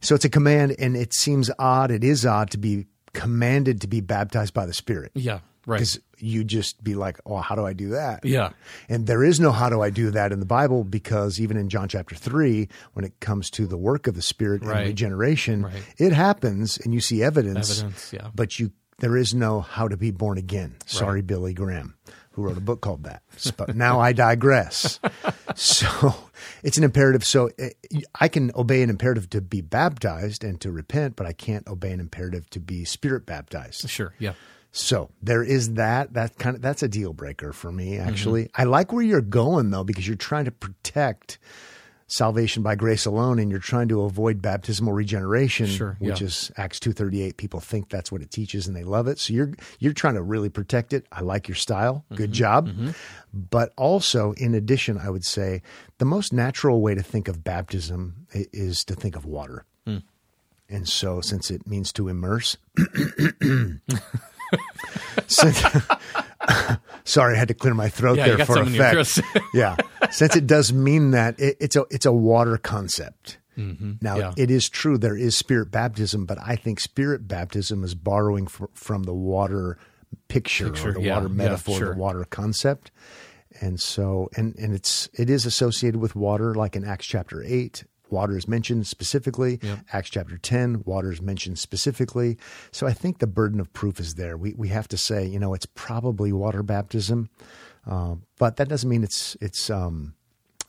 So 0.00 0.14
it's 0.14 0.24
a 0.24 0.30
command, 0.30 0.76
and 0.78 0.96
it 0.96 1.12
seems 1.14 1.50
odd. 1.58 1.90
It 1.90 2.04
is 2.04 2.24
odd 2.24 2.50
to 2.50 2.58
be 2.58 2.86
commanded 3.12 3.80
to 3.80 3.88
be 3.88 4.00
baptized 4.00 4.54
by 4.54 4.66
the 4.66 4.74
Spirit. 4.74 5.10
Yeah, 5.14 5.40
right. 5.66 5.76
Because 5.76 5.98
you 6.18 6.44
just 6.44 6.82
be 6.82 6.94
like, 6.94 7.20
oh, 7.26 7.36
how 7.36 7.54
do 7.54 7.66
I 7.66 7.74
do 7.74 7.90
that? 7.90 8.24
Yeah. 8.24 8.50
And 8.88 9.06
there 9.06 9.22
is 9.22 9.38
no 9.38 9.52
how 9.52 9.68
do 9.68 9.82
I 9.82 9.90
do 9.90 10.10
that 10.12 10.32
in 10.32 10.40
the 10.40 10.46
Bible 10.46 10.82
because 10.84 11.38
even 11.40 11.58
in 11.58 11.68
John 11.68 11.88
chapter 11.88 12.14
3, 12.14 12.68
when 12.94 13.04
it 13.04 13.20
comes 13.20 13.50
to 13.50 13.66
the 13.66 13.76
work 13.76 14.06
of 14.06 14.14
the 14.14 14.22
Spirit 14.22 14.62
Right. 14.62 14.78
and 14.78 14.86
regeneration, 14.86 15.62
Right. 15.64 15.82
it 15.98 16.12
happens 16.14 16.78
and 16.78 16.94
you 16.94 17.00
see 17.00 17.22
evidence. 17.22 17.80
Evidence, 17.80 18.12
yeah. 18.14 18.28
But 18.34 18.58
you 18.58 18.70
there 18.98 19.18
is 19.18 19.34
no 19.34 19.60
how 19.60 19.88
to 19.88 19.96
be 19.98 20.10
born 20.10 20.38
again. 20.38 20.74
Sorry, 20.86 21.20
Billy 21.20 21.52
Graham, 21.52 21.96
who 22.30 22.40
wrote 22.44 22.56
a 22.56 22.62
book 22.62 22.80
called 22.80 23.04
that. 23.04 23.22
But 23.58 23.76
now 23.76 24.00
I 24.00 24.14
digress. 24.14 24.98
so 25.54 26.14
it's 26.62 26.78
an 26.78 26.84
imperative. 26.84 27.22
So 27.22 27.50
eh, 27.58 27.70
I 28.18 28.28
can 28.28 28.52
obey 28.54 28.82
an 28.82 28.88
imperative 28.88 29.28
to 29.30 29.42
be 29.42 29.60
baptized 29.60 30.42
and 30.44 30.58
to 30.62 30.72
repent, 30.72 31.14
but 31.16 31.26
I 31.26 31.32
can't 31.34 31.66
obey 31.68 31.92
an 31.92 32.00
imperative 32.00 32.48
to 32.50 32.60
be 32.60 32.84
spirit 32.86 33.26
baptized. 33.26 33.88
Sure, 33.90 34.14
yeah. 34.18 34.32
So 34.76 35.10
there 35.22 35.42
is 35.42 35.74
that. 35.74 36.12
That 36.12 36.36
kind 36.38 36.54
of 36.54 36.60
that's 36.60 36.82
a 36.82 36.88
deal 36.88 37.14
breaker 37.14 37.54
for 37.54 37.72
me. 37.72 37.92
Mm-hmm. 37.92 38.08
Actually, 38.08 38.50
I 38.54 38.64
like 38.64 38.92
where 38.92 39.02
you're 39.02 39.22
going 39.22 39.70
though 39.70 39.84
because 39.84 40.06
you're 40.06 40.16
trying 40.16 40.44
to 40.44 40.50
protect 40.50 41.38
salvation 42.08 42.62
by 42.62 42.74
grace 42.74 43.06
alone, 43.06 43.38
and 43.38 43.50
you're 43.50 43.58
trying 43.58 43.88
to 43.88 44.02
avoid 44.02 44.42
baptismal 44.42 44.92
regeneration, 44.92 45.66
Sure, 45.66 45.96
which 45.98 46.20
yeah. 46.20 46.26
is 46.26 46.52
Acts 46.58 46.78
two 46.78 46.92
thirty 46.92 47.22
eight. 47.22 47.38
People 47.38 47.58
think 47.58 47.88
that's 47.88 48.12
what 48.12 48.20
it 48.20 48.30
teaches, 48.30 48.66
and 48.66 48.76
they 48.76 48.84
love 48.84 49.08
it. 49.08 49.18
So 49.18 49.32
you're 49.32 49.54
you're 49.78 49.94
trying 49.94 50.14
to 50.14 50.22
really 50.22 50.50
protect 50.50 50.92
it. 50.92 51.06
I 51.10 51.22
like 51.22 51.48
your 51.48 51.54
style. 51.54 52.04
Good 52.10 52.24
mm-hmm, 52.24 52.32
job. 52.32 52.68
Mm-hmm. 52.68 52.90
But 53.32 53.72
also, 53.78 54.32
in 54.32 54.54
addition, 54.54 54.98
I 54.98 55.08
would 55.08 55.24
say 55.24 55.62
the 55.96 56.04
most 56.04 56.34
natural 56.34 56.82
way 56.82 56.94
to 56.94 57.02
think 57.02 57.28
of 57.28 57.42
baptism 57.42 58.26
is 58.30 58.84
to 58.84 58.94
think 58.94 59.16
of 59.16 59.24
water. 59.24 59.64
Hmm. 59.86 59.98
And 60.68 60.86
so, 60.86 61.22
since 61.22 61.50
it 61.50 61.66
means 61.66 61.92
to 61.94 62.08
immerse, 62.08 62.58
since, 65.26 65.62
sorry, 67.04 67.34
I 67.34 67.38
had 67.38 67.48
to 67.48 67.54
clear 67.54 67.74
my 67.74 67.88
throat 67.88 68.18
Yeah, 68.18 68.26
there 68.36 68.46
for 68.46 68.54
something 68.54 68.74
in 68.74 68.80
your 68.80 69.00
effect. 69.00 69.44
yeah, 69.54 69.76
since 70.10 70.36
it 70.36 70.46
does 70.46 70.72
mean 70.72 71.12
that 71.12 71.38
it, 71.38 71.56
it's 71.60 71.76
a 71.76 71.84
it's 71.90 72.06
a 72.06 72.12
water 72.12 72.56
concept. 72.58 73.38
Now, 73.56 73.62
Mm-hmm. 73.64 74.04
Yeah. 74.04 74.32
it 74.36 74.50
is 74.50 74.68
true 74.68 74.98
there 74.98 75.16
is 75.16 75.34
spirit 75.34 75.70
baptism, 75.70 76.26
but 76.26 76.36
I 76.44 76.56
think 76.56 76.78
spirit 76.78 77.26
baptism 77.26 77.84
is 77.84 77.94
borrowing 77.94 78.46
fr- 78.48 78.66
from 78.74 79.04
the 79.04 79.14
water 79.14 79.78
picture, 80.28 80.66
Picture, 80.70 80.90
or 80.90 80.92
the 80.92 81.00
yeah, 81.02 81.14
water 81.14 81.28
metaphor, 81.30 81.78
sure. 81.78 81.94
the 81.94 81.98
water 82.00 82.24
concept. 82.28 82.90
And 83.62 83.80
so, 83.80 84.28
and 84.36 84.54
and 84.56 84.74
it's 84.74 85.08
it 85.14 85.30
is 85.30 85.46
associated 85.46 85.98
with 86.02 86.14
water, 86.14 86.54
like 86.54 86.76
in 86.76 86.84
Acts 86.84 87.06
chapter 87.06 87.42
eight. 87.42 87.84
Water 88.10 88.36
is 88.36 88.48
mentioned 88.48 88.86
specifically. 88.86 89.58
Yep. 89.62 89.78
Acts 89.92 90.10
chapter 90.10 90.38
10, 90.38 90.82
water 90.84 91.10
is 91.10 91.20
mentioned 91.20 91.58
specifically. 91.58 92.38
So 92.70 92.86
I 92.86 92.92
think 92.92 93.18
the 93.18 93.26
burden 93.26 93.60
of 93.60 93.72
proof 93.72 94.00
is 94.00 94.14
there. 94.14 94.36
We, 94.36 94.54
we 94.54 94.68
have 94.68 94.88
to 94.88 94.96
say, 94.96 95.26
you 95.26 95.38
know, 95.38 95.54
it's 95.54 95.66
probably 95.66 96.32
water 96.32 96.62
baptism, 96.62 97.28
uh, 97.86 98.16
but 98.38 98.56
that 98.56 98.68
doesn't 98.68 98.88
mean 98.88 99.04
it's, 99.04 99.36
it's 99.40 99.70
um, 99.70 100.14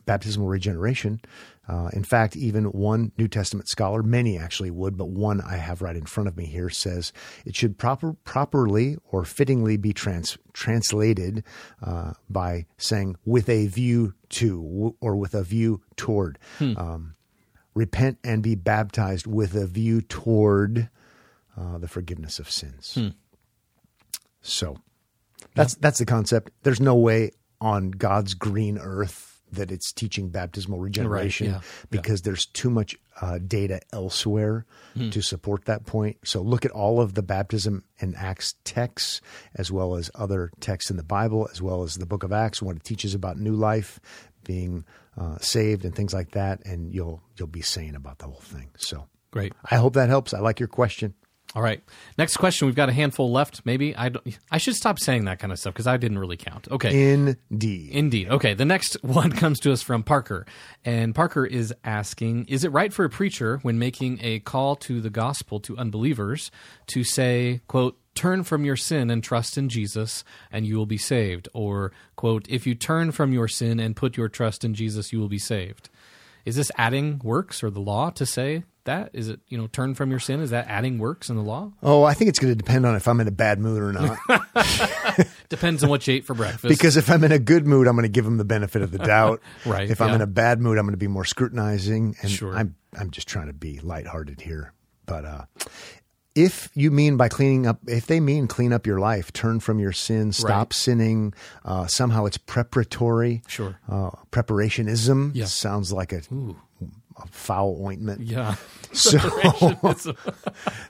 baptismal 0.07 0.47
regeneration. 0.47 1.21
Uh, 1.67 1.89
in 1.93 2.03
fact, 2.03 2.35
even 2.35 2.65
one 2.65 3.11
New 3.17 3.27
Testament 3.27 3.67
scholar, 3.67 4.01
many 4.01 4.37
actually 4.37 4.71
would, 4.71 4.97
but 4.97 5.09
one 5.09 5.41
I 5.41 5.57
have 5.57 5.81
right 5.81 5.95
in 5.95 6.05
front 6.05 6.27
of 6.29 6.37
me 6.37 6.45
here 6.45 6.69
says 6.69 7.11
it 7.45 7.55
should 7.55 7.77
proper, 7.77 8.13
properly 8.23 8.97
or 9.11 9.25
fittingly 9.25 9.77
be 9.77 9.93
trans, 9.93 10.37
translated 10.53 11.43
uh, 11.83 12.13
by 12.29 12.65
saying 12.77 13.17
with 13.25 13.49
a 13.49 13.67
view 13.67 14.13
to 14.29 14.95
or 15.01 15.15
with 15.15 15.35
a 15.35 15.43
view 15.43 15.81
toward. 15.97 16.39
Um, 16.77 17.15
repent 17.77 18.17
and 18.23 18.41
be 18.43 18.55
baptized 18.55 19.27
with 19.27 19.55
a 19.55 19.67
view 19.67 20.01
toward 20.01 20.89
uh, 21.57 21.77
the 21.77 21.87
forgiveness 21.87 22.39
of 22.39 22.49
sins. 22.49 22.97
So 24.41 24.77
that's 25.55 25.75
that's 25.75 25.99
the 25.99 26.05
concept. 26.05 26.51
There's 26.63 26.81
no 26.81 26.95
way 26.95 27.31
on 27.61 27.91
God's 27.91 28.33
green 28.33 28.77
earth 28.77 29.41
that 29.49 29.71
it's 29.71 29.93
teaching 29.93 30.27
baptismal 30.27 30.77
regeneration 30.79 31.47
yeah, 31.47 31.61
because 31.89 32.23
there's 32.23 32.45
too 32.47 32.69
much 32.69 32.97
uh, 33.21 33.39
data 33.39 33.79
elsewhere 33.93 34.65
Hmm. 34.93 35.09
to 35.11 35.21
support 35.21 35.65
that 35.65 35.85
point. 35.85 36.17
So 36.25 36.41
look 36.41 36.65
at 36.65 36.71
all 36.71 36.99
of 36.99 37.13
the 37.13 37.21
baptism 37.23 37.83
and 38.01 38.13
Acts 38.17 38.55
texts, 38.65 39.21
as 39.55 39.71
well 39.71 39.95
as 39.95 40.11
other 40.15 40.51
texts 40.59 40.91
in 40.91 40.97
the 40.97 41.03
Bible, 41.03 41.47
as 41.51 41.61
well 41.61 41.83
as 41.83 41.95
the 41.95 42.05
Book 42.05 42.23
of 42.23 42.33
Acts, 42.33 42.61
what 42.61 42.75
it 42.75 42.83
teaches 42.83 43.13
about 43.15 43.37
new 43.39 43.53
life, 43.53 43.99
being 44.47 44.85
uh, 45.15 45.37
saved, 45.37 45.85
and 45.85 45.93
things 45.93 46.13
like 46.13 46.31
that, 46.31 46.65
and 46.65 46.91
you'll 46.91 47.21
you'll 47.37 47.47
be 47.47 47.61
sane 47.61 47.95
about 47.95 48.17
the 48.17 48.25
whole 48.25 48.41
thing. 48.41 48.69
So 48.77 49.07
Great. 49.31 49.53
I 49.69 49.75
hope 49.75 49.93
that 49.93 50.09
helps. 50.09 50.33
I 50.33 50.39
like 50.39 50.59
your 50.59 50.69
question. 50.69 51.13
All 51.55 51.61
right. 51.61 51.81
Next 52.17 52.37
question. 52.37 52.65
We've 52.65 52.75
got 52.75 52.89
a 52.89 52.93
handful 52.93 53.31
left. 53.31 53.65
Maybe 53.65 53.95
I. 53.95 54.09
Don't, 54.09 54.37
I 54.51 54.57
should 54.57 54.75
stop 54.75 54.99
saying 54.99 55.25
that 55.25 55.39
kind 55.39 55.53
of 55.53 55.59
stuff 55.59 55.73
because 55.73 55.87
I 55.87 55.95
didn't 55.97 56.19
really 56.19 56.35
count. 56.35 56.67
Okay. 56.69 57.13
Indeed. 57.13 57.91
Indeed. 57.91 58.29
Okay. 58.29 58.53
The 58.53 58.65
next 58.65 58.95
one 59.01 59.31
comes 59.31 59.59
to 59.61 59.71
us 59.71 59.81
from 59.81 60.03
Parker. 60.03 60.45
And 60.83 61.15
Parker 61.15 61.45
is 61.45 61.73
asking 61.83 62.45
Is 62.45 62.63
it 62.63 62.71
right 62.71 62.91
for 62.91 63.05
a 63.05 63.09
preacher, 63.09 63.59
when 63.61 63.79
making 63.79 64.19
a 64.21 64.39
call 64.39 64.75
to 64.77 64.99
the 64.99 65.09
gospel 65.09 65.59
to 65.61 65.77
unbelievers, 65.77 66.51
to 66.87 67.03
say, 67.03 67.61
quote, 67.67 67.97
turn 68.17 68.43
from 68.43 68.65
your 68.65 68.75
sin 68.75 69.09
and 69.09 69.23
trust 69.23 69.57
in 69.57 69.69
Jesus 69.69 70.23
and 70.51 70.65
you 70.65 70.75
will 70.77 70.85
be 70.85 70.97
saved? 70.97 71.47
Or, 71.53 71.91
quote, 72.15 72.47
if 72.49 72.67
you 72.67 72.75
turn 72.75 73.11
from 73.11 73.31
your 73.31 73.47
sin 73.47 73.79
and 73.79 73.95
put 73.95 74.17
your 74.17 74.27
trust 74.29 74.65
in 74.65 74.73
Jesus, 74.73 75.13
you 75.13 75.19
will 75.19 75.29
be 75.29 75.39
saved? 75.39 75.89
Is 76.45 76.55
this 76.55 76.71
adding 76.77 77.19
works 77.23 77.61
or 77.63 77.69
the 77.69 77.81
law 77.81 78.09
to 78.11 78.25
say 78.25 78.63
that? 78.85 79.09
Is 79.11 79.27
it, 79.27 79.41
you 79.49 79.57
know, 79.57 79.67
turn 79.67 79.95
from 79.95 80.09
your 80.11 80.19
sin? 80.19 80.39
Is 80.39 80.51
that 80.51 80.67
adding 80.69 80.97
works 80.97 81.29
in 81.29 81.35
the 81.35 81.41
law? 81.43 81.73
Oh, 81.83 82.03
I 82.03 82.13
think 82.13 82.29
it's 82.29 82.39
going 82.39 82.51
to 82.51 82.55
depend 82.55 82.85
on 82.85 82.95
if 82.95 83.05
I'm 83.07 83.19
in 83.19 83.27
a 83.27 83.31
bad 83.31 83.59
mood 83.59 83.81
or 83.81 83.91
not. 83.91 84.17
Depends 85.49 85.83
on 85.83 85.89
what 85.89 86.07
you 86.07 86.13
ate 86.13 86.25
for 86.25 86.33
breakfast. 86.33 86.67
because 86.69 86.95
if 86.95 87.09
I'm 87.09 87.23
in 87.25 87.31
a 87.33 87.39
good 87.39 87.67
mood, 87.67 87.85
I'm 87.87 87.95
going 87.95 88.03
to 88.03 88.09
give 88.09 88.23
them 88.25 88.37
the 88.37 88.45
benefit 88.45 88.81
of 88.81 88.91
the 88.91 88.97
doubt. 88.99 89.41
Right, 89.65 89.89
If 89.89 89.99
I'm 90.01 90.09
yeah. 90.09 90.15
in 90.15 90.21
a 90.21 90.27
bad 90.27 90.61
mood, 90.61 90.77
I'm 90.77 90.85
going 90.85 90.93
to 90.93 90.97
be 90.97 91.07
more 91.07 91.25
scrutinizing. 91.25 92.15
And 92.21 92.31
Sure. 92.31 92.55
I'm 92.55 92.75
I'm 92.97 93.11
just 93.11 93.27
trying 93.27 93.47
to 93.47 93.53
be 93.53 93.79
lighthearted 93.79 94.39
here. 94.41 94.71
But 95.05 95.25
uh, 95.25 95.41
if 96.37 96.69
you 96.75 96.91
mean 96.91 97.17
by 97.17 97.27
cleaning 97.29 97.65
up, 97.65 97.79
if 97.87 98.05
they 98.07 98.19
mean 98.19 98.47
clean 98.47 98.71
up 98.71 98.85
your 98.85 98.99
life, 98.99 99.33
turn 99.33 99.59
from 99.59 99.79
your 99.79 99.91
sin, 99.91 100.31
stop 100.31 100.67
Right. 100.67 100.73
sinning, 100.73 101.33
uh, 101.65 101.87
somehow 101.87 102.25
it's 102.25 102.37
preparatory. 102.37 103.41
Sure. 103.47 103.77
Uh, 103.89 104.11
preparationism 104.31 105.31
Yeah. 105.33 105.45
sounds 105.45 105.91
like 105.91 106.13
a, 106.13 106.21
a 107.17 107.27
foul 107.31 107.83
ointment. 107.83 108.21
yeah. 108.21 108.55
So 108.93 109.17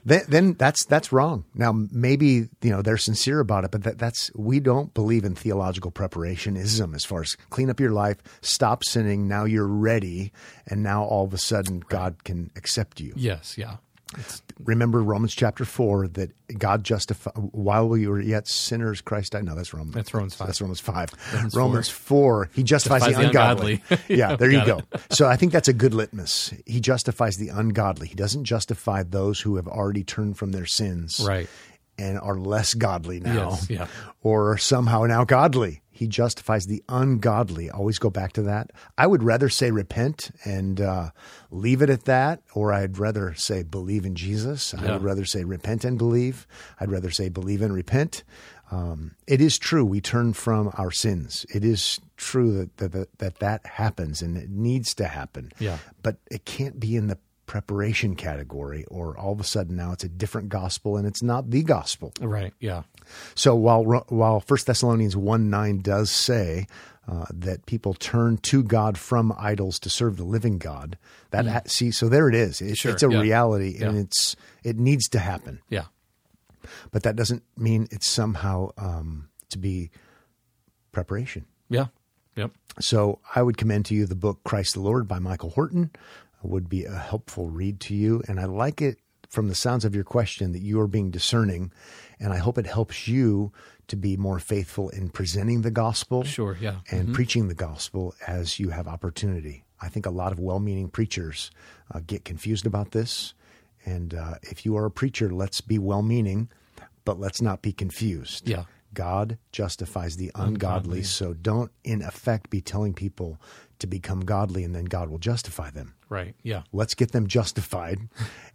then, 0.04 0.22
then 0.28 0.52
that's 0.54 0.84
that's 0.86 1.12
wrong. 1.12 1.44
Now 1.54 1.72
maybe 1.72 2.48
you 2.62 2.70
know 2.70 2.80
they're 2.80 2.96
sincere 2.96 3.40
about 3.40 3.64
it, 3.64 3.70
but 3.72 3.82
that, 3.82 3.98
that's 3.98 4.30
we 4.34 4.60
don't 4.60 4.94
believe 4.94 5.24
in 5.24 5.34
theological 5.34 5.90
preparationism 5.90 6.94
as 6.94 7.04
far 7.04 7.22
as 7.22 7.36
clean 7.50 7.68
up 7.70 7.80
your 7.80 7.90
life, 7.90 8.18
stop 8.40 8.84
sinning. 8.84 9.26
Now 9.28 9.44
you're 9.44 9.66
ready, 9.66 10.32
and 10.66 10.82
now 10.82 11.02
all 11.04 11.24
of 11.24 11.34
a 11.34 11.38
sudden 11.38 11.80
God 11.88 12.22
can 12.24 12.50
accept 12.56 13.00
you. 13.00 13.12
yes. 13.16 13.58
Yeah. 13.58 13.76
Remember 14.64 15.02
Romans 15.02 15.34
chapter 15.34 15.64
four 15.64 16.08
that 16.08 16.30
God 16.58 16.82
justify 16.82 17.30
while 17.32 17.88
we 17.88 18.06
were 18.08 18.20
yet 18.20 18.48
sinners, 18.48 19.00
Christ 19.00 19.32
died. 19.32 19.44
No, 19.44 19.54
that's 19.54 19.72
Romans. 19.74 19.94
That's 19.94 20.12
Romans 20.14 20.34
5. 20.34 20.46
That's 20.46 20.60
Romans 20.60 20.80
five. 20.80 21.10
Romans, 21.54 21.88
four. 21.88 22.50
He 22.54 22.62
justifies, 22.62 23.02
Justifies 23.02 23.16
the 23.16 23.22
the 23.22 23.28
ungodly. 23.28 23.82
ungodly. 23.90 24.16
yeah, 24.16 24.36
there 24.36 24.50
you 24.50 24.64
go. 24.64 24.80
So 25.10 25.26
I 25.28 25.36
think 25.36 25.52
that's 25.52 25.68
a 25.68 25.72
good 25.72 25.94
litmus. 25.94 26.52
He 26.66 26.80
justifies 26.80 27.36
the 27.36 27.48
ungodly. 27.50 28.08
He 28.08 28.14
doesn't 28.14 28.44
justify 28.44 29.02
those 29.02 29.40
who 29.40 29.56
have 29.56 29.68
already 29.68 30.04
turned 30.04 30.38
from 30.38 30.52
their 30.52 30.66
sins, 30.66 31.20
Right. 31.24 31.48
and 31.98 32.18
are 32.18 32.38
less 32.38 32.74
godly 32.74 33.20
now, 33.20 33.50
Yes, 33.50 33.70
yeah. 33.70 33.86
or 34.22 34.56
somehow 34.58 35.04
now 35.04 35.24
godly. 35.24 35.82
He 35.98 36.06
justifies 36.06 36.66
the 36.66 36.84
ungodly. 36.88 37.68
Always 37.68 37.98
go 37.98 38.08
back 38.08 38.32
to 38.34 38.42
that. 38.42 38.70
I 38.96 39.08
would 39.08 39.24
rather 39.24 39.48
say 39.48 39.72
repent 39.72 40.30
and 40.44 40.80
uh, 40.80 41.10
leave 41.50 41.82
it 41.82 41.90
at 41.90 42.04
that, 42.04 42.40
or 42.54 42.72
I'd 42.72 42.98
rather 42.98 43.34
say 43.34 43.64
believe 43.64 44.06
in 44.06 44.14
Jesus. 44.14 44.72
I 44.74 44.92
would 44.92 45.02
rather 45.02 45.24
say 45.24 45.42
repent 45.42 45.84
and 45.84 45.98
believe. 45.98 46.46
I'd 46.78 46.92
rather 46.92 47.10
say 47.10 47.30
believe 47.30 47.62
and 47.62 47.74
repent. 47.74 48.22
Um, 48.70 49.16
it 49.26 49.40
is 49.40 49.58
true 49.58 49.84
we 49.84 50.00
turn 50.00 50.34
from 50.34 50.70
our 50.74 50.92
sins. 50.92 51.44
It 51.52 51.64
is 51.64 51.98
true 52.16 52.52
that 52.52 52.76
that, 52.76 52.92
that 52.92 53.18
that 53.18 53.38
that 53.40 53.66
happens 53.66 54.22
and 54.22 54.36
it 54.36 54.50
needs 54.50 54.94
to 54.94 55.08
happen. 55.08 55.50
Yeah. 55.58 55.78
But 56.04 56.18
it 56.30 56.44
can't 56.44 56.78
be 56.78 56.94
in 56.94 57.08
the 57.08 57.18
preparation 57.48 58.14
category, 58.14 58.84
or 58.84 59.18
all 59.18 59.32
of 59.32 59.40
a 59.40 59.44
sudden 59.44 59.74
now 59.74 59.90
it's 59.90 60.04
a 60.04 60.08
different 60.08 60.48
gospel 60.50 60.96
and 60.96 61.04
it's 61.06 61.22
not 61.22 61.50
the 61.50 61.64
gospel. 61.64 62.12
Right. 62.20 62.54
Yeah. 62.60 62.82
So 63.34 63.56
while 63.56 63.82
while 64.08 64.38
First 64.38 64.66
Thessalonians 64.66 65.16
one 65.16 65.50
nine 65.50 65.78
does 65.78 66.12
say 66.12 66.66
uh, 67.08 67.24
that 67.32 67.64
people 67.66 67.94
turn 67.94 68.36
to 68.36 68.62
God 68.62 68.98
from 68.98 69.34
idols 69.38 69.78
to 69.80 69.88
serve 69.90 70.18
the 70.18 70.24
living 70.24 70.58
God, 70.58 70.98
that 71.30 71.68
see, 71.70 71.90
so 71.90 72.08
there 72.08 72.28
it 72.28 72.34
is. 72.34 72.60
It, 72.60 72.76
Sure, 72.76 72.92
it's 72.92 73.02
a 73.02 73.10
yeah. 73.10 73.20
reality, 73.20 73.78
and 73.82 73.94
Yeah. 73.96 74.02
it's 74.02 74.36
it 74.62 74.78
needs 74.78 75.08
to 75.08 75.18
happen. 75.18 75.60
Yeah. 75.70 75.86
But 76.92 77.02
that 77.04 77.16
doesn't 77.16 77.42
mean 77.56 77.88
it's 77.90 78.08
somehow 78.10 78.70
um, 78.76 79.30
to 79.48 79.58
be 79.58 79.90
preparation. 80.92 81.46
Yeah. 81.70 81.86
Yep. 82.36 82.52
So 82.80 83.18
I 83.34 83.42
would 83.42 83.56
commend 83.56 83.86
to 83.86 83.94
you 83.94 84.06
the 84.06 84.14
book 84.14 84.40
Christ 84.44 84.74
the 84.74 84.80
Lord 84.80 85.08
by 85.08 85.18
Michael 85.18 85.50
Horton. 85.50 85.90
Would 86.42 86.68
be 86.68 86.84
a 86.84 86.94
helpful 86.94 87.48
read 87.48 87.80
to 87.80 87.94
you. 87.94 88.22
And 88.28 88.38
I 88.38 88.44
like 88.44 88.80
it 88.80 88.98
from 89.28 89.48
the 89.48 89.54
sounds 89.54 89.84
of 89.84 89.94
your 89.94 90.04
question 90.04 90.52
that 90.52 90.62
you 90.62 90.80
are 90.80 90.86
being 90.86 91.10
discerning. 91.10 91.72
And 92.20 92.32
I 92.32 92.36
hope 92.38 92.58
it 92.58 92.66
helps 92.66 93.08
you 93.08 93.52
to 93.88 93.96
be 93.96 94.16
more 94.16 94.38
faithful 94.38 94.88
in 94.90 95.08
presenting 95.10 95.62
the 95.62 95.70
gospel 95.70 96.22
Sure. 96.24 96.56
Yeah. 96.60 96.76
and 96.90 97.12
preaching 97.14 97.48
the 97.48 97.54
gospel 97.54 98.14
as 98.26 98.58
you 98.60 98.70
have 98.70 98.86
opportunity. 98.86 99.64
I 99.80 99.88
think 99.88 100.06
a 100.06 100.10
lot 100.10 100.32
of 100.32 100.38
well 100.38 100.58
meaning 100.60 100.88
preachers 100.88 101.50
uh, 101.92 102.00
get 102.06 102.24
confused 102.24 102.66
about 102.66 102.90
this. 102.92 103.34
And 103.84 104.14
uh, 104.14 104.34
if 104.42 104.64
you 104.64 104.76
are 104.76 104.84
a 104.84 104.90
preacher, 104.90 105.30
let's 105.30 105.60
be 105.60 105.78
well 105.78 106.02
meaning, 106.02 106.48
but 107.04 107.18
let's 107.18 107.40
not 107.42 107.62
be 107.62 107.72
confused. 107.72 108.48
Yeah. 108.48 108.64
God 108.94 109.38
justifies 109.52 110.16
the 110.16 110.30
ungodly. 110.34 111.02
So 111.02 111.34
don't, 111.34 111.70
in 111.84 112.02
effect, 112.02 112.50
be 112.50 112.60
telling 112.60 112.94
people 112.94 113.40
to 113.78 113.86
become 113.86 114.20
godly 114.20 114.64
and 114.64 114.74
then 114.74 114.86
God 114.86 115.08
will 115.08 115.18
justify 115.18 115.70
them. 115.70 115.94
Right. 116.08 116.34
Yeah. 116.42 116.62
Let's 116.72 116.94
get 116.94 117.12
them 117.12 117.26
justified. 117.26 118.00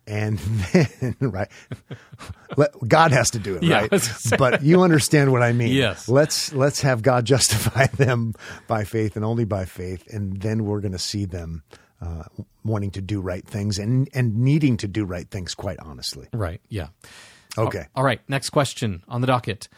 And 0.06 0.38
then, 0.38 1.16
right, 1.22 1.48
let, 2.58 2.72
God 2.86 3.14
has 3.14 3.32
to 3.32 3.40
do 3.40 3.56
it, 3.56 3.64
Yeah, 3.64 3.78
right? 3.84 3.90
was 3.92 4.06
gonna 4.06 4.20
say. 4.20 4.36
But 4.36 4.62
you 4.62 4.82
understand 4.82 5.32
what 5.32 5.42
I 5.42 5.54
mean. 5.54 5.70
Yes. 5.70 6.10
Let's 6.10 6.52
let's 6.54 6.82
have 6.82 7.02
God 7.04 7.24
justify 7.34 7.86
them 7.88 8.34
by 8.68 8.84
faith 8.84 9.16
and 9.16 9.24
only 9.24 9.46
by 9.46 9.64
faith, 9.64 10.06
and 10.14 10.42
then 10.42 10.66
we're 10.66 10.82
going 10.82 10.92
to 10.92 11.00
see 11.00 11.24
them 11.24 11.64
uh, 12.02 12.24
wanting 12.66 12.92
to 12.92 13.02
do 13.02 13.22
right 13.22 13.48
things 13.48 13.80
and 13.80 14.10
and 14.14 14.36
needing 14.40 14.76
to 14.76 14.90
do 14.90 15.06
right 15.06 15.32
things. 15.32 15.56
Quite 15.56 15.80
honestly. 15.80 16.28
Right. 16.34 16.60
Yeah. 16.68 16.88
Okay. 17.58 17.86
All 17.96 18.04
right. 18.04 18.20
Next 18.28 18.50
question 18.50 19.04
on 19.08 19.22
the 19.22 19.28
docket. 19.28 19.70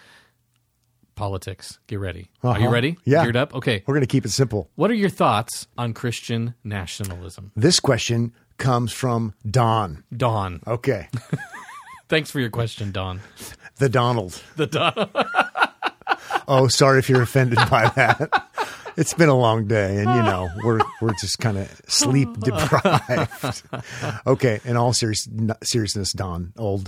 Politics. 1.15 1.79
Get 1.87 1.99
ready. 1.99 2.29
Are 2.43 2.57
you 2.59 2.65
Uh-huh. 2.65 2.73
ready? 2.73 2.97
Yeah. 3.05 3.23
Geared 3.23 3.35
up? 3.37 3.55
Okay. 3.55 3.83
We're 3.87 3.93
going 3.95 4.01
to 4.01 4.07
keep 4.07 4.25
it 4.25 4.31
simple. 4.31 4.69
What 4.75 4.91
are 4.91 4.95
your 4.95 5.09
thoughts 5.09 5.67
on 5.77 5.93
Christian 5.93 6.53
nationalism? 6.63 7.51
This 7.55 7.79
question 7.79 8.33
comes 8.57 8.91
from 8.91 9.33
Don. 9.49 10.03
Don. 10.15 10.61
Okay. 10.67 11.07
Thanks 12.09 12.29
for 12.31 12.39
your 12.39 12.49
question, 12.51 12.91
Don. 12.91 13.21
The 13.77 13.89
Donald. 13.89 14.41
The 14.57 14.67
Don. 14.67 15.09
Oh, 16.47 16.67
sorry 16.67 16.99
if 16.99 17.09
you're 17.09 17.23
offended 17.23 17.57
by 17.71 17.89
that. 17.95 18.29
It's 18.97 19.15
been 19.15 19.29
a 19.29 19.37
long 19.37 19.65
day, 19.67 19.97
and 19.97 20.07
you 20.13 20.21
know 20.21 20.47
we're 20.63 20.79
we're 21.01 21.13
just 21.19 21.39
kind 21.39 21.57
of 21.57 21.81
sleep 21.87 22.29
deprived. 22.39 23.63
Okay, 24.27 24.59
in 24.63 24.77
all 24.77 24.93
serious, 24.93 25.27
seriousness, 25.63 26.13
Don, 26.13 26.53
old. 26.55 26.87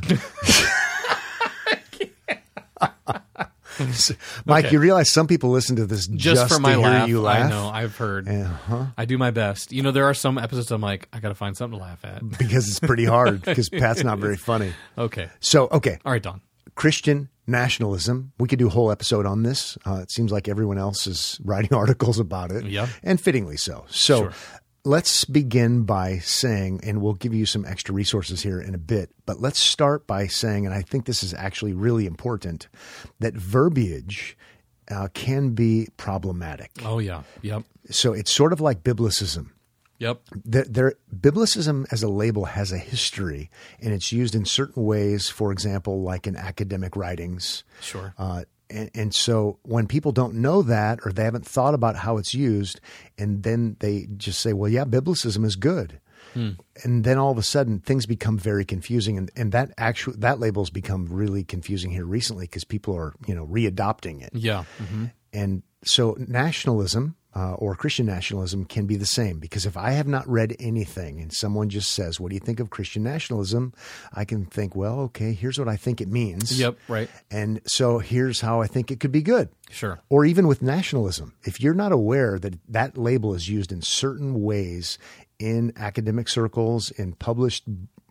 Mike, 4.46 4.66
Okay. 4.66 4.74
you 4.74 4.80
realize 4.80 5.12
some 5.12 5.28
people 5.28 5.50
listen 5.52 5.76
to 5.78 5.86
this 5.86 6.08
just, 6.08 6.20
Just, 6.42 6.54
for 6.54 6.60
my 6.60 6.74
to 6.74 6.80
hear 6.80 6.88
laugh. 6.88 7.08
you 7.10 7.22
laugh. 7.22 7.46
I 7.46 7.50
know. 7.50 7.68
I've 7.70 7.96
heard. 7.98 8.28
Uh-huh. 8.28 8.86
I 8.98 9.06
do 9.06 9.18
my 9.18 9.32
best. 9.32 9.72
You 9.72 9.84
know, 9.84 9.92
there 9.92 10.06
are 10.06 10.14
some 10.14 10.38
episodes 10.38 10.72
I'm 10.72 10.82
like, 10.82 11.08
I 11.14 11.20
got 11.20 11.30
to 11.30 11.36
find 11.36 11.56
something 11.56 11.78
to 11.80 11.84
laugh 11.84 12.04
at. 12.04 12.28
because 12.38 12.68
it's 12.70 12.80
pretty 12.80 13.06
hard 13.06 13.42
because 13.44 13.70
Pat's 13.72 14.04
not 14.04 14.20
very 14.20 14.38
funny. 14.38 14.74
Okay. 14.98 15.30
So, 15.40 15.68
okay, 15.72 15.98
All 16.06 16.12
right, 16.12 16.22
Don. 16.24 16.42
Christian 16.76 17.30
nationalism. 17.48 18.34
We 18.40 18.48
could 18.48 18.60
do 18.60 18.68
a 18.68 18.70
whole 18.70 18.92
episode 18.92 19.26
on 19.26 19.44
this. 19.44 19.78
Uh, 19.86 20.00
it 20.04 20.12
seems 20.12 20.32
like 20.32 20.48
everyone 20.48 20.78
else 20.78 21.08
is 21.08 21.40
writing 21.44 21.74
articles 21.74 22.20
about 22.20 22.52
it. 22.52 22.66
Yeah. 22.66 22.88
And 23.04 23.20
fittingly 23.20 23.58
so. 23.58 23.86
So 23.90 24.20
Sure. 24.24 24.34
Let's 24.88 25.26
begin 25.26 25.84
by 25.84 26.20
saying, 26.20 26.80
and 26.84 27.02
we'll 27.02 27.14
give 27.14 27.34
you 27.34 27.46
some 27.46 27.66
extra 27.66 27.94
resources 27.94 28.42
here 28.42 28.60
in 28.60 28.74
a 28.74 28.78
bit, 28.78 29.10
but 29.26 29.42
let's 29.42 29.60
start 29.60 30.08
by 30.08 30.28
saying, 30.28 30.66
and 30.66 30.74
I 30.74 30.82
think 30.82 31.06
this 31.06 31.24
is 31.24 31.34
actually 31.34 31.74
really 31.74 32.06
important, 32.06 32.68
that 33.20 33.34
verbiage 33.34 34.38
uh, 34.90 35.10
can 35.14 35.50
be 35.50 35.90
problematic. 35.98 36.72
Oh, 36.86 37.00
yeah. 37.00 37.24
Yep. 37.42 37.64
So 37.90 38.14
it's 38.14 38.32
sort 38.32 38.54
of 38.54 38.62
like 38.62 38.84
biblicism 38.84 39.50
Yep. 40.00 40.22
there, 40.46 40.66
there, 40.66 40.94
biblicism 41.14 41.86
as 41.92 42.04
a 42.04 42.08
label 42.08 42.46
has 42.46 42.72
a 42.72 42.78
history, 42.78 43.50
and 43.82 43.94
it's 43.94 44.12
used 44.12 44.36
in 44.36 44.46
certain 44.46 44.84
ways. 44.86 45.28
For 45.28 45.52
example, 45.52 46.04
like 46.04 46.28
in 46.28 46.36
academic 46.36 46.96
writings, 46.96 47.64
Sure. 47.82 48.14
uh, 48.18 48.44
And, 48.70 48.90
and 48.94 49.16
so 49.16 49.60
when 49.64 49.88
people 49.88 50.12
don't 50.12 50.36
know 50.36 50.62
that 50.62 51.00
or 51.06 51.12
they 51.12 51.24
haven't 51.24 51.46
thought 51.46 51.74
about 51.74 51.96
how 51.96 52.18
it's 52.18 52.34
used, 52.34 52.80
and 53.18 53.44
then 53.44 53.78
they 53.80 54.08
just 54.18 54.42
say, 54.42 54.54
well, 54.54 54.70
yeah, 54.70 54.86
biblicism 54.86 55.46
is 55.46 55.56
good. 55.56 56.00
And 56.84 57.04
then 57.04 57.18
all 57.18 57.32
of 57.32 57.38
a 57.40 57.44
sudden 57.44 57.80
things 57.80 58.06
become 58.06 58.38
very 58.38 58.64
confusing. 58.64 59.18
And, 59.18 59.32
and 59.36 59.52
that 59.54 59.72
actual, 59.78 60.14
that 60.18 60.40
label's 60.40 60.70
become 60.70 61.08
really 61.10 61.44
confusing 61.44 61.90
here 61.90 62.06
recently 62.06 62.46
because 62.46 62.64
people 62.64 62.96
are, 62.96 63.16
you 63.26 63.34
know, 63.34 63.48
readopting 63.48 64.22
it. 64.22 64.30
Yeah. 64.34 64.64
hmm 64.78 65.06
And 65.34 65.64
so 65.84 66.16
nationalism 66.20 67.16
uh, 67.36 67.54
or 67.54 67.76
Christian 67.76 68.06
nationalism 68.06 68.66
can 68.66 68.86
be 68.88 68.96
the 68.96 69.06
same 69.06 69.38
because 69.40 69.66
if 69.66 69.78
I 69.78 69.92
have 69.92 70.08
not 70.08 70.28
read 70.28 70.56
anything 70.60 71.20
and 71.22 71.32
someone 71.32 71.70
just 71.70 71.92
says, 71.92 72.20
What 72.20 72.30
do 72.30 72.36
you 72.36 72.40
think 72.40 72.60
of 72.60 72.70
Christian 72.70 73.04
nationalism? 73.04 73.74
I 74.14 74.26
can 74.26 74.46
think, 74.46 74.76
Well, 74.76 75.00
okay, 75.02 75.34
here's 75.34 75.60
what 75.60 75.68
I 75.68 75.76
think 75.76 76.02
it 76.02 76.08
means. 76.08 76.60
Yep. 76.60 76.78
Right. 76.88 77.10
And 77.30 77.62
so 77.66 78.00
here's 78.00 78.42
how 78.42 78.62
I 78.62 78.68
think 78.68 78.90
it 78.92 79.00
could 79.00 79.12
be 79.12 79.22
good. 79.22 79.50
Sure. 79.70 80.00
Or 80.10 80.26
even 80.26 80.48
with 80.48 80.62
nationalism, 80.62 81.36
if 81.44 81.62
you're 81.62 81.74
not 81.76 81.92
aware 81.92 82.40
that 82.40 82.56
that 82.70 82.98
label 82.98 83.36
is 83.36 83.50
used 83.50 83.72
in 83.72 83.82
certain 83.82 84.42
ways 84.42 84.98
in 85.38 85.74
academic 85.78 86.30
circles, 86.30 86.90
in 86.92 87.14
published 87.14 87.66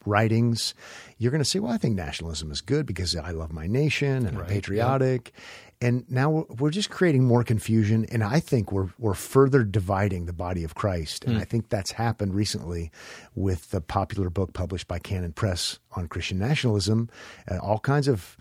writings, 0.04 0.72
you're 1.18 1.32
going 1.32 1.42
to 1.42 1.48
say, 1.48 1.58
well, 1.58 1.72
I 1.72 1.78
think 1.78 1.96
nationalism 1.96 2.50
is 2.52 2.60
good 2.60 2.86
because 2.86 3.16
I 3.16 3.32
love 3.32 3.52
my 3.52 3.66
nation 3.66 4.18
and 4.26 4.28
I'm 4.28 4.38
Right, 4.38 4.48
patriotic. 4.48 5.32
And 5.80 6.10
now 6.10 6.46
we're- 6.58 6.72
just 6.72 6.88
creating 6.88 7.24
more 7.24 7.44
confusion. 7.44 8.06
And 8.06 8.24
I 8.24 8.40
think 8.40 8.72
we're, 8.72 8.88
we're 8.98 9.12
further 9.14 9.62
dividing 9.62 10.24
the 10.26 10.32
body 10.32 10.64
of 10.64 10.74
Christ. 10.74 11.24
And 11.24 11.36
I 11.36 11.44
think 11.44 11.68
that's 11.68 11.92
happened 11.92 12.34
recently 12.34 12.90
with 13.34 13.70
the 13.70 13.80
popular 13.82 14.30
book 14.30 14.54
published 14.54 14.88
by 14.88 14.98
Canon 14.98 15.32
Press 15.32 15.78
on 15.92 16.08
Christian 16.08 16.38
nationalism. 16.38 17.10
Uh, 17.50 17.58
all 17.58 17.78
kinds 17.78 18.08
of 18.08 18.36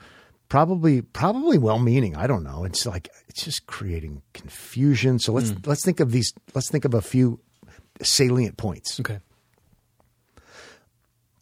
probably 0.47 1.01
probably 1.01 1.57
well-meaning 1.57 2.15
i 2.15 2.27
don't 2.27 2.43
know 2.43 2.63
it's 2.65 2.85
like 2.85 3.09
it's 3.27 3.43
just 3.43 3.65
creating 3.65 4.21
confusion 4.35 5.17
so 5.17 5.33
let's 5.33 5.51
let's 5.65 5.83
think 5.83 5.99
of 5.99 6.11
these 6.11 6.31
let's 6.53 6.69
think 6.69 6.85
of 6.85 6.93
a 6.93 7.01
few 7.01 7.39
salient 8.03 8.55
points 8.55 8.99
Okay. 8.99 9.17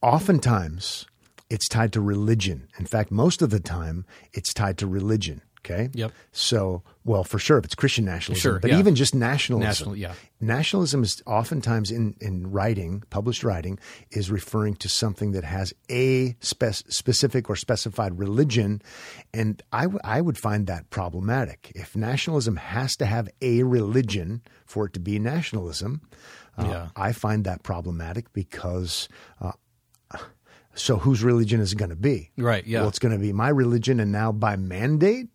oftentimes 0.01 1.05
it's 1.49 1.67
tied 1.67 1.91
to 1.93 1.99
religion 2.01 2.67
in 2.79 2.85
fact 2.85 3.11
most 3.11 3.41
of 3.41 3.49
the 3.49 3.59
time 3.59 4.05
it's 4.31 4.53
tied 4.53 4.77
to 4.77 4.87
religion 4.87 5.41
okay 5.65 5.89
Yep. 5.93 6.11
so 6.31 6.83
well 7.05 7.23
for 7.23 7.39
sure 7.39 7.57
if 7.57 7.65
it's 7.65 7.75
christian 7.75 8.05
nationalism 8.05 8.41
Sure, 8.41 8.59
but 8.59 8.71
yeah. 8.71 8.79
even 8.79 8.95
just 8.95 9.15
nationalism 9.15 9.67
National- 9.89 9.95
yeah. 9.95 10.13
nationalism 10.41 11.03
is 11.03 11.21
oftentimes 11.25 11.89
in, 11.91 12.15
in 12.19 12.51
writing 12.51 13.03
published 13.09 13.43
writing 13.43 13.79
is 14.11 14.29
referring 14.29 14.75
to 14.77 14.89
something 14.89 15.31
that 15.31 15.43
has 15.45 15.73
a 15.89 16.35
spec- 16.41 16.83
specific 16.89 17.49
or 17.49 17.55
specified 17.55 18.19
religion 18.19 18.81
and 19.33 19.61
I, 19.71 19.83
w- 19.83 19.99
I 20.03 20.19
would 20.21 20.37
find 20.37 20.67
that 20.67 20.89
problematic 20.89 21.71
if 21.75 21.95
nationalism 21.95 22.57
has 22.57 22.95
to 22.97 23.05
have 23.05 23.29
a 23.41 23.63
religion 23.63 24.41
for 24.65 24.85
it 24.87 24.93
to 24.93 24.99
be 24.99 25.17
nationalism 25.19 26.01
uh, 26.57 26.65
Yeah. 26.69 26.87
i 26.95 27.11
find 27.13 27.45
that 27.45 27.63
problematic 27.63 28.31
because 28.33 29.07
uh, 29.41 29.53
so 30.75 30.97
whose 30.97 31.23
religion 31.23 31.59
is 31.61 31.71
it 31.73 31.77
going 31.77 31.89
to 31.91 31.95
be 31.95 32.31
Right, 32.37 32.65
yeah. 32.65 32.79
well 32.79 32.89
it's 32.89 32.99
going 32.99 33.13
to 33.13 33.19
be 33.19 33.31
my 33.31 33.49
religion 33.49 33.99
and 33.99 34.11
now 34.11 34.31
by 34.31 34.55
mandate 34.55 35.27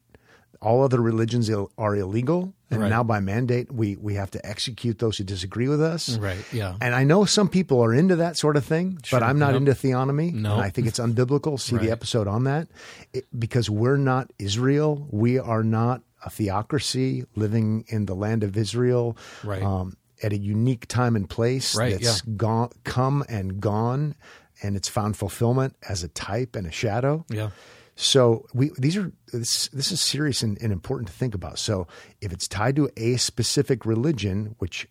all 0.60 0.82
other 0.82 1.00
religions 1.00 1.48
il- 1.48 1.70
are 1.78 1.94
illegal 1.96 2.52
and 2.70 2.80
Right. 2.82 2.88
now 2.90 3.02
by 3.02 3.20
mandate 3.20 3.72
we 3.72 3.96
we 3.96 4.14
have 4.14 4.30
to 4.32 4.44
execute 4.46 4.98
those 4.98 5.16
who 5.18 5.24
disagree 5.24 5.68
with 5.68 5.80
us 5.80 6.16
Right. 6.18 6.44
Yeah. 6.52 6.76
and 6.80 6.94
I 6.94 7.04
know 7.04 7.24
some 7.24 7.48
people 7.48 7.80
are 7.84 7.94
into 7.94 8.16
that 8.16 8.36
sort 8.36 8.56
of 8.56 8.64
thing, 8.64 8.98
Sure, 9.04 9.20
but 9.20 9.26
I'm 9.26 9.38
not 9.38 9.52
yep. 9.52 9.58
into 9.58 9.72
theonomy. 9.72 10.32
No. 10.32 10.54
And 10.54 10.62
I 10.62 10.70
think 10.70 10.86
it's 10.88 10.98
unbiblical. 10.98 11.58
See 11.60 11.76
Right. 11.76 11.84
the 11.86 11.90
episode 11.92 12.26
on 12.28 12.44
that. 12.44 12.68
It, 13.12 13.26
because 13.38 13.70
we're 13.70 13.96
not 13.96 14.32
Israel. 14.38 15.06
We 15.10 15.38
are 15.38 15.62
not 15.62 16.02
a 16.24 16.30
theocracy 16.30 17.24
living 17.36 17.84
in 17.88 18.06
the 18.06 18.14
land 18.14 18.42
of 18.42 18.56
Israel. 18.56 19.16
Right. 19.44 19.62
Um, 19.62 19.96
at 20.20 20.32
a 20.32 20.36
unique 20.36 20.88
time 20.88 21.14
and 21.14 21.30
place 21.30 21.76
Right, 21.76 21.92
that's 22.00 22.22
gone, 22.22 22.70
come 22.82 23.24
and 23.28 23.60
gone, 23.60 24.16
and 24.64 24.74
it's 24.74 24.88
found 24.88 25.16
fulfillment 25.16 25.76
as 25.88 26.02
a 26.02 26.08
type 26.08 26.56
and 26.56 26.66
a 26.66 26.72
shadow. 26.72 27.24
Yeah. 27.30 27.50
So 28.00 28.46
we 28.54 28.70
these 28.78 28.96
are 28.96 29.10
this 29.32 29.66
this 29.68 29.90
is 29.90 30.00
serious 30.00 30.42
and, 30.42 30.56
and 30.62 30.72
important 30.72 31.08
to 31.08 31.12
think 31.12 31.34
about. 31.34 31.58
So 31.58 31.88
if 32.20 32.32
it's 32.32 32.46
tied 32.46 32.76
to 32.76 32.88
a 32.96 33.16
specific 33.16 33.84
religion, 33.84 34.54
which 34.60 34.86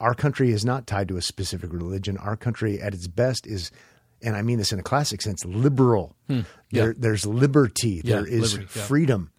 our 0.00 0.12
country 0.12 0.50
is 0.50 0.62
not 0.62 0.86
tied 0.86 1.08
to 1.08 1.16
a 1.16 1.22
specific 1.22 1.72
religion, 1.72 2.18
our 2.18 2.36
country 2.36 2.78
at 2.78 2.92
its 2.92 3.06
best 3.06 3.46
is, 3.46 3.70
and 4.20 4.36
I 4.36 4.42
mean 4.42 4.58
this 4.58 4.70
in 4.70 4.78
a 4.78 4.82
classic 4.82 5.22
sense, 5.22 5.46
liberal. 5.46 6.14
There, 6.72 6.92
there's 6.92 7.24
liberty. 7.24 8.00
Hmm. 8.00 8.08
Yeah, 8.08 8.16
there 8.16 8.26
is 8.26 8.52
liberty, 8.52 8.78
yeah. 8.78 8.84
freedom, 8.84 9.32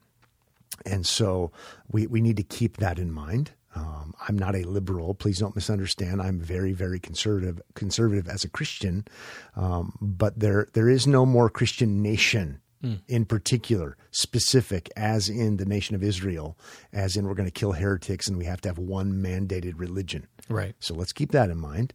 and 0.84 1.06
so 1.06 1.52
we 1.92 2.08
we 2.08 2.20
need 2.20 2.38
to 2.38 2.44
keep 2.44 2.78
that 2.78 2.98
in 2.98 3.12
mind. 3.12 3.52
Um, 3.76 4.16
I'm 4.28 4.40
not 4.40 4.56
a 4.56 4.64
liberal. 4.64 5.14
Please 5.14 5.38
don't 5.40 5.56
misunderstand. 5.56 6.22
I'm 6.22 6.40
very, 6.40 6.74
very 6.74 7.00
conservative, 7.00 7.62
conservative 7.74 8.28
as 8.28 8.44
a 8.44 8.50
Christian. 8.50 9.06
Um, 9.56 9.96
but 10.02 10.38
there, 10.38 10.68
there 10.74 10.90
is 10.90 11.08
no 11.08 11.26
more 11.26 11.50
Christian 11.50 12.02
nation 12.02 12.61
Hmm. 12.82 12.96
in 13.08 13.26
particular, 13.26 13.96
specific, 14.10 14.90
as 14.96 15.30
in 15.30 15.58
the 15.58 15.66
nation 15.66 15.96
of 15.96 16.04
Israel, 16.04 16.58
as 16.92 17.16
in 17.16 17.28
we're 17.28 17.36
going 17.36 17.48
to 17.48 17.52
kill 17.52 17.74
heretics 17.74 18.28
and 18.28 18.40
we 18.40 18.46
have 18.46 18.60
to 18.62 18.70
have 18.70 18.80
one 18.80 19.14
mandated 19.14 19.74
religion. 19.76 20.26
Right. 20.50 20.74
So 20.80 20.96
let's 20.96 21.14
keep 21.14 21.32
that 21.32 21.52
in 21.52 21.60
mind. 21.60 21.94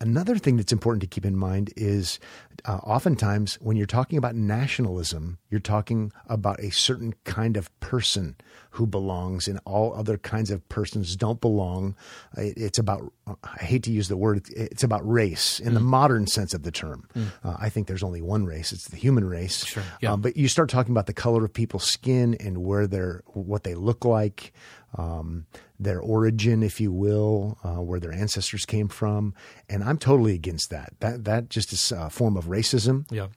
Another 0.00 0.36
thing 0.36 0.56
that's 0.56 0.72
important 0.72 1.00
to 1.02 1.06
keep 1.06 1.24
in 1.24 1.36
mind 1.36 1.72
is 1.76 2.18
uh, 2.64 2.76
oftentimes 2.78 3.54
when 3.60 3.76
you're 3.76 3.86
talking 3.86 4.18
about 4.18 4.34
nationalism, 4.34 5.38
you're 5.50 5.60
talking 5.60 6.12
about 6.26 6.60
a 6.60 6.70
certain 6.70 7.14
kind 7.24 7.56
of 7.56 7.68
person 7.80 8.36
who 8.70 8.86
belongs, 8.86 9.46
and 9.46 9.60
all 9.64 9.94
other 9.94 10.18
kinds 10.18 10.50
of 10.50 10.68
persons 10.68 11.14
don't 11.14 11.40
belong. 11.40 11.94
It's 12.36 12.78
about, 12.78 13.12
I 13.26 13.62
hate 13.62 13.84
to 13.84 13.92
use 13.92 14.08
the 14.08 14.16
word, 14.16 14.48
it's 14.50 14.82
about 14.82 15.08
race 15.08 15.60
in 15.60 15.74
the 15.74 15.80
modern 15.80 16.26
sense 16.26 16.54
of 16.54 16.64
the 16.64 16.72
term. 16.72 17.08
Uh, 17.44 17.56
I 17.56 17.68
think 17.68 17.86
there's 17.86 18.02
only 18.02 18.20
one 18.20 18.46
race, 18.46 18.72
it's 18.72 18.88
the 18.88 18.96
human 18.96 19.24
race. 19.24 19.64
Sure, 19.64 19.84
yeah. 20.00 20.12
Um, 20.12 20.22
but 20.22 20.36
you 20.36 20.48
start 20.48 20.70
talking 20.70 20.90
about 20.90 21.06
the 21.06 21.12
color 21.12 21.44
of 21.44 21.52
people's 21.52 21.84
skin 21.84 22.36
and 22.40 22.58
where 22.64 22.88
they're, 22.88 23.22
what 23.26 23.62
they 23.62 23.76
look 23.76 24.04
like, 24.04 24.52
um, 24.96 25.46
their 25.78 26.00
origin, 26.00 26.62
if 26.62 26.80
you 26.80 26.92
will, 26.92 27.58
uh, 27.64 27.80
where 27.82 28.00
their 28.00 28.12
ancestors 28.12 28.64
came 28.64 28.88
from, 28.88 29.34
and 29.68 29.82
I'm 29.82 29.98
totally 29.98 30.34
against 30.34 30.70
that. 30.70 30.94
That 31.00 31.24
that 31.24 31.50
just 31.50 31.72
is 31.72 31.92
a 31.92 32.10
form 32.10 32.36
of 32.36 32.46
racism. 32.46 33.10
Yeah. 33.10 33.28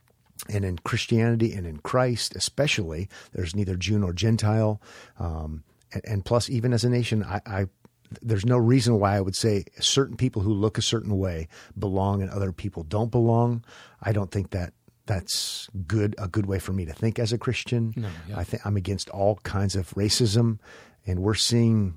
And 0.50 0.64
in 0.64 0.78
Christianity 0.78 1.54
and 1.54 1.66
in 1.66 1.78
Christ, 1.78 2.36
especially, 2.36 3.10
there's 3.34 3.56
neither 3.56 3.76
Jew 3.76 3.98
nor 3.98 4.14
Gentile. 4.14 4.80
Um, 5.18 5.64
and, 5.92 6.04
and 6.06 6.26
plus, 6.26 6.48
even 6.50 6.74
as 6.74 6.84
a 6.84 6.90
nation, 6.90 7.24
I, 7.24 7.42
I 7.46 7.66
there's 8.22 8.46
no 8.46 8.58
reason 8.58 9.00
why 9.00 9.18
I 9.18 9.22
would 9.22 9.36
say 9.36 9.66
certain 9.80 10.16
people 10.16 10.42
who 10.42 10.54
look 10.54 10.78
a 10.78 10.82
certain 10.82 11.18
way 11.18 11.48
belong 11.78 12.22
and 12.22 12.30
other 12.32 12.52
people 12.52 12.84
don't 12.84 13.12
belong. 13.12 13.66
I 14.02 14.12
don't 14.12 14.32
think 14.32 14.52
that 14.52 14.74
that's 15.08 15.70
good 15.88 16.16
a 16.18 16.28
good 16.28 16.46
way 16.46 16.60
for 16.60 16.74
me 16.74 16.86
to 16.86 16.94
think 16.94 17.18
as 17.18 17.34
a 17.34 17.38
Christian. 17.38 17.94
No, 17.96 18.10
yeah. 18.30 18.38
I 18.38 18.44
think 18.44 18.66
I'm 18.66 18.78
against 18.78 19.10
all 19.10 19.38
kinds 19.38 19.76
of 19.76 19.90
racism, 19.92 20.60
and 21.08 21.20
we're 21.20 21.34
seeing 21.34 21.96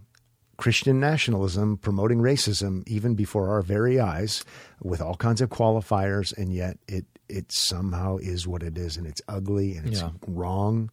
Christian 0.57 1.01
nationalism 1.01 1.77
promoting 1.79 2.19
racism 2.19 2.83
even 2.87 3.15
before 3.15 3.49
our 3.51 3.63
very 3.63 3.99
eyes 3.99 4.45
with 4.83 5.01
all 5.01 5.17
kinds 5.17 5.41
of 5.41 5.51
qualifiers, 5.51 6.37
and 6.37 6.53
yet 6.53 6.79
it 6.89 7.05
it 7.29 7.53
somehow 7.53 8.17
is 8.19 8.47
what 8.49 8.63
it 8.63 8.77
is, 8.79 8.97
and 8.97 9.07
it's 9.07 9.23
ugly 9.29 9.77
and 9.77 9.87
it's 9.89 10.01
Yeah. 10.01 10.11
wrong. 10.27 10.91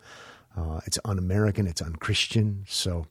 Uh, 0.56 0.82
it's 0.86 1.00
un-American. 1.06 1.66
It's 1.68 1.82
un-Christian. 1.82 2.64
So, 2.68 3.06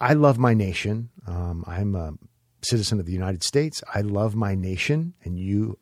I 0.00 0.14
love 0.14 0.38
my 0.38 0.54
nation. 0.54 1.10
Um, 1.26 1.64
I'm 1.66 1.94
a 1.94 2.14
citizen 2.62 2.98
of 3.00 3.06
the 3.06 3.12
United 3.12 3.42
States. 3.44 3.82
I 3.94 4.00
love 4.00 4.34
my 4.34 4.54
nation, 4.54 5.14
and 5.24 5.38
you 5.38 5.78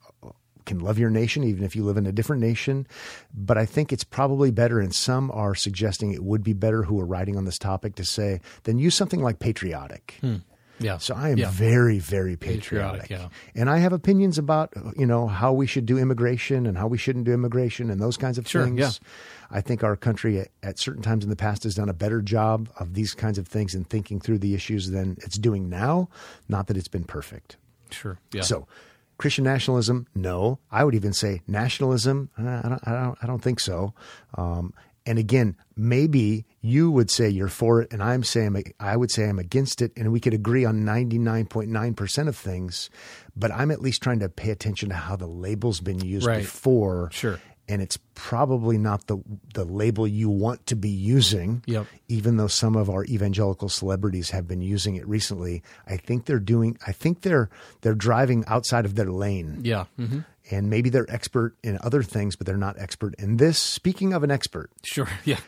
can 0.64 0.78
love 0.78 0.98
your 0.98 1.10
nation 1.10 1.44
even 1.44 1.64
if 1.64 1.76
you 1.76 1.84
live 1.84 1.96
in 1.96 2.06
a 2.06 2.12
different 2.12 2.42
nation. 2.42 2.86
But 3.34 3.58
I 3.58 3.66
think 3.66 3.92
it's 3.92 4.04
probably 4.04 4.50
better, 4.50 4.80
and 4.80 4.94
some 4.94 5.30
are 5.32 5.54
suggesting 5.54 6.12
it 6.12 6.24
would 6.24 6.42
be 6.42 6.52
better 6.52 6.82
who 6.84 6.98
are 7.00 7.06
writing 7.06 7.36
on 7.36 7.44
this 7.44 7.58
topic 7.58 7.94
to 7.96 8.04
say, 8.04 8.40
then 8.64 8.78
use 8.78 8.94
something 8.94 9.22
like 9.22 9.38
patriotic. 9.38 10.16
Hmm. 10.20 10.36
Yeah. 10.80 10.98
So 10.98 11.14
I 11.14 11.28
am 11.30 11.38
yeah. 11.38 11.50
very, 11.52 12.00
very 12.00 12.36
patriotic. 12.36 13.02
Patriotic, 13.02 13.30
And 13.54 13.70
I 13.70 13.78
have 13.78 13.92
opinions 13.92 14.38
about, 14.38 14.72
you 14.96 15.06
know, 15.06 15.28
how 15.28 15.52
we 15.52 15.68
should 15.68 15.86
do 15.86 15.98
immigration 15.98 16.66
and 16.66 16.76
how 16.76 16.88
we 16.88 16.98
shouldn't 16.98 17.26
do 17.26 17.32
immigration 17.32 17.90
and 17.90 18.00
those 18.00 18.16
kinds 18.16 18.38
of 18.38 18.48
Sure, 18.48 18.64
things. 18.64 18.80
yeah. 18.80 18.90
I 19.52 19.60
think 19.60 19.84
our 19.84 19.94
country 19.94 20.40
at, 20.40 20.48
at 20.64 20.80
certain 20.80 21.00
times 21.00 21.22
in 21.22 21.30
the 21.30 21.36
past 21.36 21.62
has 21.62 21.76
done 21.76 21.88
a 21.88 21.94
better 21.94 22.20
job 22.20 22.68
of 22.80 22.94
these 22.94 23.14
kinds 23.14 23.38
of 23.38 23.46
things 23.46 23.72
and 23.74 23.88
thinking 23.88 24.18
through 24.18 24.38
the 24.38 24.52
issues 24.54 24.90
than 24.90 25.16
it's 25.22 25.38
doing 25.38 25.68
now. 25.68 26.08
Not 26.48 26.66
that 26.66 26.76
it's 26.76 26.88
been 26.88 27.04
perfect. 27.04 27.56
Sure. 27.90 28.18
Yeah. 28.32 28.42
So, 28.42 28.66
Christian 29.18 29.44
nationalism, 29.44 30.06
no. 30.14 30.58
I 30.70 30.84
would 30.84 30.94
even 30.94 31.12
say 31.12 31.42
nationalism. 31.46 32.30
uh, 32.38 32.42
I 32.64 32.68
don't. 32.68 32.88
I 32.88 32.92
don't. 32.92 33.18
I 33.22 33.26
don't 33.26 33.42
think 33.42 33.60
so. 33.60 33.94
Um, 34.36 34.74
and 35.06 35.18
again, 35.18 35.56
maybe 35.76 36.46
you 36.62 36.90
would 36.90 37.10
say 37.10 37.28
you're 37.28 37.48
for 37.48 37.82
it, 37.82 37.92
and 37.92 38.02
I'm 38.02 38.24
saying 38.24 38.62
I 38.80 38.96
would 38.96 39.10
say 39.10 39.28
I'm 39.28 39.38
against 39.38 39.82
it, 39.82 39.92
and 39.96 40.10
we 40.12 40.18
could 40.20 40.32
agree 40.34 40.64
on 40.64 40.80
99.9 40.80 41.94
percent 41.96 42.28
of 42.28 42.36
things. 42.36 42.88
But 43.36 43.50
I'm 43.52 43.70
at 43.70 43.80
least 43.82 44.02
trying 44.02 44.20
to 44.20 44.28
pay 44.28 44.50
attention 44.50 44.88
to 44.88 44.94
how 44.94 45.16
the 45.16 45.26
label's 45.26 45.80
been 45.80 46.00
used 46.00 46.26
Right. 46.26 46.40
before, 46.40 47.10
Sure. 47.12 47.38
And 47.68 47.80
it's 47.80 47.98
probably 48.14 48.76
not 48.78 49.06
the 49.06 49.18
the 49.54 49.64
label 49.64 50.06
you 50.06 50.28
want 50.28 50.66
to 50.66 50.76
be 50.76 50.90
using. 50.90 51.62
Yep. 51.66 51.86
Even 52.08 52.36
though 52.36 52.46
some 52.46 52.76
of 52.76 52.90
our 52.90 53.04
evangelical 53.06 53.68
celebrities 53.68 54.30
have 54.30 54.46
been 54.46 54.60
using 54.60 54.96
it 54.96 55.06
recently, 55.08 55.62
I 55.86 55.96
think 55.96 56.26
they're 56.26 56.38
doing. 56.38 56.76
I 56.86 56.92
think 56.92 57.22
they're 57.22 57.48
they're 57.80 57.94
driving 57.94 58.44
outside 58.46 58.84
of 58.84 58.94
their 58.96 59.10
lane. 59.10 59.60
Yeah. 59.62 59.84
hmm 59.96 60.20
And 60.50 60.68
maybe 60.68 60.90
they're 60.90 61.06
expert 61.10 61.56
in 61.62 61.78
other 61.82 62.02
things, 62.02 62.36
but 62.36 62.46
they're 62.46 62.56
not 62.56 62.78
expert 62.78 63.14
in 63.18 63.38
this. 63.38 63.58
Speaking 63.58 64.12
of 64.12 64.22
an 64.22 64.30
expert, 64.30 64.70
Sure. 64.84 65.08
Yeah. 65.24 65.38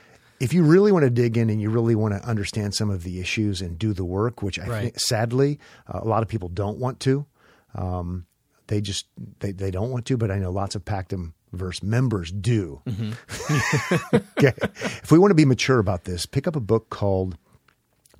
if 0.40 0.52
you 0.54 0.62
really 0.64 0.92
want 0.92 1.04
to 1.04 1.10
dig 1.10 1.36
in 1.36 1.50
and 1.50 1.60
you 1.60 1.68
really 1.70 1.94
want 1.94 2.14
to 2.14 2.26
understand 2.26 2.74
some 2.74 2.88
of 2.90 3.02
the 3.02 3.20
issues 3.20 3.60
and 3.60 3.78
do 3.78 3.92
the 3.92 4.04
work, 4.04 4.42
which 4.42 4.58
I 4.58 4.66
Right. 4.66 4.82
think 4.82 5.00
sadly 5.00 5.58
uh, 5.86 6.00
a 6.02 6.08
lot 6.08 6.22
of 6.22 6.28
people 6.28 6.48
don't 6.48 6.78
want 6.78 7.00
to, 7.00 7.26
um, 7.74 8.24
they 8.68 8.80
just 8.80 9.06
they, 9.40 9.52
they 9.52 9.70
don't 9.70 9.90
want 9.90 10.06
to. 10.06 10.16
But 10.16 10.30
I 10.30 10.38
know 10.38 10.50
lots 10.50 10.74
of 10.74 10.84
Pactum 10.84 11.32
verse 11.52 11.82
members 11.82 12.30
do. 12.30 12.82
okay, 14.38 14.52
if 14.62 15.10
we 15.10 15.18
want 15.18 15.30
to 15.30 15.36
be 15.36 15.44
mature 15.44 15.78
about 15.78 16.04
this, 16.04 16.26
pick 16.26 16.46
up 16.46 16.56
a 16.56 16.60
book 16.60 16.90
called 16.90 17.36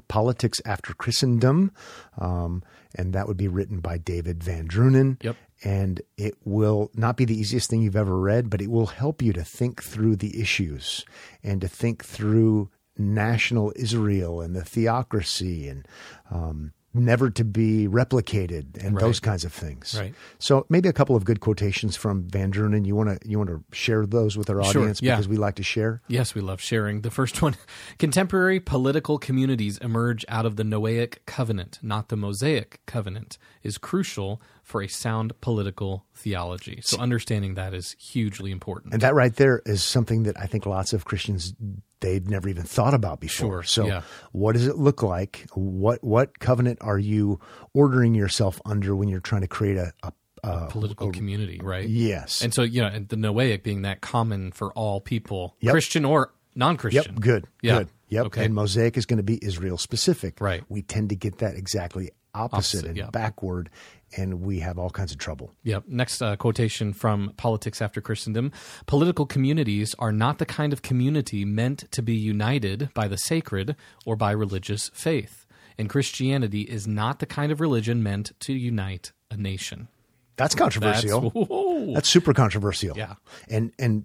Politics 0.09 0.61
After 0.65 0.95
Christendom, 0.95 1.73
um, 2.19 2.63
and 2.95 3.13
that 3.13 3.27
would 3.27 3.37
be 3.37 3.49
written 3.49 3.81
by 3.81 3.99
David 3.99 4.43
Van 4.43 4.69
Drunen. 4.69 5.23
Yep. 5.23 5.37
And 5.65 6.03
it 6.17 6.37
will 6.45 6.91
not 6.95 7.17
be 7.17 7.25
the 7.25 7.39
easiest 7.39 7.71
thing 7.71 7.83
you've 7.83 7.97
ever 7.97 8.19
read, 8.19 8.51
but 8.51 8.61
it 8.61 8.71
will 8.71 8.87
help 8.87 9.23
you 9.23 9.33
to 9.33 9.43
think 9.43 9.83
through 9.83 10.17
the 10.17 10.41
issues 10.41 11.05
and 11.43 11.61
to 11.63 11.69
think 11.69 12.05
through 12.05 12.71
national 12.99 13.73
Israel 13.77 14.41
and 14.41 14.55
the 14.55 14.65
theocracy 14.65 15.69
and 15.69 15.89
um, 16.31 16.73
never 16.97 17.31
to 17.31 17.45
be 17.45 17.89
replicated 17.89 18.83
and 18.85 18.99
those 18.99 19.21
kinds 19.21 19.45
of 19.45 19.53
things. 19.53 19.97
Right. 19.99 20.15
So 20.39 20.67
maybe 20.69 20.89
a 20.89 20.93
couple 20.93 21.17
of 21.17 21.25
good 21.25 21.41
quotations 21.41 21.97
from 21.97 22.29
Van 22.29 22.53
Drunen. 22.53 22.87
You 22.87 22.95
want 22.97 23.21
to 23.21 23.29
you 23.29 23.39
want 23.39 23.51
to 23.51 23.63
share 23.73 24.07
those 24.07 24.37
with 24.37 24.51
our 24.51 24.63
Sure, 24.65 24.83
audience 24.83 25.03
yeah. 25.03 25.15
because 25.15 25.29
we 25.29 25.37
like 25.37 25.57
to 25.57 25.63
share. 25.63 26.03
Yes, 26.09 26.35
we 26.35 26.41
love 26.41 26.61
sharing. 26.61 27.03
The 27.03 27.11
first 27.11 27.43
one 27.43 27.57
Contemporary 27.99 28.61
political 28.61 29.19
communities 29.19 29.79
emerge 29.79 30.25
out 30.29 30.47
of 30.47 30.57
the 30.57 30.63
Noahic 30.63 31.19
covenant, 31.27 31.79
not 31.83 32.09
the 32.09 32.17
Mosaic 32.17 32.81
covenant, 32.87 33.39
is 33.63 33.79
crucial 33.79 34.41
for 34.63 34.83
a 34.83 34.89
sound 34.89 35.41
political 35.41 36.07
theology. 36.15 36.81
So, 36.83 36.99
understanding 36.99 37.55
that 37.55 37.73
is 37.73 37.95
hugely 37.99 38.51
important. 38.51 38.93
And 38.95 39.03
that 39.03 39.15
right 39.15 39.35
there 39.35 39.63
is 39.65 39.83
something 39.83 40.25
that 40.25 40.39
I 40.39 40.47
think 40.47 40.67
lots 40.67 40.93
of 40.93 41.05
Christians 41.05 41.55
they've 42.01 42.27
never 42.29 42.49
even 42.49 42.63
thought 42.65 42.95
about 42.95 43.21
before. 43.21 43.63
Sure, 43.63 43.63
So, 43.63 43.87
yeah. 43.87 44.03
what 44.33 44.53
does 44.53 44.67
it 44.67 44.77
look 44.77 45.03
like? 45.03 45.47
What 45.55 46.03
what 46.05 46.39
covenant 46.39 46.79
are 46.83 46.99
you 46.99 47.41
ordering 47.75 48.15
yourself 48.15 48.61
under 48.65 48.95
when 48.95 49.09
you're 49.09 49.21
trying 49.21 49.43
to 49.43 49.49
create 49.49 49.77
a, 49.79 49.93
a, 50.03 50.13
a 50.45 50.67
political 50.71 51.11
community, 51.13 51.61
right? 51.63 51.89
yes? 51.89 52.43
And 52.43 52.53
so, 52.55 52.63
you 52.63 52.81
know, 52.83 52.89
and 52.89 53.09
the 53.09 53.17
Noahic 53.17 53.63
being 53.63 53.83
that 53.83 54.01
common 54.01 54.53
for 54.53 54.73
all 54.75 55.01
people, 55.01 55.57
Yep. 55.61 55.73
Christian 55.73 56.05
or 56.05 56.33
non-Christian. 56.55 57.15
Yep, 57.15 57.21
good, 57.21 57.47
Yeah. 57.63 57.79
good. 57.79 57.89
Yep. 58.09 58.27
Okay. 58.27 58.45
And 58.45 58.55
Mosaic 58.55 58.97
is 58.97 59.05
going 59.05 59.17
to 59.17 59.25
be 59.25 59.45
Israel 59.45 59.77
specific. 59.79 60.41
Right. 60.41 60.63
We 60.69 60.83
tend 60.83 61.09
to 61.09 61.17
get 61.17 61.39
that 61.39 61.57
exactly 61.57 62.11
opposite, 62.37 62.79
Opposite, 62.79 62.87
and 62.87 62.97
yeah. 62.97 63.11
backward, 63.11 63.71
and 64.17 64.43
we 64.43 64.61
have 64.61 64.79
all 64.79 64.91
kinds 64.91 65.13
of 65.13 65.19
trouble. 65.19 65.53
Yep. 65.65 65.85
Next 65.89 66.23
uh, 66.23 66.37
quotation 66.37 66.93
from 66.93 67.33
Politics 67.37 67.83
After 67.83 68.01
Christendom 68.01 68.53
Political 68.87 69.27
communities 69.27 69.95
are 69.99 70.13
not 70.13 70.39
the 70.39 70.47
kind 70.47 70.73
of 70.73 70.83
community 70.83 71.45
meant 71.45 71.91
to 71.93 72.03
be 72.03 72.15
united 72.15 72.91
by 72.95 73.09
the 73.09 73.19
sacred 73.19 73.77
or 74.05 74.17
by 74.17 74.31
religious 74.31 74.91
faith. 74.95 75.47
And 75.79 75.91
Christianity 75.91 76.63
is 76.63 76.87
not 76.87 77.19
the 77.19 77.27
kind 77.27 77.53
of 77.53 77.61
religion 77.61 78.03
meant 78.03 78.33
to 78.41 78.53
unite 78.53 79.13
a 79.31 79.37
nation. 79.37 79.89
That's 80.37 80.55
controversial. 80.55 81.31
Whoa. 81.31 81.95
That's 81.95 82.09
super 82.09 82.33
controversial. 82.35 82.97
Yeah. 82.97 83.15
And 83.49 83.73
and 83.79 84.05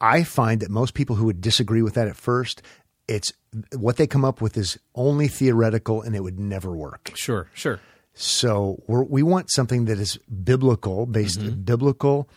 I 0.00 0.24
find 0.24 0.60
that 0.60 0.70
most 0.70 0.94
people 0.94 1.16
who 1.16 1.26
would 1.26 1.40
disagree 1.40 1.80
with 1.80 1.94
that 1.94 2.08
at 2.08 2.16
first, 2.16 2.60
it's 3.08 3.32
what 3.76 3.96
they 3.96 4.06
come 4.06 4.24
up 4.24 4.40
with 4.40 4.56
is 4.56 4.78
only 4.94 5.28
theoretical 5.28 6.02
and 6.02 6.14
it 6.14 6.20
would 6.22 6.38
never 6.38 6.74
work. 6.74 7.12
Sure, 7.14 7.48
sure. 7.54 7.80
So 8.14 8.82
we're, 8.86 9.02
we 9.04 9.22
want 9.22 9.50
something 9.50 9.86
that 9.86 9.98
is 9.98 10.18
biblical, 10.44 11.06
based 11.06 11.40
Mm-hmm. 11.40 11.62
biblical, 11.62 12.28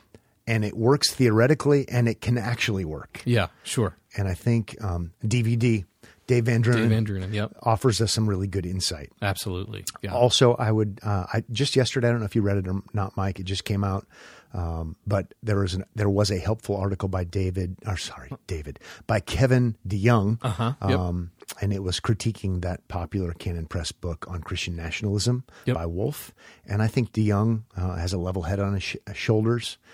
and 0.47 0.63
it 0.63 0.76
works 0.78 1.11
theoretically 1.13 1.88
and 1.89 2.07
it 2.07 2.22
can 2.22 2.38
actually 2.38 2.86
work. 2.86 3.22
Yeah, 3.26 3.47
sure. 3.63 3.95
And 4.18 4.28
I 4.28 4.34
think 4.34 4.78
um, 4.84 5.11
DVD, 5.26 5.84
Dave 6.28 6.45
Van 6.45 6.63
Drunen, 6.63 6.76
Dave 6.76 6.89
Van 6.89 7.05
Drunen, 7.05 7.34
yep. 7.34 7.51
offers 7.61 7.99
us 8.01 8.11
some 8.13 8.28
really 8.30 8.47
good 8.47 8.66
insight. 8.66 9.11
Absolutely. 9.22 9.84
Yeah. 10.01 10.13
Also, 10.13 10.55
I 10.55 10.72
would 10.72 10.99
uh, 11.03 11.26
I 11.34 11.43
just 11.51 11.76
yesterday. 11.76 12.07
I 12.07 12.11
don't 12.11 12.20
know 12.20 12.26
if 12.26 12.36
you 12.36 12.41
read 12.41 12.57
it 12.57 12.68
or 12.68 12.82
not, 12.93 13.18
Mike. 13.18 13.39
It 13.39 13.43
just 13.43 13.66
came 13.66 13.84
out, 13.84 14.07
um, 14.54 14.96
but 15.06 15.34
there 15.43 15.58
was 15.58 15.74
an 15.74 15.84
there 15.96 16.10
was 16.10 16.32
a 16.32 16.38
helpful 16.38 16.78
article 16.78 17.10
by 17.10 17.24
David. 17.24 17.76
Or 17.86 17.98
sorry, 17.98 18.32
David 18.48 18.80
by 19.08 19.20
Kevin 19.20 19.76
DeYoung, 19.88 20.39
Uh-huh, 20.41 20.74
yep. 20.88 21.00
um, 21.00 21.32
and 21.62 21.74
it 21.74 21.84
was 21.84 22.00
critiquing 22.00 22.62
that 22.62 22.88
popular 22.88 23.34
Canon 23.34 23.66
Press 23.66 23.91
book 23.91 24.26
on 24.30 24.41
Christian 24.41 24.76
nationalism 24.76 25.43
Yep. 25.66 25.76
by 25.76 25.86
Wolfe. 25.86 26.34
And 26.68 26.82
I 26.82 26.88
think 26.88 27.12
DeYoung 27.14 27.64
uh, 27.78 27.96
has 27.96 28.14
a 28.14 28.18
level 28.18 28.43
head 28.43 28.60
on 28.60 28.74
his 28.74 28.84
sh- 28.84 28.96
shoulders. 29.14 29.78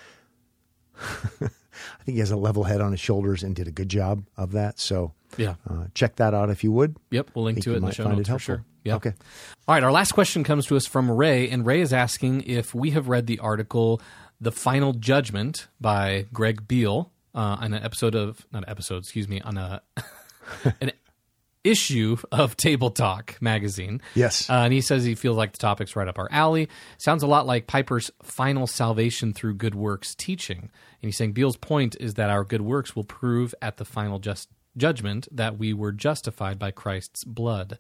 I 1.42 2.04
think 2.04 2.16
he 2.16 2.20
has 2.20 2.32
a 2.32 2.38
level 2.38 2.64
head 2.64 2.82
on 2.82 2.92
his 2.92 3.00
shoulders 3.00 3.44
and 3.44 3.56
did 3.56 3.68
a 3.68 3.72
good 3.72 3.90
job 3.90 4.24
of 4.38 4.52
that. 4.52 4.80
So 4.80 5.14
Yeah. 5.38 5.56
uh, 5.70 5.86
check 5.96 6.18
that 6.18 6.34
out 6.34 6.50
if 6.50 6.64
you 6.64 6.72
would. 6.72 6.96
Yep, 7.12 7.32
we'll 7.34 7.46
link 7.46 7.62
to 7.64 7.74
it 7.74 7.78
in 7.78 7.86
the 7.86 7.92
show 7.92 8.04
notes 8.04 8.20
it 8.22 8.24
for 8.26 8.30
helpful. 8.32 8.56
sure. 8.58 8.66
Yeah. 8.84 8.96
Okay. 8.96 9.14
All 9.68 9.76
right, 9.76 9.84
our 9.84 9.92
last 9.92 10.12
question 10.14 10.44
comes 10.44 10.66
to 10.68 10.76
us 10.76 10.86
from 10.88 11.10
Ray, 11.10 11.50
and 11.50 11.66
Ray 11.66 11.82
is 11.82 11.94
asking 11.94 12.42
if 12.44 12.74
we 12.76 12.92
have 12.92 13.08
read 13.10 13.28
the 13.28 13.40
article 13.40 14.02
"The 14.42 14.52
Final 14.52 14.94
Judgment" 14.94 15.68
by 15.80 16.26
Greg 16.34 16.68
Beale 16.68 17.12
uh, 17.34 17.58
on 17.62 17.74
an 17.74 17.84
episode 17.84 18.16
of 18.16 18.46
not 18.52 18.64
an 18.64 18.70
episode, 18.70 18.98
excuse 18.98 19.28
me, 19.28 19.40
on 19.42 19.58
a 19.58 19.82
an 20.82 20.92
issue 21.64 22.18
of 22.32 22.58
Table 22.58 22.90
Talk 22.90 23.38
magazine. 23.42 24.02
Yes. 24.16 24.50
Uh, 24.50 24.54
and 24.54 24.74
he 24.74 24.82
says 24.82 25.04
he 25.04 25.16
feels 25.16 25.38
like 25.38 25.52
the 25.52 25.60
topic's 25.60 25.96
right 25.96 26.08
up 26.08 26.18
our 26.18 26.28
alley. 26.32 26.70
Sounds 26.98 27.24
a 27.24 27.28
lot 27.28 27.46
like 27.46 27.68
Piper's 27.68 28.12
final 28.24 28.68
salvation 28.68 29.34
through 29.34 29.56
good 29.56 29.76
works 29.76 30.16
teaching. 30.16 30.60
And 30.60 30.70
he's 31.08 31.18
saying 31.18 31.34
Beale's 31.34 31.58
point 31.58 31.96
is 32.00 32.16
that 32.16 32.30
our 32.30 32.44
good 32.44 32.62
works 32.62 32.96
will 32.96 33.04
prove 33.04 33.54
at 33.62 33.78
the 33.78 33.86
final 33.86 34.20
just 34.20 34.50
judgment 34.78 35.28
that 35.32 35.58
we 35.58 35.74
were 35.74 35.92
justified 35.92 36.58
by 36.58 36.72
Christ's 36.72 37.24
blood. 37.24 37.78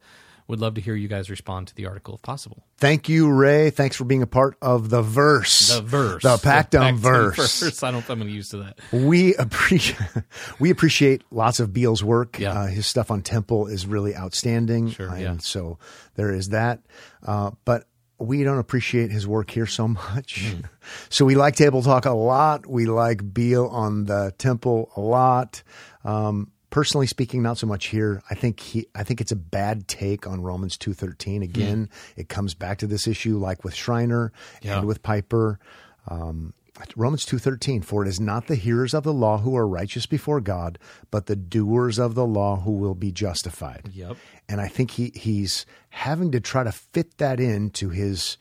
Would 0.48 0.60
love 0.60 0.76
to 0.76 0.82
hear 0.82 0.96
you 0.96 1.08
guys 1.08 1.30
respond 1.30 1.68
to 1.68 1.76
the 1.76 1.86
article 1.86 2.16
if 2.16 2.22
possible. 2.22 2.66
Thank 2.78 3.08
you, 3.10 3.32
Ray. 3.32 3.70
Thanks 3.70 3.96
for 3.96 4.06
being 4.06 4.22
a 4.22 4.28
part 4.28 4.58
of 4.62 4.90
the 4.90 5.02
verse. 5.02 5.76
The 5.76 5.82
verse. 5.82 6.24
The 6.24 6.38
Pactum 6.38 6.82
Pactum 6.82 6.98
verse. 6.98 7.84
I 7.84 7.92
don't 7.92 8.02
think 8.02 8.22
I'm 8.22 8.28
going 8.28 8.42
to 8.42 8.58
that. 8.58 8.80
We 8.92 9.36
appreciate 9.36 10.00
we 10.60 10.70
appreciate 10.70 11.24
lots 11.32 11.60
of 11.60 11.74
Beale's 11.74 12.04
work. 12.04 12.40
Yeah. 12.40 12.54
Uh, 12.54 12.66
his 12.68 12.88
stuff 12.88 13.12
on 13.12 13.22
Temple 13.22 13.68
is 13.68 13.86
really 13.86 14.16
outstanding. 14.16 14.90
Sure, 14.90 15.10
and 15.10 15.22
yeah. 15.22 15.38
so 15.40 15.78
there 16.16 16.34
is 16.34 16.50
that. 16.50 16.80
Uh, 17.24 17.52
but 17.66 17.86
we 18.22 18.44
don't 18.44 18.60
appreciate 18.60 19.12
his 19.12 19.28
work 19.28 19.50
here 19.50 19.66
so 19.66 19.88
much. 19.88 20.42
Mm. 20.42 20.66
so 21.10 21.26
we 21.26 21.36
like 21.36 21.56
Table 21.56 21.82
Talk 21.82 22.06
a 22.06 22.12
lot. 22.12 22.68
We 22.68 22.86
like 22.86 23.34
Beale 23.34 23.68
on 23.68 24.06
the 24.06 24.34
Temple 24.38 24.92
a 24.96 25.02
lot. 25.02 25.64
Um, 26.04 26.52
personally 26.72 27.06
speaking, 27.06 27.44
not 27.44 27.60
so 27.60 27.68
much 27.68 27.88
here. 27.88 28.24
I 28.32 28.34
think 28.36 28.60
he, 28.60 28.88
I 28.96 29.04
think 29.04 29.22
it's 29.22 29.32
a 29.32 29.36
bad 29.36 29.88
take 29.88 30.26
on 30.26 30.42
Romans 30.42 30.76
two 30.78 30.94
thirteen. 30.94 31.44
Again, 31.44 31.88
it 32.18 32.28
comes 32.30 32.56
back 32.56 32.80
to 32.80 32.88
this 32.88 33.06
issue, 33.08 33.38
like 33.38 33.64
with 33.64 33.76
Schreiner 33.76 34.32
Yeah. 34.64 34.80
and 34.80 34.88
with 34.88 35.04
Piper. 35.04 35.60
Um, 36.08 36.54
Romans 36.96 37.26
2:13 37.28 37.84
for 37.84 38.02
it 38.02 38.08
is 38.08 38.20
not 38.20 38.48
the 38.48 38.56
hearers 38.56 38.96
of 38.96 39.04
the 39.04 39.14
law 39.14 39.38
who 39.38 39.56
are 39.56 39.68
righteous 39.68 40.08
before 40.08 40.42
God 40.42 40.80
but 41.12 41.28
the 41.28 41.36
doers 41.36 42.00
of 42.00 42.16
the 42.16 42.26
law 42.26 42.56
who 42.62 42.72
will 42.72 42.96
be 42.96 43.12
justified. 43.12 43.90
Yep. 43.94 44.18
And 44.50 44.60
I 44.60 44.68
think 44.68 44.92
he 44.92 45.12
he's 45.14 45.68
having 45.90 46.32
to 46.32 46.40
try 46.40 46.64
to 46.64 46.72
fit 46.72 47.18
that 47.20 47.40
into 47.40 47.90
his 47.90 48.38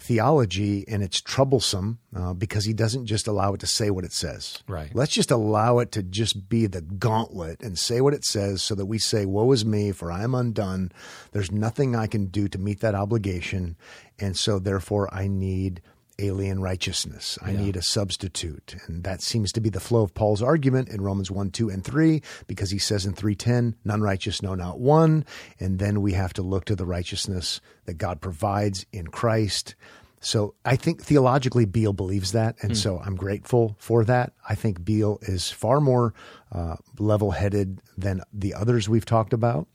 theology 0.00 0.84
and 0.88 1.02
it's 1.02 1.20
troublesome 1.20 1.98
uh, 2.16 2.32
because 2.32 2.64
he 2.64 2.72
doesn't 2.72 3.06
just 3.06 3.26
allow 3.26 3.52
it 3.52 3.60
to 3.60 3.66
say 3.66 3.90
what 3.90 4.04
it 4.04 4.12
says. 4.12 4.62
Right. 4.66 4.90
Let's 4.94 5.12
just 5.12 5.30
allow 5.30 5.78
it 5.78 5.92
to 5.92 6.02
just 6.02 6.48
be 6.48 6.66
the 6.66 6.80
gauntlet 6.80 7.62
and 7.62 7.78
say 7.78 8.00
what 8.00 8.14
it 8.14 8.24
says 8.24 8.62
so 8.62 8.74
that 8.74 8.86
we 8.86 8.98
say 8.98 9.26
woe 9.26 9.52
is 9.52 9.64
me 9.64 9.92
for 9.92 10.10
I 10.10 10.22
am 10.22 10.34
undone. 10.34 10.90
There's 11.32 11.52
nothing 11.52 11.94
I 11.94 12.06
can 12.06 12.26
do 12.26 12.48
to 12.48 12.58
meet 12.58 12.80
that 12.80 12.94
obligation 12.94 13.76
and 14.18 14.36
so 14.36 14.58
therefore 14.58 15.12
I 15.12 15.28
need 15.28 15.82
alien 16.20 16.60
righteousness. 16.60 17.38
I 17.42 17.52
need 17.52 17.76
a 17.76 17.82
substitute. 17.82 18.76
And 18.86 19.04
that 19.04 19.22
seems 19.22 19.52
to 19.52 19.60
be 19.60 19.70
the 19.70 19.80
flow 19.80 20.02
of 20.02 20.14
Paul's 20.14 20.42
argument 20.42 20.88
in 20.88 21.00
Romans 21.00 21.30
1, 21.30 21.50
2, 21.50 21.70
and 21.70 21.84
3, 21.84 22.22
because 22.46 22.70
he 22.70 22.78
says 22.78 23.06
in 23.06 23.14
310, 23.14 23.76
none 23.84 24.02
righteous, 24.02 24.42
no, 24.42 24.54
not 24.54 24.78
one. 24.78 25.24
And 25.58 25.78
then 25.78 26.00
we 26.02 26.12
have 26.12 26.32
to 26.34 26.42
look 26.42 26.64
to 26.66 26.76
the 26.76 26.86
righteousness 26.86 27.60
that 27.86 27.94
God 27.94 28.20
provides 28.20 28.86
in 28.92 29.08
Christ. 29.08 29.74
So 30.20 30.54
I 30.64 30.76
think 30.76 31.02
theologically 31.02 31.64
Beale 31.64 31.94
believes 31.94 32.32
that. 32.32 32.56
And 32.62 32.76
so 32.76 33.00
I'm 33.04 33.16
grateful 33.16 33.76
for 33.78 34.04
that. 34.04 34.34
I 34.46 34.54
think 34.54 34.84
Beale 34.84 35.18
is 35.22 35.50
far 35.50 35.80
more 35.80 36.12
uh, 36.52 36.76
level 36.98 37.30
headed 37.30 37.80
than 37.96 38.20
the 38.32 38.54
others 38.54 38.88
we've 38.88 39.06
talked 39.06 39.32
about 39.32 39.66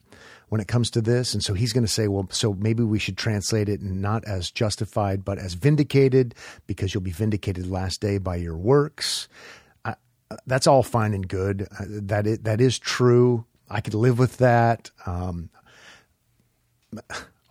when 0.50 0.62
it 0.62 0.68
comes 0.68 0.90
to 0.92 1.02
this. 1.02 1.34
And 1.34 1.44
so 1.44 1.54
he's 1.54 1.74
going 1.74 1.86
to 1.86 1.92
say, 1.92 2.08
well, 2.08 2.28
so 2.32 2.54
maybe 2.54 2.84
we 2.84 3.00
should 3.00 3.18
translate 3.18 3.70
it 3.70 3.82
not 3.82 4.24
as 4.26 4.52
justified, 4.52 5.26
but 5.26 5.38
as 5.38 5.54
vindicated, 5.54 6.36
because 6.68 6.94
you'll 6.94 7.02
be 7.04 7.12
vindicated 7.12 7.68
last 7.68 8.02
day 8.02 8.18
by 8.18 8.36
your 8.36 8.56
works. 8.58 9.28
I, 9.84 9.96
that's 10.46 10.68
all 10.68 10.84
fine 10.84 11.14
and 11.14 11.28
good. 11.28 11.68
Uh, 11.80 11.86
that 11.88 12.28
it, 12.28 12.44
that 12.44 12.62
is 12.62 12.78
true. 12.80 13.46
I 13.70 13.82
could 13.82 13.94
live 13.96 14.20
with 14.20 14.38
that. 14.38 14.92
Um, 15.06 15.50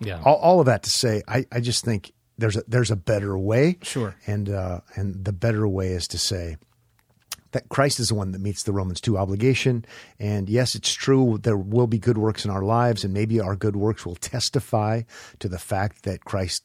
Yeah. 0.00 0.20
all, 0.24 0.36
all 0.36 0.60
of 0.60 0.66
that 0.66 0.82
to 0.82 0.90
say, 0.90 1.22
I, 1.28 1.46
I 1.52 1.60
just 1.60 1.84
think 1.84 2.12
there's 2.36 2.56
a 2.56 2.64
there's 2.66 2.90
a 2.90 2.96
better 2.96 3.38
way. 3.38 3.78
Sure. 3.82 4.16
And 4.26 4.48
uh, 4.50 4.80
and 4.96 5.24
the 5.24 5.32
better 5.32 5.66
way 5.68 5.88
is 5.88 6.08
to 6.08 6.18
say 6.18 6.56
that 7.54 7.68
Christ 7.70 8.00
is 8.00 8.08
the 8.08 8.14
one 8.14 8.32
that 8.32 8.40
meets 8.40 8.64
the 8.64 8.72
Romans 8.72 9.00
two 9.00 9.16
obligation. 9.16 9.84
And 10.18 10.50
yes, 10.50 10.74
it's 10.74 10.92
true 10.92 11.38
there 11.42 11.56
will 11.56 11.86
be 11.86 11.98
good 11.98 12.18
works 12.18 12.44
in 12.44 12.50
our 12.50 12.62
lives, 12.62 13.04
and 13.04 13.14
maybe 13.14 13.40
our 13.40 13.56
good 13.56 13.76
works 13.76 14.04
will 14.04 14.16
testify 14.16 15.02
to 15.38 15.48
the 15.48 15.58
fact 15.58 16.02
that 16.02 16.24
Christ 16.24 16.64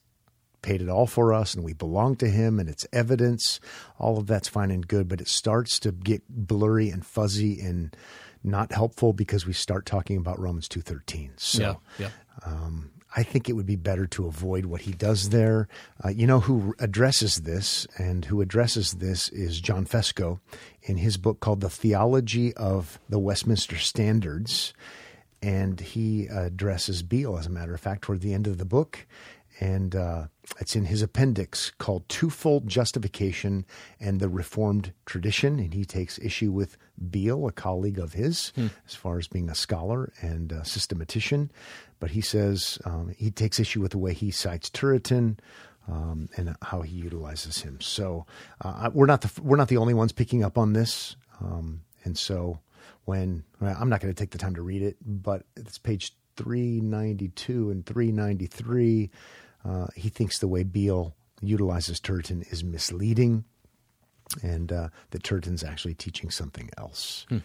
paid 0.62 0.82
it 0.82 0.90
all 0.90 1.08
for 1.08 1.34
us 1.34 1.54
and 1.54 1.64
we 1.64 1.72
belong 1.72 2.18
to 2.18 2.28
him 2.28 2.60
and 2.60 2.68
it's 2.68 2.86
evidence 2.92 3.62
all 3.98 4.18
of 4.18 4.28
that's 4.28 4.50
fine 4.50 4.72
and 4.72 4.90
good 4.90 5.08
but 5.08 5.22
it 5.22 5.28
starts 5.30 5.80
to 5.80 5.90
get 5.90 6.22
blurry 6.28 6.90
and 6.90 7.06
fuzzy 7.06 7.62
and 7.62 7.96
not 8.44 8.74
helpful 8.74 9.14
because 9.14 9.46
we 9.46 9.54
start 9.54 9.86
talking 9.86 10.18
about 10.18 10.38
Romans 10.38 10.68
2:13 10.68 11.30
so 11.38 11.80
yeah. 11.98 12.08
Yeah. 12.08 12.10
um, 12.46 12.92
I 13.16 13.24
think 13.24 13.49
it 13.49 13.53
would 13.53 13.66
be 13.66 13.76
better 13.76 14.05
to 14.07 14.28
avoid 14.28 14.66
what 14.66 14.82
he 14.82 14.91
does 14.91 15.30
there. 15.30 15.68
Uh, 16.03 16.10
you 16.10 16.28
know 16.28 16.41
who 16.41 16.76
addresses 16.80 17.38
this 17.38 17.88
and 17.97 18.26
who 18.26 18.41
addresses 18.41 18.93
this 18.93 19.30
is 19.30 19.60
John 19.60 19.86
Fesko 19.86 20.39
in 20.84 20.97
his 20.97 21.18
book 21.18 21.39
called 21.39 21.62
The 21.62 21.70
Theology 21.70 22.53
of 22.53 22.99
the 23.10 23.20
Westminster 23.20 23.78
Standards. 23.78 24.74
And 25.41 25.80
he 25.80 26.28
addresses 26.28 27.01
Beale, 27.01 27.38
as 27.38 27.47
a 27.47 27.49
matter 27.49 27.74
of 27.74 27.80
fact, 27.80 28.03
toward 28.03 28.22
the 28.22 28.34
end 28.34 28.45
of 28.45 28.57
the 28.57 28.66
book. 28.66 29.07
And 29.62 29.95
uh, 29.95 30.28
it's 30.60 30.76
in 30.76 30.86
his 30.86 31.01
appendix 31.01 31.72
called 31.80 32.07
Twofold 32.07 32.68
Justification 32.68 33.66
and 33.99 34.20
the 34.20 34.30
Reformed 34.30 34.93
Tradition. 35.05 35.60
And 35.60 35.74
he 35.74 35.84
takes 35.84 36.20
issue 36.20 36.51
with 36.51 36.78
Beale, 37.10 37.47
a 37.47 37.51
colleague 37.51 37.99
of 37.99 38.14
his, 38.14 38.53
as 38.86 38.95
far 38.95 39.18
as 39.18 39.28
being 39.28 39.49
a 39.49 39.55
scholar 39.55 40.14
and 40.22 40.51
a 40.51 40.64
systematician. 40.64 41.51
But 42.00 42.12
he 42.12 42.22
says 42.22 42.80
um, 42.86 43.14
he 43.18 43.32
takes 43.32 43.60
issue 43.60 43.82
with 43.82 43.91
the 43.91 43.97
way 43.97 44.14
he 44.14 44.32
cites 44.32 44.70
Turretin. 44.70 45.38
Um, 45.88 46.30
and 46.38 46.56
how 46.62 46.84
he 46.84 46.95
utilizes 46.95 47.64
him. 47.64 47.82
So 47.82 48.28
uh, 48.62 48.91
we're 48.93 49.08
not 49.08 49.22
the 49.22 49.41
we're 49.41 49.58
not 49.58 49.70
the 49.70 49.78
only 49.78 49.95
ones 49.95 50.12
picking 50.12 50.43
up 50.43 50.56
on 50.56 50.74
this. 50.74 51.16
Um, 51.41 51.82
and 52.04 52.16
so 52.16 52.60
when 53.06 53.43
well, 53.60 53.76
I'm 53.80 53.89
not 53.89 54.00
going 54.00 54.14
to 54.14 54.20
take 54.20 54.30
the 54.30 54.38
time 54.38 54.54
to 54.54 54.62
read 54.62 54.84
it, 54.84 54.97
but 55.04 55.47
it's 55.56 55.80
page 55.80 56.14
392 56.38 57.72
and 57.72 57.86
393. 57.86 59.10
Uh, 59.66 59.88
he 59.95 60.10
thinks 60.10 60.38
the 60.38 60.47
way 60.47 60.64
Beale 60.64 61.16
utilizes 61.41 62.00
Turretin 62.00 62.52
is 62.52 62.64
misleading, 62.64 63.43
and 64.41 64.72
uh, 64.72 64.89
that 65.10 65.24
Turretin's 65.24 65.64
actually 65.64 65.95
teaching 65.95 66.30
something 66.30 66.70
else. 66.78 67.26
Good. 67.30 67.43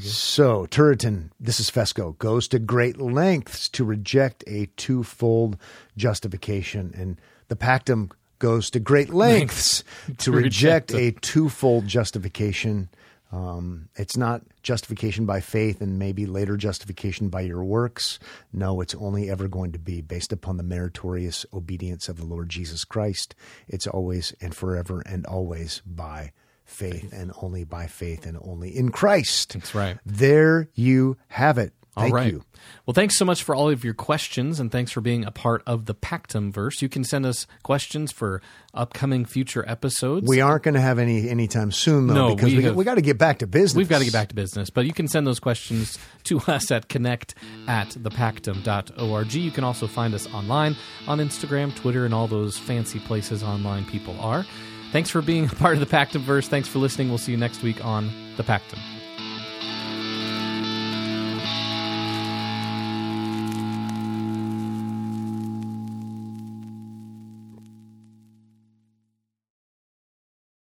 So, 0.00 0.66
Turretin, 0.66 1.30
this 1.40 1.60
is 1.60 1.70
Fesko, 1.70 2.18
goes 2.18 2.48
to 2.48 2.58
great 2.58 3.00
lengths 3.00 3.68
to 3.70 3.84
reject 3.84 4.44
a 4.46 4.66
twofold 4.76 5.56
justification. 5.96 6.92
And 6.94 7.20
the 7.48 7.56
Pactum 7.56 8.10
goes 8.38 8.70
to 8.70 8.80
great 8.80 9.10
lengths 9.10 9.82
to 10.18 10.32
reject 10.32 10.92
a 10.92 11.12
twofold 11.12 11.86
justification. 11.86 12.88
Um, 13.30 13.88
it's 13.96 14.16
not 14.16 14.42
justification 14.62 15.26
by 15.26 15.40
faith 15.40 15.80
and 15.80 15.98
maybe 15.98 16.26
later 16.26 16.56
justification 16.56 17.28
by 17.28 17.42
your 17.42 17.62
works. 17.62 18.18
No, 18.52 18.80
it's 18.80 18.94
only 18.94 19.30
ever 19.30 19.48
going 19.48 19.72
to 19.72 19.78
be 19.78 20.00
based 20.00 20.32
upon 20.32 20.56
the 20.56 20.62
meritorious 20.62 21.44
obedience 21.52 22.08
of 22.08 22.16
the 22.16 22.24
Lord 22.24 22.48
Jesus 22.48 22.84
Christ. 22.84 23.34
It's 23.66 23.86
always 23.86 24.34
and 24.40 24.54
forever 24.54 25.02
and 25.04 25.26
always 25.26 25.82
by 25.84 26.32
faith 26.68 27.12
and 27.12 27.32
only 27.42 27.64
by 27.64 27.86
faith 27.86 28.26
and 28.26 28.38
only 28.42 28.76
in 28.76 28.90
Christ. 28.90 29.54
That's 29.54 29.74
right. 29.74 29.98
There 30.04 30.68
you 30.74 31.16
have 31.28 31.58
it. 31.58 31.72
Thank 31.98 32.12
All 32.12 32.16
right. 32.16 32.32
you. 32.32 32.44
Well, 32.86 32.94
thanks 32.94 33.18
so 33.18 33.24
much 33.24 33.42
for 33.42 33.56
all 33.56 33.68
of 33.70 33.82
your 33.82 33.94
questions, 33.94 34.60
and 34.60 34.70
thanks 34.70 34.92
for 34.92 35.00
being 35.00 35.24
a 35.24 35.32
part 35.32 35.62
of 35.66 35.86
the 35.86 35.94
Pactum 35.94 36.52
verse. 36.52 36.80
You 36.80 36.88
can 36.88 37.02
send 37.02 37.26
us 37.26 37.46
questions 37.64 38.12
for 38.12 38.40
upcoming 38.72 39.24
future 39.24 39.64
episodes. 39.68 40.28
We 40.28 40.40
aren't 40.40 40.62
going 40.62 40.74
to 40.74 40.80
have 40.80 41.00
any 41.00 41.28
anytime 41.28 41.72
soon, 41.72 42.06
though, 42.06 42.14
No, 42.14 42.34
because 42.36 42.54
we 42.54 42.62
we, 42.62 42.70
we 42.70 42.84
got 42.84 42.96
to 42.96 43.00
get 43.00 43.18
back 43.18 43.40
to 43.40 43.48
business. 43.48 43.74
We've 43.74 43.88
got 43.88 43.98
to 43.98 44.04
get 44.04 44.12
back 44.12 44.28
to 44.28 44.34
business, 44.36 44.70
but 44.70 44.86
you 44.86 44.92
can 44.92 45.08
send 45.08 45.26
those 45.26 45.40
questions 45.40 45.98
to 46.24 46.38
us 46.46 46.70
at 46.70 46.88
connect 46.88 47.34
at 47.66 47.88
thepactum.org. 47.88 49.34
You 49.34 49.50
can 49.50 49.64
also 49.64 49.88
find 49.88 50.14
us 50.14 50.32
online 50.32 50.76
on 51.08 51.18
Instagram, 51.18 51.74
Twitter, 51.74 52.04
and 52.04 52.14
all 52.14 52.28
those 52.28 52.58
fancy 52.58 53.00
places 53.00 53.42
online 53.42 53.84
people 53.86 54.18
are. 54.20 54.44
Thanks 54.90 55.10
for 55.10 55.20
being 55.20 55.44
a 55.46 55.48
part 55.48 55.74
of 55.74 55.80
the 55.80 55.86
Pactum 55.86 56.20
verse. 56.20 56.48
Thanks 56.48 56.68
for 56.68 56.78
listening. 56.78 57.08
We'll 57.08 57.18
see 57.18 57.32
you 57.32 57.38
next 57.38 57.62
week 57.62 57.84
on 57.84 58.10
the 58.36 58.42
Pactum. 58.42 58.78